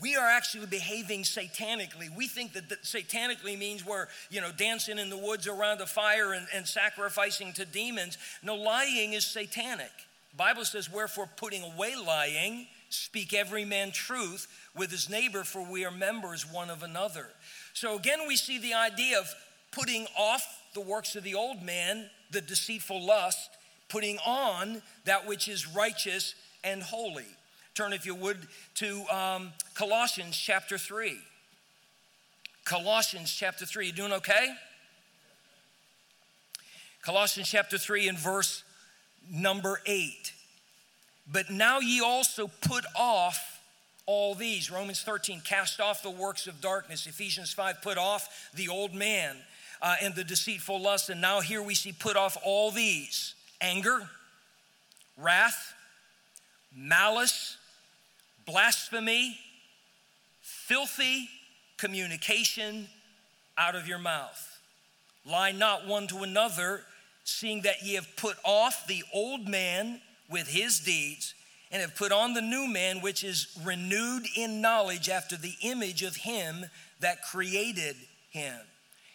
we 0.00 0.16
are 0.16 0.28
actually 0.28 0.66
behaving 0.66 1.22
satanically. 1.22 2.14
We 2.16 2.26
think 2.26 2.52
that, 2.54 2.68
that 2.68 2.82
satanically 2.82 3.56
means 3.56 3.86
we're, 3.86 4.08
you 4.28 4.40
know, 4.40 4.50
dancing 4.56 4.98
in 4.98 5.10
the 5.10 5.16
woods 5.16 5.46
around 5.46 5.80
a 5.80 5.86
fire 5.86 6.32
and, 6.32 6.48
and 6.52 6.66
sacrificing 6.66 7.52
to 7.54 7.64
demons. 7.64 8.18
No, 8.42 8.56
lying 8.56 9.12
is 9.12 9.24
satanic. 9.24 9.92
The 10.32 10.36
Bible 10.36 10.64
says, 10.64 10.90
wherefore 10.92 11.28
putting 11.36 11.62
away 11.62 11.94
lying, 11.96 12.66
speak 12.88 13.34
every 13.34 13.64
man 13.64 13.90
truth 13.90 14.46
with 14.76 14.90
his 14.90 15.08
neighbor, 15.08 15.44
for 15.44 15.62
we 15.62 15.84
are 15.84 15.90
members 15.90 16.50
one 16.50 16.70
of 16.70 16.82
another. 16.82 17.26
So 17.72 17.96
again, 17.96 18.20
we 18.26 18.36
see 18.36 18.58
the 18.58 18.74
idea 18.74 19.18
of 19.18 19.32
putting 19.72 20.06
off 20.16 20.46
the 20.74 20.80
works 20.80 21.16
of 21.16 21.24
the 21.24 21.34
old 21.34 21.62
man, 21.62 22.08
the 22.30 22.40
deceitful 22.40 23.04
lust, 23.04 23.50
putting 23.88 24.18
on 24.26 24.82
that 25.04 25.26
which 25.26 25.48
is 25.48 25.66
righteous 25.66 26.34
and 26.64 26.82
holy. 26.82 27.26
Turn, 27.74 27.92
if 27.92 28.04
you 28.06 28.14
would, 28.14 28.38
to 28.74 29.04
um, 29.06 29.52
Colossians 29.74 30.36
chapter 30.36 30.78
3. 30.78 31.16
Colossians 32.64 33.32
chapter 33.32 33.64
3. 33.64 33.86
You 33.86 33.92
doing 33.92 34.12
okay? 34.14 34.54
Colossians 37.02 37.48
chapter 37.48 37.78
3 37.78 38.08
and 38.08 38.18
verse 38.18 38.64
number 39.30 39.80
8. 39.86 40.32
But 41.30 41.50
now 41.50 41.80
ye 41.80 42.00
also 42.00 42.50
put 42.62 42.84
off 42.96 43.60
all 44.06 44.34
these. 44.34 44.70
Romans 44.70 45.02
13, 45.02 45.42
cast 45.44 45.80
off 45.80 46.02
the 46.02 46.10
works 46.10 46.46
of 46.46 46.60
darkness. 46.60 47.06
Ephesians 47.06 47.52
5, 47.52 47.82
put 47.82 47.98
off 47.98 48.50
the 48.54 48.68
old 48.68 48.94
man 48.94 49.36
uh, 49.82 49.96
and 50.02 50.14
the 50.14 50.24
deceitful 50.24 50.80
lust. 50.80 51.10
And 51.10 51.20
now 51.20 51.40
here 51.40 51.62
we 51.62 51.74
see 51.74 51.92
put 51.92 52.16
off 52.16 52.36
all 52.44 52.70
these 52.70 53.34
anger, 53.60 54.08
wrath, 55.16 55.74
malice 56.74 57.58
blasphemy, 58.48 59.38
filthy 60.40 61.28
communication 61.76 62.88
out 63.58 63.74
of 63.74 63.86
your 63.86 63.98
mouth. 63.98 64.58
Lie 65.26 65.52
not 65.52 65.86
one 65.86 66.06
to 66.08 66.22
another, 66.22 66.80
seeing 67.24 67.62
that 67.62 67.84
ye 67.84 67.94
have 67.94 68.08
put 68.16 68.38
off 68.44 68.86
the 68.86 69.04
old 69.12 69.46
man 69.46 70.00
with 70.30 70.48
his 70.48 70.80
deeds, 70.80 71.34
and 71.70 71.82
have 71.82 71.96
put 71.96 72.12
on 72.12 72.34
the 72.34 72.42
new 72.42 72.66
man, 72.66 73.00
which 73.00 73.22
is 73.22 73.58
renewed 73.64 74.24
in 74.36 74.60
knowledge 74.60 75.08
after 75.08 75.36
the 75.36 75.54
image 75.62 76.02
of 76.02 76.16
him 76.16 76.66
that 77.00 77.22
created 77.22 77.96
him. 78.30 78.58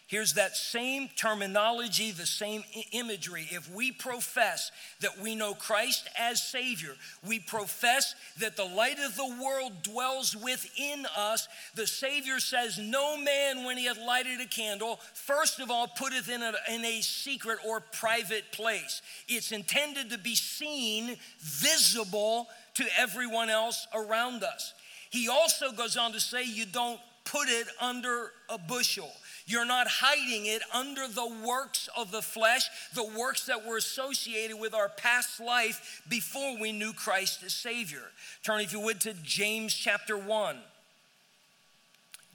Here's 0.07 0.33
that 0.33 0.55
same 0.55 1.09
terminology, 1.15 2.11
the 2.11 2.25
same 2.25 2.63
imagery. 2.91 3.47
If 3.49 3.73
we 3.73 3.91
profess 3.91 4.69
that 4.99 5.17
we 5.19 5.33
know 5.33 5.53
Christ 5.53 6.09
as 6.19 6.41
Savior, 6.41 6.95
we 7.25 7.39
profess 7.39 8.13
that 8.39 8.57
the 8.57 8.65
light 8.65 8.99
of 8.99 9.15
the 9.15 9.37
world 9.41 9.81
dwells 9.81 10.35
within 10.35 11.07
us, 11.17 11.47
the 11.75 11.87
Savior 11.87 12.39
says, 12.39 12.77
No 12.77 13.17
man, 13.17 13.63
when 13.63 13.77
he 13.77 13.85
hath 13.85 13.97
lighted 13.97 14.41
a 14.41 14.45
candle, 14.45 14.99
first 15.13 15.61
of 15.61 15.71
all 15.71 15.87
putteth 15.87 16.29
in 16.29 16.43
a, 16.43 16.53
in 16.69 16.83
a 16.83 17.01
secret 17.01 17.59
or 17.65 17.79
private 17.79 18.51
place. 18.51 19.01
It's 19.29 19.53
intended 19.53 20.09
to 20.09 20.17
be 20.17 20.35
seen, 20.35 21.15
visible 21.39 22.49
to 22.75 22.85
everyone 22.97 23.49
else 23.49 23.87
around 23.93 24.43
us. 24.43 24.73
He 25.09 25.29
also 25.29 25.71
goes 25.71 25.95
on 25.95 26.11
to 26.11 26.19
say, 26.19 26.43
You 26.43 26.65
don't 26.65 26.99
put 27.23 27.47
it 27.47 27.67
under 27.79 28.31
a 28.49 28.57
bushel. 28.57 29.11
You're 29.45 29.65
not 29.65 29.87
hiding 29.89 30.45
it 30.45 30.61
under 30.73 31.07
the 31.07 31.29
works 31.45 31.89
of 31.97 32.11
the 32.11 32.21
flesh, 32.21 32.69
the 32.93 33.03
works 33.03 33.45
that 33.47 33.65
were 33.65 33.77
associated 33.77 34.57
with 34.57 34.73
our 34.73 34.89
past 34.89 35.39
life 35.39 36.01
before 36.07 36.57
we 36.59 36.71
knew 36.71 36.93
Christ 36.93 37.43
as 37.43 37.53
Savior. 37.53 38.03
Turn, 38.43 38.61
if 38.61 38.71
you 38.71 38.79
would, 38.79 39.01
to 39.01 39.13
James 39.23 39.73
chapter 39.73 40.17
1. 40.17 40.57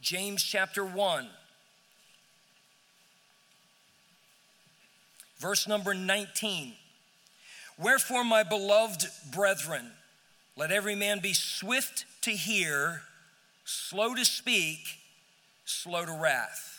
James 0.00 0.42
chapter 0.42 0.84
1. 0.84 1.28
Verse 5.38 5.66
number 5.66 5.94
19. 5.94 6.74
Wherefore, 7.78 8.24
my 8.24 8.42
beloved 8.42 9.06
brethren, 9.32 9.92
let 10.56 10.72
every 10.72 10.96
man 10.96 11.20
be 11.20 11.32
swift 11.32 12.04
to 12.22 12.32
hear, 12.32 13.02
slow 13.64 14.14
to 14.14 14.24
speak, 14.24 14.98
slow 15.64 16.04
to 16.04 16.12
wrath. 16.12 16.78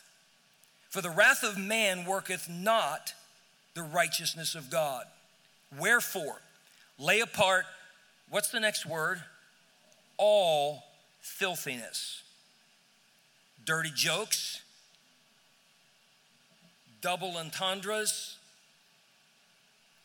For 0.90 1.02
the 1.02 1.10
wrath 1.10 1.44
of 1.44 1.58
man 1.58 2.06
worketh 2.06 2.50
not 2.50 3.14
the 3.76 3.84
righteousness 3.84 4.56
of 4.56 4.70
God. 4.70 5.06
Wherefore, 5.80 6.42
lay 6.98 7.20
apart, 7.20 7.66
what's 8.30 8.50
the 8.50 8.60
next 8.60 8.86
word? 8.86 9.22
All 10.18 10.84
filthiness, 11.22 12.24
dirty 13.66 13.92
jokes, 13.94 14.62
double 17.02 17.38
entendres, 17.38 18.38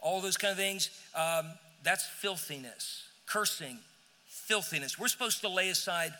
all 0.00 0.20
those 0.20 0.36
kind 0.36 0.52
of 0.52 0.58
things, 0.58 0.90
um, 1.14 1.46
that's 1.82 2.06
filthiness, 2.06 3.04
cursing, 3.26 3.78
filthiness. 4.26 4.98
We're 4.98 5.08
supposed 5.08 5.40
to 5.40 5.48
lay 5.48 5.70
aside 5.70 6.12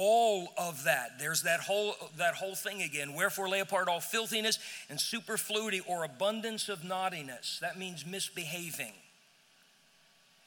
all 0.00 0.54
of 0.56 0.84
that. 0.84 1.18
There's 1.18 1.42
that 1.42 1.58
whole 1.58 1.96
that 2.18 2.34
whole 2.34 2.54
thing 2.54 2.82
again. 2.82 3.14
Wherefore 3.14 3.48
lay 3.48 3.58
apart 3.58 3.88
all 3.88 3.98
filthiness 3.98 4.60
and 4.88 5.00
superfluity 5.00 5.80
or 5.80 6.04
abundance 6.04 6.68
of 6.68 6.84
naughtiness. 6.84 7.58
That 7.60 7.76
means 7.76 8.06
misbehaving. 8.06 8.92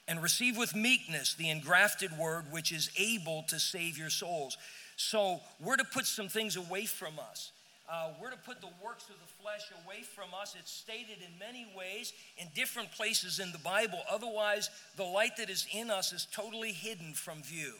And 0.08 0.22
receive 0.22 0.56
with 0.56 0.74
meekness 0.74 1.34
the 1.34 1.50
engrafted 1.50 2.16
word 2.16 2.46
which 2.50 2.72
is 2.72 2.90
able 2.96 3.44
to 3.48 3.60
save 3.60 3.98
your 3.98 4.08
souls. 4.08 4.56
So 4.96 5.40
we're 5.60 5.76
to 5.76 5.84
put 5.84 6.06
some 6.06 6.28
things 6.28 6.56
away 6.56 6.86
from 6.86 7.18
us. 7.18 7.52
Uh, 7.90 8.08
we're 8.22 8.30
to 8.30 8.38
put 8.38 8.62
the 8.62 8.70
works 8.82 9.10
of 9.10 9.16
the 9.16 9.42
flesh 9.42 9.70
away 9.84 10.02
from 10.02 10.28
us. 10.40 10.56
It's 10.58 10.72
stated 10.72 11.18
in 11.18 11.38
many 11.38 11.66
ways 11.76 12.14
in 12.38 12.48
different 12.54 12.90
places 12.92 13.38
in 13.38 13.52
the 13.52 13.58
Bible. 13.58 13.98
Otherwise, 14.10 14.70
the 14.96 15.04
light 15.04 15.36
that 15.36 15.50
is 15.50 15.66
in 15.74 15.90
us 15.90 16.14
is 16.14 16.26
totally 16.32 16.72
hidden 16.72 17.12
from 17.12 17.42
view. 17.42 17.74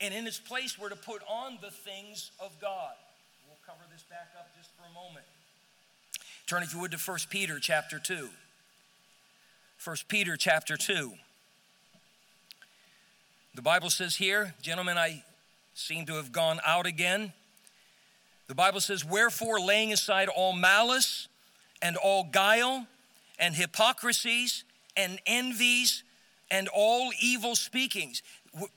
And 0.00 0.14
in 0.14 0.26
its 0.26 0.38
place, 0.38 0.78
we're 0.78 0.90
to 0.90 0.96
put 0.96 1.22
on 1.28 1.58
the 1.60 1.70
things 1.70 2.30
of 2.38 2.58
God. 2.60 2.92
We'll 3.46 3.58
cover 3.66 3.82
this 3.92 4.04
back 4.08 4.30
up 4.38 4.48
just 4.56 4.70
for 4.76 4.84
a 4.88 4.94
moment. 4.94 5.24
Turn, 6.46 6.62
if 6.62 6.72
you 6.72 6.80
would, 6.80 6.92
to 6.92 6.98
1 6.98 7.18
Peter 7.30 7.58
chapter 7.58 7.98
2. 7.98 8.28
1 9.84 9.96
Peter 10.08 10.36
chapter 10.36 10.76
2. 10.76 11.12
The 13.54 13.62
Bible 13.62 13.90
says 13.90 14.16
here, 14.16 14.54
gentlemen, 14.62 14.96
I 14.96 15.24
seem 15.74 16.06
to 16.06 16.14
have 16.14 16.32
gone 16.32 16.60
out 16.64 16.86
again. 16.86 17.32
The 18.46 18.54
Bible 18.54 18.80
says, 18.80 19.04
Wherefore, 19.04 19.60
laying 19.60 19.92
aside 19.92 20.28
all 20.28 20.52
malice 20.52 21.28
and 21.82 21.96
all 21.96 22.24
guile 22.24 22.86
and 23.38 23.54
hypocrisies 23.54 24.64
and 24.96 25.20
envies 25.26 26.02
and 26.50 26.68
all 26.74 27.10
evil 27.20 27.54
speakings, 27.54 28.22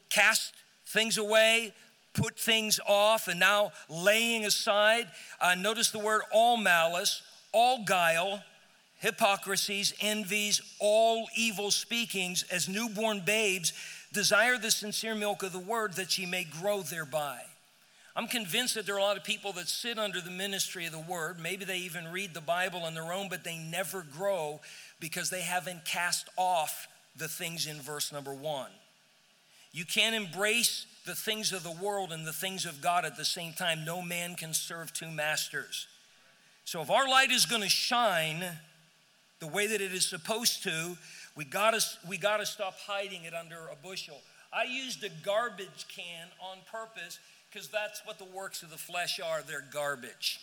cast 0.10 0.54
things 0.92 1.18
away, 1.18 1.74
put 2.14 2.40
things 2.40 2.80
off, 2.88 3.28
and 3.28 3.40
now 3.40 3.72
laying 3.90 4.46
aside. 4.46 5.08
Uh, 5.40 5.56
notice 5.56 5.92
the 5.92 6.00
word 6.00 6.22
all 6.32 6.58
malice, 6.58 7.22
all 7.54 7.84
guile, 7.84 8.44
hypocrisies, 9.00 9.94
envies, 10.02 10.62
all 10.80 11.28
evil 11.36 11.72
speakings, 11.72 12.44
as 12.52 12.70
newborn 12.70 13.22
babes, 13.26 13.74
desire 14.14 14.58
the 14.58 14.72
sincere 14.72 15.16
milk 15.16 15.44
of 15.44 15.54
the 15.54 15.60
word 15.60 15.94
that 15.94 16.18
ye 16.18 16.26
may 16.26 16.44
grow 16.44 16.82
thereby. 16.82 17.40
I'm 18.16 18.28
convinced 18.28 18.76
that 18.76 18.86
there 18.86 18.96
are 18.96 19.00
a 19.00 19.04
lot 19.04 19.18
of 19.18 19.24
people 19.24 19.54
that 19.54 19.70
sit 19.70 19.98
under 19.98 20.20
the 20.20 20.32
ministry 20.32 20.86
of 20.86 20.92
the 20.92 21.00
word. 21.00 21.40
Maybe 21.40 21.64
they 21.64 21.78
even 21.78 22.12
read 22.12 22.34
the 22.34 22.42
Bible 22.42 22.84
on 22.84 22.94
their 22.94 23.14
own, 23.14 23.30
but 23.30 23.46
they 23.46 23.58
never 23.58 24.06
grow 24.18 24.60
because 25.00 25.30
they 25.30 25.42
haven't 25.42 25.86
cast 25.86 26.28
off 26.36 26.88
the 27.16 27.30
things 27.30 27.68
in 27.68 27.78
verse 27.78 28.12
number 28.12 28.34
one. 28.34 28.70
You 29.74 29.86
can't 29.86 30.16
embrace 30.16 30.86
the 31.06 31.16
things 31.16 31.52
of 31.54 31.64
the 31.64 31.72
world 31.72 32.12
and 32.12 32.26
the 32.26 32.34
things 32.34 32.66
of 32.66 32.82
God 32.82 33.06
at 33.06 33.18
the 33.18 33.26
same 33.26 33.54
time. 33.54 33.86
No 33.86 34.02
man 34.02 34.36
can 34.36 34.54
serve 34.54 34.94
two 34.94 35.10
masters. 35.10 35.88
So 36.66 36.82
if 36.82 36.90
our 36.90 37.08
light 37.08 37.32
is 37.32 37.46
going 37.46 37.64
to 37.64 37.70
shine 37.70 38.44
the 39.40 39.48
way 39.48 39.68
that 39.68 39.82
it 39.82 39.94
is 39.94 40.06
supposed 40.06 40.64
to, 40.64 40.98
we 41.36 41.46
got 41.46 41.74
to 41.74 41.84
we 42.08 42.18
got 42.18 42.38
to 42.38 42.46
stop 42.46 42.76
hiding 42.86 43.24
it 43.24 43.34
under 43.34 43.68
a 43.72 43.76
bushel. 43.76 44.22
I 44.54 44.66
used 44.66 45.04
a 45.04 45.10
garbage 45.24 45.88
can 45.88 46.28
on 46.42 46.58
purpose 46.72 47.20
because 47.50 47.70
that's 47.70 48.06
what 48.06 48.18
the 48.20 48.26
works 48.26 48.64
of 48.64 48.70
the 48.70 48.78
flesh 48.78 49.20
are. 49.20 49.42
They're 49.42 49.66
garbage. 49.74 50.40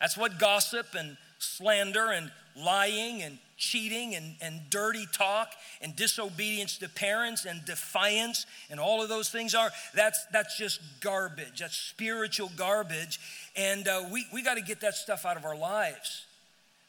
That's 0.00 0.16
what 0.16 0.38
gossip 0.38 0.94
and 0.96 1.16
slander 1.40 2.10
and 2.10 2.30
lying 2.56 3.22
and 3.22 3.38
cheating 3.56 4.14
and, 4.14 4.36
and 4.40 4.60
dirty 4.70 5.06
talk 5.12 5.52
and 5.82 5.94
disobedience 5.94 6.78
to 6.78 6.88
parents 6.88 7.44
and 7.44 7.64
defiance 7.64 8.46
and 8.70 8.80
all 8.80 9.02
of 9.02 9.08
those 9.08 9.28
things 9.30 9.54
are 9.54 9.70
that's 9.94 10.24
that's 10.32 10.56
just 10.56 10.80
garbage. 11.00 11.60
That's 11.60 11.76
spiritual 11.76 12.50
garbage. 12.56 13.20
And 13.56 13.86
uh, 13.86 14.04
we, 14.10 14.26
we 14.32 14.42
got 14.42 14.54
to 14.54 14.62
get 14.62 14.80
that 14.80 14.94
stuff 14.94 15.26
out 15.26 15.36
of 15.36 15.44
our 15.44 15.56
lives. 15.56 16.26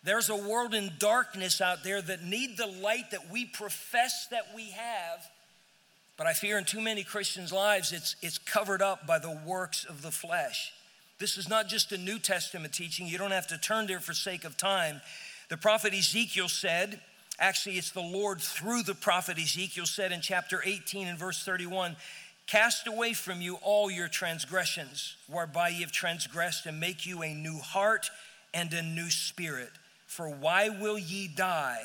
There's 0.04 0.30
a 0.30 0.36
world 0.36 0.74
in 0.74 0.91
darkness 0.97 1.62
out 1.62 1.84
there 1.84 2.02
that 2.02 2.24
need 2.24 2.58
the 2.58 2.68
light 2.68 3.12
that 3.12 3.30
we 3.32 3.45
profess 3.45 4.28
that 4.32 4.47
we 4.56 4.72
have 4.72 5.30
but 6.18 6.28
i 6.28 6.34
fear 6.34 6.58
in 6.60 6.66
too 6.66 6.82
many 6.82 7.04
christians 7.04 7.52
lives 7.52 7.91
it's 7.91 8.16
it's 8.22 8.38
covered 8.38 8.82
up 8.82 9.08
by 9.08 9.18
the 9.18 9.39
works 9.45 9.86
of 9.86 10.04
the 10.04 10.12
flesh 10.12 10.72
this 11.22 11.38
is 11.38 11.47
not 11.47 11.69
just 11.69 11.93
a 11.93 11.97
new 11.97 12.19
testament 12.19 12.74
teaching 12.74 13.07
you 13.07 13.17
don't 13.17 13.32
have 13.32 13.47
to 13.47 13.57
turn 13.57 13.88
there 13.88 14.01
for 14.01 14.13
sake 14.13 14.43
of 14.43 14.57
time 14.57 14.99
the 15.51 15.57
prophet 15.57 15.93
Ezekiel 15.93 16.47
said, 16.47 17.01
actually, 17.38 17.78
it's 17.78 17.91
the 17.91 17.99
Lord 17.99 18.39
through 18.39 18.84
the 18.84 18.95
prophet 18.95 19.38
Ezekiel 19.38 19.86
said 19.86 20.13
in 20.13 20.22
chapter 20.22 20.61
18 20.63 21.09
and 21.09 21.19
verse 21.19 21.43
31 21.43 21.97
Cast 22.47 22.88
away 22.88 23.11
from 23.11 23.41
you 23.41 23.55
all 23.55 23.91
your 23.91 24.07
transgressions, 24.07 25.17
whereby 25.28 25.67
ye 25.67 25.82
have 25.82 25.91
transgressed, 25.91 26.65
and 26.67 26.80
make 26.80 27.05
you 27.05 27.22
a 27.22 27.34
new 27.34 27.59
heart 27.59 28.09
and 28.53 28.74
a 28.74 28.82
new 28.82 29.09
spirit. 29.09 29.72
For 30.07 30.30
why 30.30 30.69
will 30.69 30.97
ye 30.97 31.28
die, 31.28 31.82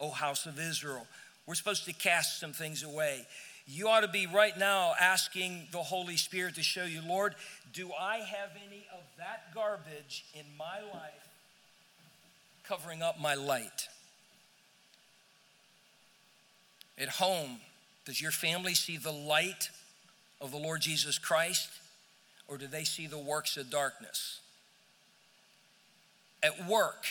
O 0.00 0.10
house 0.10 0.46
of 0.46 0.58
Israel? 0.58 1.06
We're 1.46 1.54
supposed 1.54 1.84
to 1.84 1.92
cast 1.92 2.40
some 2.40 2.52
things 2.52 2.82
away. 2.82 3.24
You 3.66 3.88
ought 3.88 4.00
to 4.00 4.08
be 4.08 4.26
right 4.26 4.56
now 4.56 4.94
asking 5.00 5.68
the 5.72 5.78
Holy 5.82 6.16
Spirit 6.16 6.54
to 6.54 6.62
show 6.62 6.84
you, 6.84 7.00
Lord, 7.06 7.34
do 7.72 7.90
I 7.92 8.18
have 8.18 8.50
any 8.66 8.86
of 8.92 9.02
that 9.18 9.52
garbage 9.54 10.24
in 10.34 10.44
my 10.56 10.80
life 10.92 11.26
covering 12.66 13.02
up 13.02 13.20
my 13.20 13.34
light. 13.34 13.88
At 16.98 17.08
home, 17.08 17.58
does 18.04 18.20
your 18.20 18.30
family 18.30 18.74
see 18.74 18.96
the 18.96 19.12
light 19.12 19.70
of 20.40 20.50
the 20.50 20.56
Lord 20.56 20.80
Jesus 20.80 21.18
Christ, 21.18 21.68
or 22.48 22.58
do 22.58 22.66
they 22.66 22.84
see 22.84 23.06
the 23.06 23.18
works 23.18 23.56
of 23.56 23.70
darkness? 23.70 24.40
At 26.42 26.66
work, 26.66 27.04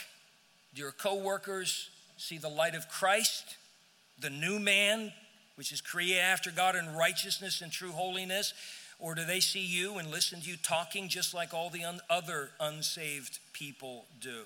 do 0.73 0.81
your 0.81 0.91
coworkers 0.91 1.89
see 2.17 2.37
the 2.37 2.49
light 2.49 2.75
of 2.75 2.89
Christ, 2.89 3.55
the 4.19 4.29
new 4.29 4.59
man, 4.59 5.11
which 5.55 5.71
is 5.71 5.81
created 5.81 6.19
after 6.19 6.51
God 6.51 6.75
in 6.75 6.95
righteousness 6.95 7.61
and 7.61 7.71
true 7.71 7.91
holiness? 7.91 8.53
Or 8.99 9.15
do 9.15 9.25
they 9.25 9.39
see 9.39 9.65
you 9.65 9.97
and 9.97 10.09
listen 10.09 10.41
to 10.41 10.49
you 10.49 10.55
talking 10.57 11.09
just 11.09 11.33
like 11.33 11.53
all 11.53 11.69
the 11.69 11.83
un- 11.83 11.99
other 12.09 12.49
unsaved 12.59 13.39
people 13.53 14.05
do? 14.21 14.43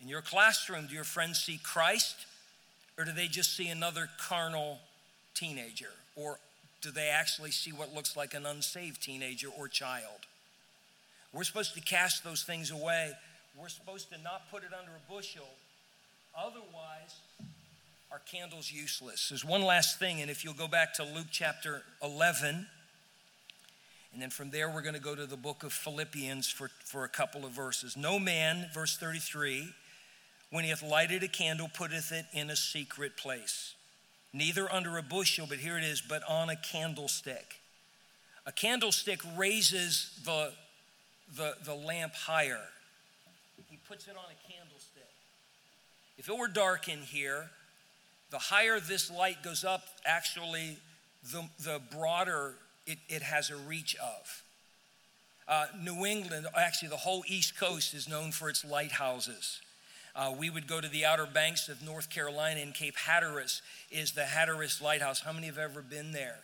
In 0.00 0.08
your 0.08 0.22
classroom, 0.22 0.86
do 0.86 0.94
your 0.94 1.04
friends 1.04 1.38
see 1.38 1.58
Christ 1.62 2.26
or 2.98 3.04
do 3.04 3.12
they 3.12 3.28
just 3.28 3.56
see 3.56 3.68
another 3.68 4.08
carnal 4.18 4.78
teenager? 5.34 5.90
Or 6.14 6.38
do 6.80 6.90
they 6.90 7.08
actually 7.08 7.50
see 7.50 7.72
what 7.72 7.94
looks 7.94 8.16
like 8.16 8.34
an 8.34 8.46
unsaved 8.46 9.02
teenager 9.02 9.48
or 9.48 9.68
child? 9.68 10.26
We're 11.32 11.44
supposed 11.44 11.74
to 11.74 11.80
cast 11.80 12.24
those 12.24 12.42
things 12.42 12.70
away. 12.70 13.12
We're 13.58 13.68
supposed 13.68 14.10
to 14.12 14.22
not 14.22 14.50
put 14.50 14.62
it 14.62 14.70
under 14.78 14.92
a 14.92 15.12
bushel. 15.12 15.48
Otherwise, 16.36 17.20
our 18.16 18.22
candle's 18.24 18.72
useless. 18.72 19.28
There's 19.28 19.44
one 19.44 19.60
last 19.60 19.98
thing, 19.98 20.22
and 20.22 20.30
if 20.30 20.42
you'll 20.42 20.54
go 20.54 20.68
back 20.68 20.94
to 20.94 21.04
Luke 21.04 21.26
chapter 21.30 21.82
11, 22.02 22.66
and 24.14 24.22
then 24.22 24.30
from 24.30 24.50
there, 24.50 24.70
we're 24.70 24.80
going 24.80 24.94
to 24.94 25.00
go 25.00 25.14
to 25.14 25.26
the 25.26 25.36
book 25.36 25.62
of 25.62 25.70
Philippians 25.70 26.48
for, 26.48 26.70
for 26.82 27.04
a 27.04 27.10
couple 27.10 27.44
of 27.44 27.52
verses. 27.52 27.94
No 27.94 28.18
man, 28.18 28.70
verse 28.72 28.96
33, 28.96 29.68
when 30.48 30.64
he 30.64 30.70
hath 30.70 30.82
lighted 30.82 31.24
a 31.24 31.28
candle, 31.28 31.68
putteth 31.68 32.10
it 32.10 32.24
in 32.32 32.48
a 32.48 32.56
secret 32.56 33.18
place, 33.18 33.74
neither 34.32 34.72
under 34.72 34.96
a 34.96 35.02
bushel, 35.02 35.44
but 35.46 35.58
here 35.58 35.76
it 35.76 35.84
is, 35.84 36.00
but 36.00 36.22
on 36.26 36.48
a 36.48 36.56
candlestick. 36.56 37.60
A 38.46 38.52
candlestick 38.52 39.20
raises 39.36 40.18
the, 40.24 40.52
the, 41.36 41.52
the 41.66 41.74
lamp 41.74 42.14
higher. 42.14 42.62
He 43.68 43.76
puts 43.86 44.06
it 44.06 44.16
on 44.16 44.24
a 44.24 44.50
candlestick. 44.50 45.02
If 46.16 46.30
it 46.30 46.38
were 46.38 46.48
dark 46.48 46.88
in 46.88 47.00
here, 47.00 47.50
the 48.30 48.38
higher 48.38 48.80
this 48.80 49.10
light 49.10 49.42
goes 49.42 49.64
up, 49.64 49.82
actually, 50.04 50.78
the, 51.32 51.48
the 51.62 51.80
broader 51.90 52.54
it, 52.86 52.98
it 53.08 53.22
has 53.22 53.50
a 53.50 53.56
reach 53.56 53.96
of. 53.96 54.42
Uh, 55.48 55.66
New 55.80 56.04
England, 56.04 56.46
actually, 56.56 56.88
the 56.88 56.96
whole 56.96 57.22
East 57.28 57.58
Coast 57.58 57.94
is 57.94 58.08
known 58.08 58.32
for 58.32 58.48
its 58.48 58.64
lighthouses. 58.64 59.60
Uh, 60.14 60.34
we 60.36 60.50
would 60.50 60.66
go 60.66 60.80
to 60.80 60.88
the 60.88 61.04
outer 61.04 61.26
banks 61.26 61.68
of 61.68 61.82
North 61.84 62.10
Carolina, 62.10 62.60
and 62.60 62.74
Cape 62.74 62.96
Hatteras 62.96 63.62
is 63.90 64.12
the 64.12 64.24
Hatteras 64.24 64.80
Lighthouse. 64.80 65.20
How 65.20 65.32
many 65.32 65.46
have 65.46 65.58
ever 65.58 65.82
been 65.82 66.12
there? 66.12 66.38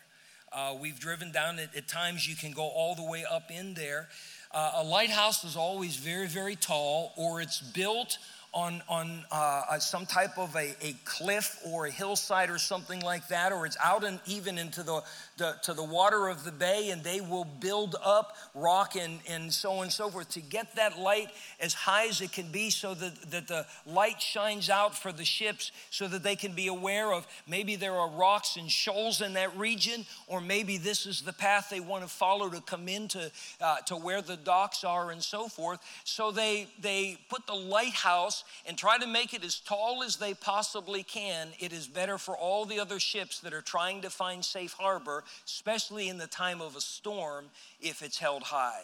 Uh, 0.52 0.76
we've 0.78 1.00
driven 1.00 1.32
down 1.32 1.58
it. 1.58 1.70
At 1.74 1.88
times, 1.88 2.28
you 2.28 2.36
can 2.36 2.52
go 2.52 2.64
all 2.68 2.94
the 2.94 3.02
way 3.02 3.24
up 3.28 3.50
in 3.50 3.74
there. 3.74 4.08
Uh, 4.52 4.72
a 4.76 4.84
lighthouse 4.84 5.44
is 5.44 5.56
always 5.56 5.96
very, 5.96 6.28
very 6.28 6.54
tall, 6.54 7.12
or 7.16 7.40
it's 7.40 7.60
built 7.60 8.18
on, 8.54 8.82
on 8.86 9.24
uh, 9.30 9.78
some 9.78 10.04
type 10.04 10.36
of 10.36 10.54
a, 10.56 10.74
a 10.82 10.94
cliff 11.04 11.58
or 11.66 11.86
a 11.86 11.90
hillside 11.90 12.50
or 12.50 12.58
something 12.58 13.00
like 13.00 13.26
that, 13.28 13.50
or 13.50 13.64
it's 13.64 13.78
out 13.82 14.04
and 14.04 14.20
even 14.26 14.58
into 14.58 14.82
the, 14.82 15.02
the, 15.38 15.56
to 15.62 15.72
the 15.72 15.82
water 15.82 16.28
of 16.28 16.44
the 16.44 16.52
bay, 16.52 16.90
and 16.90 17.02
they 17.02 17.20
will 17.20 17.46
build 17.46 17.96
up 18.04 18.36
rock 18.54 18.94
and, 18.94 19.20
and 19.28 19.50
so 19.50 19.72
on 19.72 19.84
and 19.84 19.92
so 19.92 20.10
forth 20.10 20.28
to 20.28 20.40
get 20.40 20.74
that 20.76 20.98
light 20.98 21.28
as 21.60 21.72
high 21.72 22.06
as 22.08 22.20
it 22.20 22.30
can 22.30 22.52
be 22.52 22.68
so 22.68 22.92
that, 22.92 23.30
that 23.30 23.48
the 23.48 23.64
light 23.86 24.20
shines 24.20 24.68
out 24.68 24.96
for 24.96 25.12
the 25.12 25.24
ships 25.24 25.72
so 25.88 26.06
that 26.06 26.22
they 26.22 26.36
can 26.36 26.52
be 26.52 26.66
aware 26.66 27.12
of 27.12 27.26
maybe 27.46 27.74
there 27.76 27.94
are 27.94 28.10
rocks 28.10 28.56
and 28.56 28.70
shoals 28.70 29.22
in 29.22 29.32
that 29.32 29.56
region, 29.56 30.04
or 30.26 30.42
maybe 30.42 30.76
this 30.76 31.06
is 31.06 31.22
the 31.22 31.32
path 31.32 31.68
they 31.70 31.80
want 31.80 32.02
to 32.02 32.08
follow 32.08 32.50
to 32.50 32.60
come 32.60 32.86
into 32.86 33.30
uh, 33.62 33.76
to 33.86 33.94
where 33.96 34.20
the 34.20 34.36
docks 34.36 34.84
are 34.84 35.10
and 35.10 35.22
so 35.22 35.48
forth. 35.48 35.80
So 36.04 36.30
they, 36.30 36.68
they 36.80 37.16
put 37.30 37.46
the 37.46 37.54
lighthouse 37.54 38.41
and 38.66 38.76
try 38.76 38.98
to 38.98 39.06
make 39.06 39.34
it 39.34 39.44
as 39.44 39.60
tall 39.60 40.02
as 40.02 40.16
they 40.16 40.34
possibly 40.34 41.02
can, 41.02 41.48
it 41.58 41.72
is 41.72 41.86
better 41.86 42.18
for 42.18 42.36
all 42.36 42.64
the 42.64 42.80
other 42.80 42.98
ships 43.00 43.40
that 43.40 43.52
are 43.52 43.62
trying 43.62 44.00
to 44.02 44.10
find 44.10 44.44
safe 44.44 44.72
harbor, 44.72 45.24
especially 45.46 46.08
in 46.08 46.18
the 46.18 46.26
time 46.26 46.60
of 46.60 46.76
a 46.76 46.80
storm, 46.80 47.46
if 47.80 48.02
it's 48.02 48.18
held 48.18 48.42
high. 48.42 48.82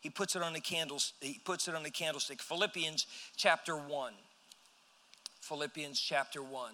He 0.00 0.10
puts 0.10 0.36
it 0.36 0.42
on 0.42 0.52
the 0.52 0.60
candles, 0.60 1.14
he 1.20 1.40
puts 1.44 1.66
it 1.66 1.74
on 1.74 1.82
the 1.82 1.90
candlestick. 1.90 2.42
Philippians 2.42 3.06
chapter 3.36 3.76
1. 3.76 4.12
Philippians 5.40 5.98
chapter 6.00 6.42
1. 6.42 6.72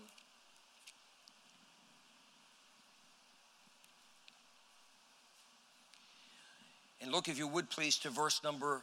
And 7.03 7.13
look, 7.13 7.29
if 7.29 7.39
you 7.39 7.49
would 7.49 7.71
please, 7.71 7.97
to 7.99 8.11
verse 8.11 8.43
number 8.45 8.83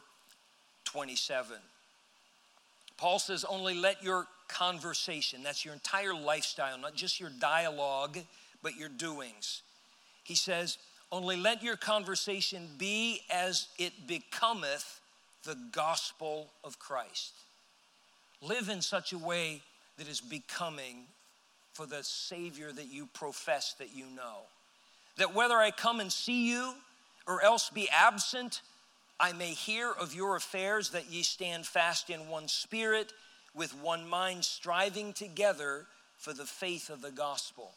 27. 0.86 1.58
Paul 2.98 3.20
says, 3.20 3.46
only 3.46 3.76
let 3.76 4.04
your 4.04 4.28
conversation, 4.48 5.44
that's 5.44 5.64
your 5.64 5.74
entire 5.74 6.14
lifestyle, 6.14 6.78
not 6.78 6.96
just 6.96 7.20
your 7.20 7.30
dialogue, 7.40 8.18
but 8.64 8.76
your 8.76 8.90
doings. 8.90 9.62
He 10.24 10.36
says, 10.36 10.78
only 11.12 11.38
let 11.38 11.64
your 11.64 11.78
conversation 11.78 12.68
be 12.78 13.22
as 13.30 13.68
it 13.78 14.08
becometh 14.08 15.00
the 15.44 15.58
gospel 15.72 16.50
of 16.64 16.80
Christ. 16.80 17.34
Live 18.42 18.70
in 18.70 18.82
such 18.82 19.14
a 19.14 19.18
way 19.18 19.62
that 19.98 20.08
is 20.08 20.20
becoming 20.20 21.06
for 21.74 21.86
the 21.86 22.04
Savior 22.04 22.72
that 22.72 22.92
you 22.92 23.08
profess 23.14 23.74
that 23.80 23.96
you 23.96 24.06
know. 24.16 24.40
That 25.18 25.34
whether 25.34 25.56
I 25.56 25.72
come 25.72 26.00
and 26.00 26.12
see 26.12 26.50
you 26.50 26.74
or 27.28 27.44
else 27.44 27.70
be 27.70 27.88
absent, 27.90 28.62
I 29.20 29.34
may 29.34 29.54
hear 29.54 29.92
of 29.92 30.14
your 30.14 30.36
affairs 30.36 30.92
that 30.92 31.10
ye 31.10 31.24
stand 31.24 31.66
fast 31.66 32.10
in 32.10 32.30
one 32.30 32.48
spirit, 32.48 33.14
with 33.56 33.72
one 33.82 34.08
mind, 34.08 34.46
striving 34.46 35.14
together 35.14 35.88
for 36.18 36.34
the 36.34 36.46
faith 36.46 36.90
of 36.90 37.02
the 37.02 37.12
gospel. 37.12 37.72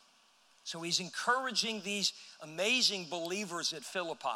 So 0.65 0.83
he's 0.83 1.01
encouraging 1.01 1.81
these 1.83 2.13
amazing 2.43 3.07
believers 3.09 3.73
at 3.73 3.85
Philippi. 3.85 4.29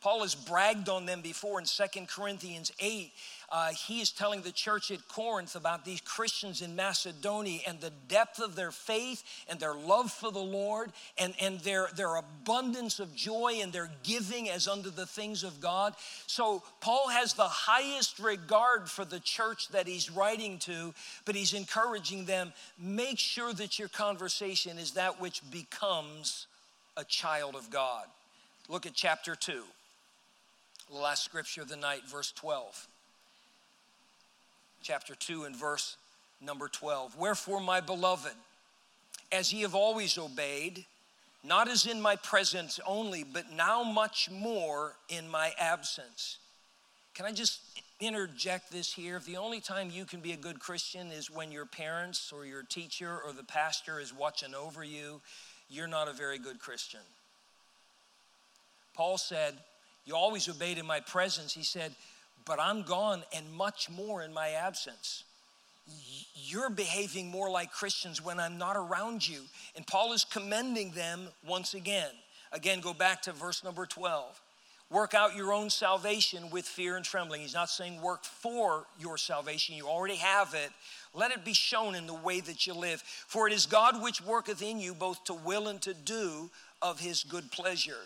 Paul 0.00 0.22
has 0.22 0.34
bragged 0.34 0.88
on 0.88 1.06
them 1.06 1.20
before 1.20 1.60
in 1.60 1.66
Second 1.66 2.08
Corinthians 2.08 2.72
8 2.80 3.12
uh, 3.52 3.70
he 3.72 4.00
is 4.00 4.12
telling 4.12 4.42
the 4.42 4.52
church 4.52 4.92
at 4.92 5.08
Corinth 5.08 5.56
about 5.56 5.84
these 5.84 6.00
Christians 6.00 6.62
in 6.62 6.76
Macedonia 6.76 7.60
and 7.66 7.80
the 7.80 7.92
depth 8.06 8.38
of 8.38 8.54
their 8.54 8.70
faith 8.70 9.24
and 9.48 9.58
their 9.58 9.74
love 9.74 10.12
for 10.12 10.30
the 10.30 10.38
Lord 10.38 10.92
and, 11.18 11.34
and 11.40 11.58
their, 11.60 11.88
their 11.96 12.14
abundance 12.14 13.00
of 13.00 13.14
joy 13.16 13.58
and 13.60 13.72
their 13.72 13.90
giving 14.04 14.48
as 14.48 14.68
unto 14.68 14.90
the 14.90 15.06
things 15.06 15.42
of 15.42 15.60
God. 15.60 15.94
So, 16.28 16.62
Paul 16.80 17.08
has 17.08 17.34
the 17.34 17.42
highest 17.42 18.20
regard 18.20 18.88
for 18.88 19.04
the 19.04 19.20
church 19.20 19.68
that 19.70 19.88
he's 19.88 20.10
writing 20.10 20.58
to, 20.60 20.94
but 21.24 21.34
he's 21.34 21.52
encouraging 21.52 22.26
them 22.26 22.52
make 22.78 23.18
sure 23.18 23.52
that 23.54 23.80
your 23.80 23.88
conversation 23.88 24.78
is 24.78 24.92
that 24.92 25.20
which 25.20 25.42
becomes 25.50 26.46
a 26.96 27.02
child 27.02 27.56
of 27.56 27.68
God. 27.70 28.04
Look 28.68 28.86
at 28.86 28.94
chapter 28.94 29.34
2, 29.34 29.64
the 30.90 30.98
last 30.98 31.24
scripture 31.24 31.62
of 31.62 31.68
the 31.68 31.76
night, 31.76 32.02
verse 32.08 32.32
12 32.32 32.88
chapter 34.82 35.14
2 35.14 35.44
and 35.44 35.54
verse 35.54 35.96
number 36.40 36.68
12. 36.68 37.16
Wherefore, 37.16 37.60
my 37.60 37.80
beloved, 37.80 38.32
as 39.32 39.52
ye 39.52 39.62
have 39.62 39.74
always 39.74 40.16
obeyed, 40.18 40.84
not 41.44 41.68
as 41.68 41.86
in 41.86 42.00
my 42.00 42.16
presence 42.16 42.80
only, 42.86 43.24
but 43.24 43.52
now 43.52 43.82
much 43.82 44.30
more 44.30 44.94
in 45.08 45.28
my 45.28 45.52
absence. 45.58 46.38
Can 47.14 47.26
I 47.26 47.32
just 47.32 47.60
interject 48.00 48.70
this 48.70 48.92
here? 48.92 49.16
If 49.16 49.26
the 49.26 49.36
only 49.36 49.60
time 49.60 49.90
you 49.90 50.04
can 50.04 50.20
be 50.20 50.32
a 50.32 50.36
good 50.36 50.60
Christian 50.60 51.10
is 51.10 51.30
when 51.30 51.52
your 51.52 51.66
parents 51.66 52.32
or 52.34 52.46
your 52.46 52.62
teacher 52.62 53.18
or 53.24 53.32
the 53.32 53.44
pastor 53.44 54.00
is 54.00 54.14
watching 54.14 54.54
over 54.54 54.84
you, 54.84 55.20
you're 55.68 55.88
not 55.88 56.08
a 56.08 56.12
very 56.12 56.38
good 56.38 56.58
Christian. 56.58 57.00
Paul 58.94 59.18
said, 59.18 59.54
You 60.04 60.16
always 60.16 60.48
obeyed 60.48 60.78
in 60.78 60.86
my 60.86 61.00
presence. 61.00 61.52
He 61.52 61.62
said, 61.62 61.94
but 62.44 62.58
I'm 62.60 62.82
gone 62.82 63.22
and 63.34 63.50
much 63.52 63.90
more 63.90 64.22
in 64.22 64.32
my 64.32 64.50
absence. 64.50 65.24
You're 66.34 66.70
behaving 66.70 67.30
more 67.30 67.50
like 67.50 67.72
Christians 67.72 68.24
when 68.24 68.40
I'm 68.40 68.58
not 68.58 68.76
around 68.76 69.26
you. 69.26 69.40
And 69.76 69.86
Paul 69.86 70.12
is 70.12 70.24
commending 70.24 70.92
them 70.92 71.28
once 71.46 71.74
again. 71.74 72.10
Again, 72.52 72.80
go 72.80 72.94
back 72.94 73.22
to 73.22 73.32
verse 73.32 73.62
number 73.62 73.86
12. 73.86 74.40
Work 74.90 75.14
out 75.14 75.36
your 75.36 75.52
own 75.52 75.70
salvation 75.70 76.50
with 76.50 76.64
fear 76.64 76.96
and 76.96 77.04
trembling. 77.04 77.42
He's 77.42 77.54
not 77.54 77.70
saying 77.70 78.02
work 78.02 78.24
for 78.24 78.86
your 78.98 79.16
salvation, 79.16 79.76
you 79.76 79.86
already 79.86 80.16
have 80.16 80.54
it. 80.54 80.70
Let 81.14 81.30
it 81.30 81.44
be 81.44 81.52
shown 81.52 81.94
in 81.94 82.08
the 82.08 82.14
way 82.14 82.40
that 82.40 82.66
you 82.66 82.74
live. 82.74 83.00
For 83.02 83.46
it 83.46 83.52
is 83.52 83.66
God 83.66 84.02
which 84.02 84.20
worketh 84.20 84.62
in 84.62 84.80
you 84.80 84.94
both 84.94 85.22
to 85.24 85.34
will 85.34 85.68
and 85.68 85.80
to 85.82 85.94
do 85.94 86.50
of 86.82 86.98
his 86.98 87.22
good 87.22 87.52
pleasure. 87.52 88.02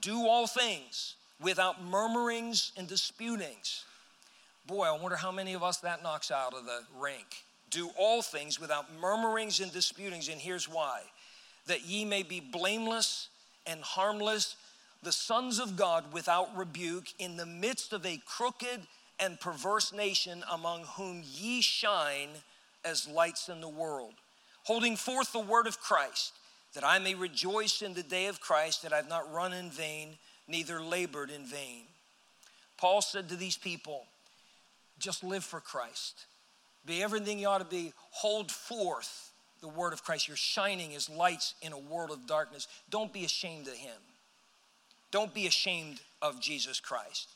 Do 0.00 0.26
all 0.26 0.46
things 0.46 1.16
without 1.42 1.82
murmurings 1.82 2.72
and 2.76 2.86
disputings. 2.86 3.84
Boy, 4.66 4.84
I 4.84 4.98
wonder 4.98 5.16
how 5.16 5.32
many 5.32 5.54
of 5.54 5.62
us 5.62 5.78
that 5.78 6.02
knocks 6.02 6.30
out 6.30 6.54
of 6.54 6.64
the 6.64 6.80
rank. 6.98 7.26
Do 7.70 7.90
all 7.98 8.22
things 8.22 8.60
without 8.60 8.86
murmurings 9.00 9.60
and 9.60 9.72
disputings, 9.72 10.28
and 10.28 10.40
here's 10.40 10.68
why 10.68 11.02
that 11.66 11.86
ye 11.86 12.04
may 12.04 12.22
be 12.22 12.40
blameless 12.40 13.28
and 13.66 13.80
harmless, 13.82 14.56
the 15.02 15.12
sons 15.12 15.60
of 15.60 15.76
God 15.76 16.12
without 16.12 16.56
rebuke, 16.56 17.06
in 17.18 17.36
the 17.36 17.46
midst 17.46 17.92
of 17.92 18.04
a 18.04 18.20
crooked 18.26 18.80
and 19.20 19.38
perverse 19.38 19.92
nation, 19.92 20.42
among 20.50 20.82
whom 20.96 21.22
ye 21.24 21.60
shine 21.60 22.30
as 22.84 23.06
lights 23.08 23.48
in 23.48 23.60
the 23.60 23.68
world, 23.68 24.14
holding 24.64 24.96
forth 24.96 25.32
the 25.32 25.38
word 25.38 25.68
of 25.68 25.80
Christ, 25.80 26.32
that 26.74 26.84
I 26.84 26.98
may 26.98 27.14
rejoice 27.14 27.80
in 27.80 27.94
the 27.94 28.02
day 28.02 28.26
of 28.26 28.40
Christ, 28.40 28.82
that 28.82 28.92
I've 28.92 29.08
not 29.08 29.32
run 29.32 29.52
in 29.52 29.70
vain 29.70 30.16
neither 30.52 30.80
labored 30.80 31.30
in 31.30 31.44
vain. 31.44 31.82
Paul 32.76 33.02
said 33.02 33.28
to 33.30 33.36
these 33.36 33.56
people, 33.56 34.04
just 35.00 35.24
live 35.24 35.42
for 35.42 35.58
Christ. 35.58 36.26
Be 36.86 37.02
everything 37.02 37.40
you 37.40 37.48
ought 37.48 37.58
to 37.58 37.64
be. 37.64 37.92
Hold 38.10 38.52
forth 38.52 39.32
the 39.60 39.68
word 39.68 39.92
of 39.92 40.04
Christ. 40.04 40.28
You're 40.28 40.36
shining 40.36 40.94
as 40.94 41.08
lights 41.08 41.54
in 41.62 41.72
a 41.72 41.78
world 41.78 42.10
of 42.10 42.26
darkness. 42.26 42.68
Don't 42.90 43.12
be 43.12 43.24
ashamed 43.24 43.66
of 43.66 43.74
him. 43.74 43.96
Don't 45.10 45.34
be 45.34 45.46
ashamed 45.46 46.00
of 46.20 46.40
Jesus 46.40 46.80
Christ. 46.80 47.28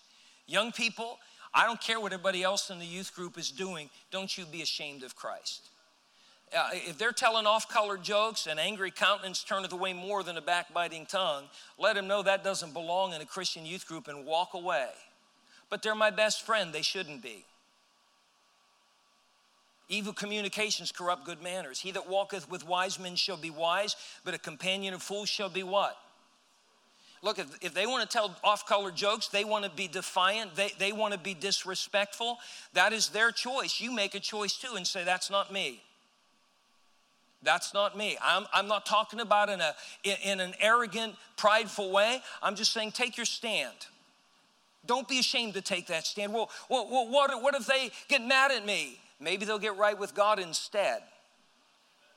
Young 0.47 0.73
people, 0.73 1.19
I 1.55 1.67
don't 1.67 1.81
care 1.81 1.99
what 2.01 2.13
everybody 2.13 2.43
else 2.43 2.71
in 2.71 2.79
the 2.79 2.87
youth 2.87 3.15
group 3.15 3.39
is 3.39 3.51
doing. 3.51 3.91
Don't 4.11 4.37
you 4.37 4.45
be 4.47 4.63
ashamed 4.63 5.03
of 5.03 5.17
Christ. 5.17 5.63
Uh, 6.57 6.71
if 6.73 6.97
they're 6.97 7.13
telling 7.13 7.45
off 7.47 7.69
color 7.69 7.99
jokes, 7.99 8.47
an 8.47 8.59
angry 8.59 8.91
countenance 8.91 9.45
turneth 9.45 9.73
away 9.73 9.93
more 9.93 10.23
than 10.23 10.39
a 10.39 10.41
backbiting 10.41 11.05
tongue, 11.05 11.45
let 11.79 11.97
them 11.97 12.07
know 12.07 12.23
that 12.23 12.43
doesn't 12.43 12.73
belong 12.73 13.13
in 13.13 13.21
a 13.21 13.27
Christian 13.27 13.67
youth 13.67 13.87
group 13.87 14.09
and 14.09 14.25
walk 14.25 14.55
away. 14.55 14.89
But 15.69 15.83
they're 15.83 15.95
my 15.95 16.11
best 16.11 16.47
friend, 16.47 16.73
they 16.73 16.83
shouldn't 16.83 17.23
be. 17.23 17.45
Evil 19.89 20.13
communications 20.13 20.91
corrupt 20.91 21.27
good 21.27 21.43
manners. 21.43 21.79
He 21.79 21.93
that 21.93 22.09
walketh 22.09 22.51
with 22.51 22.67
wise 22.67 22.99
men 22.99 23.17
shall 23.17 23.37
be 23.37 23.51
wise, 23.51 23.95
but 24.25 24.35
a 24.35 24.39
companion 24.39 24.95
of 24.95 25.03
fools 25.03 25.29
shall 25.29 25.51
be 25.51 25.63
what? 25.63 25.97
Look, 27.23 27.39
if, 27.39 27.47
if 27.61 27.75
they 27.75 27.87
want 27.87 28.09
to 28.09 28.17
tell 28.17 28.35
off 28.43 28.67
color 28.67 28.91
jokes, 28.91 29.29
they 29.29 29.45
want 29.45 29.65
to 29.65 29.71
be 29.71 29.89
defiant, 29.89 30.55
they, 30.55 30.73
they 30.79 30.93
want 30.93 31.13
to 31.13 31.19
be 31.19 31.35
disrespectful, 31.35 32.39
that 32.73 32.93
is 32.93 33.11
their 33.11 33.31
choice. 33.31 33.81
You 33.81 33.93
make 33.93 34.15
a 34.15 34.21
choice 34.21 34.57
too 34.57 34.75
and 34.77 34.87
say, 34.87 35.05
That's 35.05 35.31
not 35.31 35.53
me. 35.53 35.83
That's 37.47 37.73
not 37.73 37.97
me. 37.97 38.19
I'm, 38.21 38.45
I'm 38.53 38.67
not 38.67 38.85
talking 38.85 39.21
about 39.21 39.49
in, 39.49 39.61
a, 39.61 39.75
in, 40.25 40.41
an 40.41 40.53
arrogant, 40.61 41.15
prideful 41.37 41.93
way. 41.93 42.21
I'm 42.43 42.57
just 42.57 42.73
saying, 42.73 42.91
take 42.91 43.17
your 43.17 43.25
stand. 43.25 43.75
Don't 44.85 45.09
be 45.09 45.21
ashamed 45.21 45.55
to 45.55 45.63
take 45.63 45.87
that 45.87 46.07
stand. 46.07 46.35
Well, 46.35 46.51
well, 46.69 46.89
well 46.91 47.09
what, 47.09 47.43
what 47.43 47.55
if 47.55 47.67
they 47.67 47.91
get 48.09 48.21
mad 48.21 48.51
at 48.51 48.67
me? 48.67 48.99
Maybe 49.21 49.45
they'll 49.45 49.59
get 49.59 49.77
right 49.77 49.99
with 49.99 50.15
God 50.15 50.41
instead. 50.41 51.03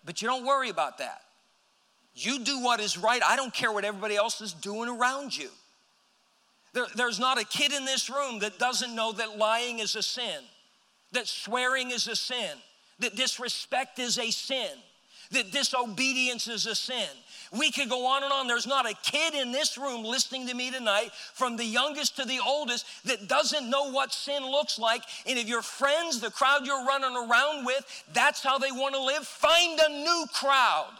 But 0.04 0.22
you 0.22 0.28
don't 0.28 0.46
worry 0.46 0.70
about 0.70 0.98
that. 0.98 1.22
You 2.16 2.40
do 2.40 2.62
what 2.64 2.80
is 2.80 2.98
right. 2.98 3.22
I 3.24 3.36
don't 3.36 3.54
care 3.54 3.72
what 3.72 3.86
everybody 3.86 4.16
else 4.16 4.42
is 4.42 4.52
doing 4.52 4.90
around 4.90 5.38
you. 5.38 5.50
There, 6.74 6.88
there's 6.96 7.20
not 7.20 7.40
a 7.40 7.46
kid 7.46 7.72
in 7.72 7.86
this 7.86 8.10
room 8.10 8.40
that 8.40 8.58
doesn't 8.58 8.96
know 8.96 9.12
that 9.14 9.38
lying 9.38 9.80
is 9.80 9.96
a 9.96 10.02
sin. 10.02 10.42
that 11.12 11.28
swearing 11.28 11.92
is 11.92 12.08
a 12.08 12.16
sin, 12.16 12.58
that 13.00 13.16
disrespect 13.16 14.00
is 14.00 14.18
a 14.20 14.32
sin, 14.32 14.70
that 15.32 15.52
disobedience 15.52 16.48
is 16.48 16.66
a 16.66 16.76
sin. 16.76 17.08
We 17.52 17.72
could 17.72 17.90
go 17.90 18.06
on 18.06 18.24
and 18.24 18.32
on. 18.32 18.48
There's 18.48 18.68
not 18.68 18.90
a 18.90 18.96
kid 19.04 19.34
in 19.34 19.52
this 19.52 19.78
room 19.78 20.04
listening 20.04 20.48
to 20.48 20.56
me 20.56 20.72
tonight, 20.72 21.12
from 21.34 21.58
the 21.58 21.66
youngest 21.66 22.16
to 22.18 22.26
the 22.26 22.40
oldest, 22.46 22.86
that 23.06 23.28
doesn't 23.28 23.70
know 23.70 23.92
what 23.92 24.14
sin 24.14 24.44
looks 24.44 24.78
like. 24.78 25.04
And 25.28 25.38
if 25.38 25.48
your 25.48 25.62
friends, 25.62 26.20
the 26.20 26.32
crowd 26.32 26.66
you're 26.66 26.86
running 26.86 27.16
around 27.16 27.66
with, 27.66 28.04
that's 28.14 28.44
how 28.44 28.58
they 28.58 28.72
want 28.72 28.96
to 28.96 29.02
live, 29.02 29.26
find 29.26 29.80
a 29.80 29.90
new 29.90 30.26
crowd. 30.34 30.94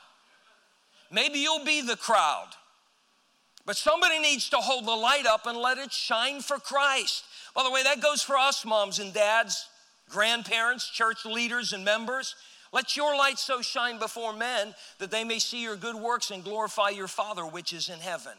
Maybe 1.12 1.40
you'll 1.40 1.66
be 1.66 1.82
the 1.82 1.98
crowd. 1.98 2.50
But 3.66 3.78
somebody 3.78 4.20
needs 4.20 4.50
to 4.50 4.58
hold 4.58 4.88
the 4.88 4.96
light 4.96 5.28
up 5.28 5.46
and 5.46 5.58
let 5.58 5.78
it 5.78 5.92
shine 5.92 6.42
for 6.42 6.58
Christ. 6.58 7.24
By 7.56 7.64
the 7.64 7.72
way, 7.72 7.84
that 7.84 8.02
goes 8.02 8.22
for 8.22 8.36
us, 8.38 8.66
moms 8.66 9.00
and 9.00 9.14
dads, 9.14 9.68
grandparents, 10.10 10.90
church 10.90 11.26
leaders, 11.26 11.74
and 11.74 11.86
members. 11.86 12.36
Let 12.72 12.96
your 12.96 13.16
light 13.16 13.40
so 13.40 13.62
shine 13.62 13.98
before 13.98 14.34
men 14.34 14.76
that 15.00 15.12
they 15.12 15.24
may 15.24 15.40
see 15.40 15.64
your 15.64 15.76
good 15.76 15.96
works 15.96 16.32
and 16.32 16.44
glorify 16.44 16.90
your 16.90 17.08
Father 17.08 17.46
which 17.46 17.74
is 17.74 17.90
in 17.90 18.00
heaven. 18.00 18.34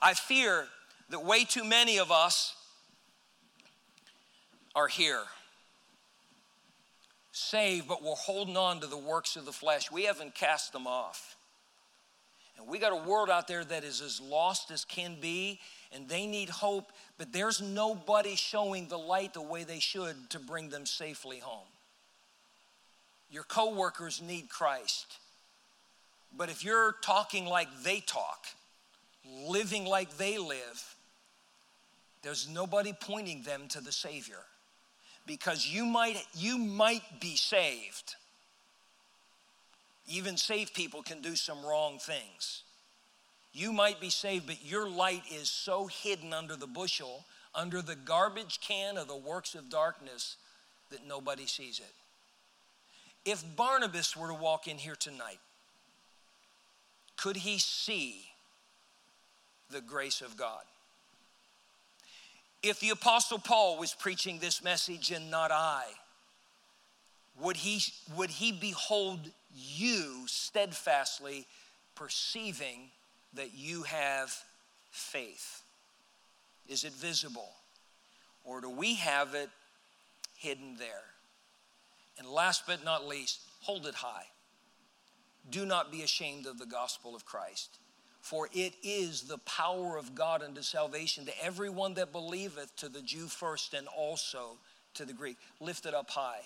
I 0.00 0.14
fear 0.14 0.66
that 1.10 1.24
way 1.24 1.44
too 1.44 1.64
many 1.64 1.98
of 1.98 2.12
us 2.12 2.54
are 4.74 4.88
here 4.88 5.22
saved, 7.38 7.88
but 7.88 8.02
we're 8.02 8.14
holding 8.14 8.56
on 8.56 8.80
to 8.80 8.86
the 8.86 8.98
works 8.98 9.36
of 9.36 9.44
the 9.44 9.52
flesh. 9.52 9.90
We 9.90 10.04
haven't 10.04 10.34
cast 10.34 10.72
them 10.72 10.86
off. 10.86 11.36
And 12.58 12.66
we 12.66 12.78
got 12.78 12.92
a 12.92 13.08
world 13.08 13.30
out 13.30 13.46
there 13.46 13.64
that 13.64 13.84
is 13.84 14.00
as 14.00 14.20
lost 14.20 14.70
as 14.70 14.84
can 14.84 15.16
be, 15.20 15.60
and 15.92 16.08
they 16.08 16.26
need 16.26 16.48
hope, 16.48 16.90
but 17.16 17.32
there's 17.32 17.62
nobody 17.62 18.34
showing 18.34 18.88
the 18.88 18.98
light 18.98 19.32
the 19.32 19.42
way 19.42 19.62
they 19.62 19.78
should 19.78 20.30
to 20.30 20.40
bring 20.40 20.68
them 20.68 20.84
safely 20.84 21.38
home. 21.38 21.66
Your 23.30 23.44
coworkers 23.44 24.22
need 24.22 24.48
Christ. 24.48 25.18
But 26.36 26.50
if 26.50 26.64
you're 26.64 26.96
talking 27.02 27.46
like 27.46 27.68
they 27.82 28.00
talk, 28.00 28.46
living 29.46 29.84
like 29.84 30.16
they 30.16 30.38
live, 30.38 30.94
there's 32.22 32.48
nobody 32.48 32.94
pointing 32.98 33.42
them 33.42 33.68
to 33.68 33.80
the 33.80 33.92
Savior. 33.92 34.40
Because 35.26 35.66
you 35.66 35.84
might, 35.84 36.22
you 36.34 36.58
might 36.58 37.20
be 37.20 37.36
saved 37.36 38.14
even 40.08 40.36
saved 40.36 40.74
people 40.74 41.02
can 41.02 41.20
do 41.20 41.36
some 41.36 41.64
wrong 41.64 41.98
things. 41.98 42.62
You 43.52 43.72
might 43.72 44.00
be 44.00 44.10
saved, 44.10 44.46
but 44.46 44.64
your 44.64 44.88
light 44.88 45.22
is 45.30 45.50
so 45.50 45.86
hidden 45.86 46.32
under 46.32 46.56
the 46.56 46.66
bushel, 46.66 47.24
under 47.54 47.82
the 47.82 47.96
garbage 47.96 48.60
can 48.60 48.96
of 48.96 49.08
the 49.08 49.16
works 49.16 49.54
of 49.54 49.68
darkness, 49.68 50.36
that 50.90 51.06
nobody 51.06 51.46
sees 51.46 51.78
it. 51.78 51.94
If 53.30 53.44
Barnabas 53.56 54.16
were 54.16 54.28
to 54.28 54.34
walk 54.34 54.68
in 54.68 54.78
here 54.78 54.96
tonight, 54.96 55.38
could 57.18 57.36
he 57.36 57.58
see 57.58 58.24
the 59.70 59.82
grace 59.82 60.22
of 60.22 60.34
God? 60.34 60.62
If 62.62 62.80
the 62.80 62.88
Apostle 62.88 63.38
Paul 63.38 63.78
was 63.78 63.92
preaching 63.92 64.38
this 64.38 64.64
message 64.64 65.10
and 65.10 65.30
not 65.30 65.50
I, 65.52 65.84
would 67.38 67.58
he, 67.58 67.82
would 68.16 68.30
he 68.30 68.50
behold 68.50 69.20
you 69.54 70.22
steadfastly 70.26 71.46
perceiving 71.96 72.88
that 73.34 73.52
you 73.54 73.82
have 73.82 74.34
faith? 74.90 75.64
Is 76.66 76.82
it 76.82 76.94
visible? 76.94 77.50
Or 78.46 78.62
do 78.62 78.70
we 78.70 78.94
have 78.94 79.34
it 79.34 79.50
hidden 80.38 80.76
there? 80.78 81.17
And 82.18 82.28
last 82.28 82.64
but 82.66 82.84
not 82.84 83.06
least, 83.06 83.40
hold 83.60 83.86
it 83.86 83.94
high. 83.94 84.26
Do 85.50 85.64
not 85.64 85.90
be 85.92 86.02
ashamed 86.02 86.46
of 86.46 86.58
the 86.58 86.66
gospel 86.66 87.14
of 87.14 87.24
Christ, 87.24 87.78
for 88.20 88.48
it 88.52 88.74
is 88.82 89.22
the 89.22 89.38
power 89.38 89.96
of 89.96 90.14
God 90.14 90.42
unto 90.42 90.62
salvation 90.62 91.24
to 91.26 91.44
everyone 91.44 91.94
that 91.94 92.12
believeth, 92.12 92.74
to 92.76 92.88
the 92.88 93.02
Jew 93.02 93.28
first 93.28 93.72
and 93.72 93.86
also 93.88 94.58
to 94.94 95.04
the 95.04 95.14
Greek. 95.14 95.38
Lift 95.60 95.86
it 95.86 95.94
up 95.94 96.10
high 96.10 96.42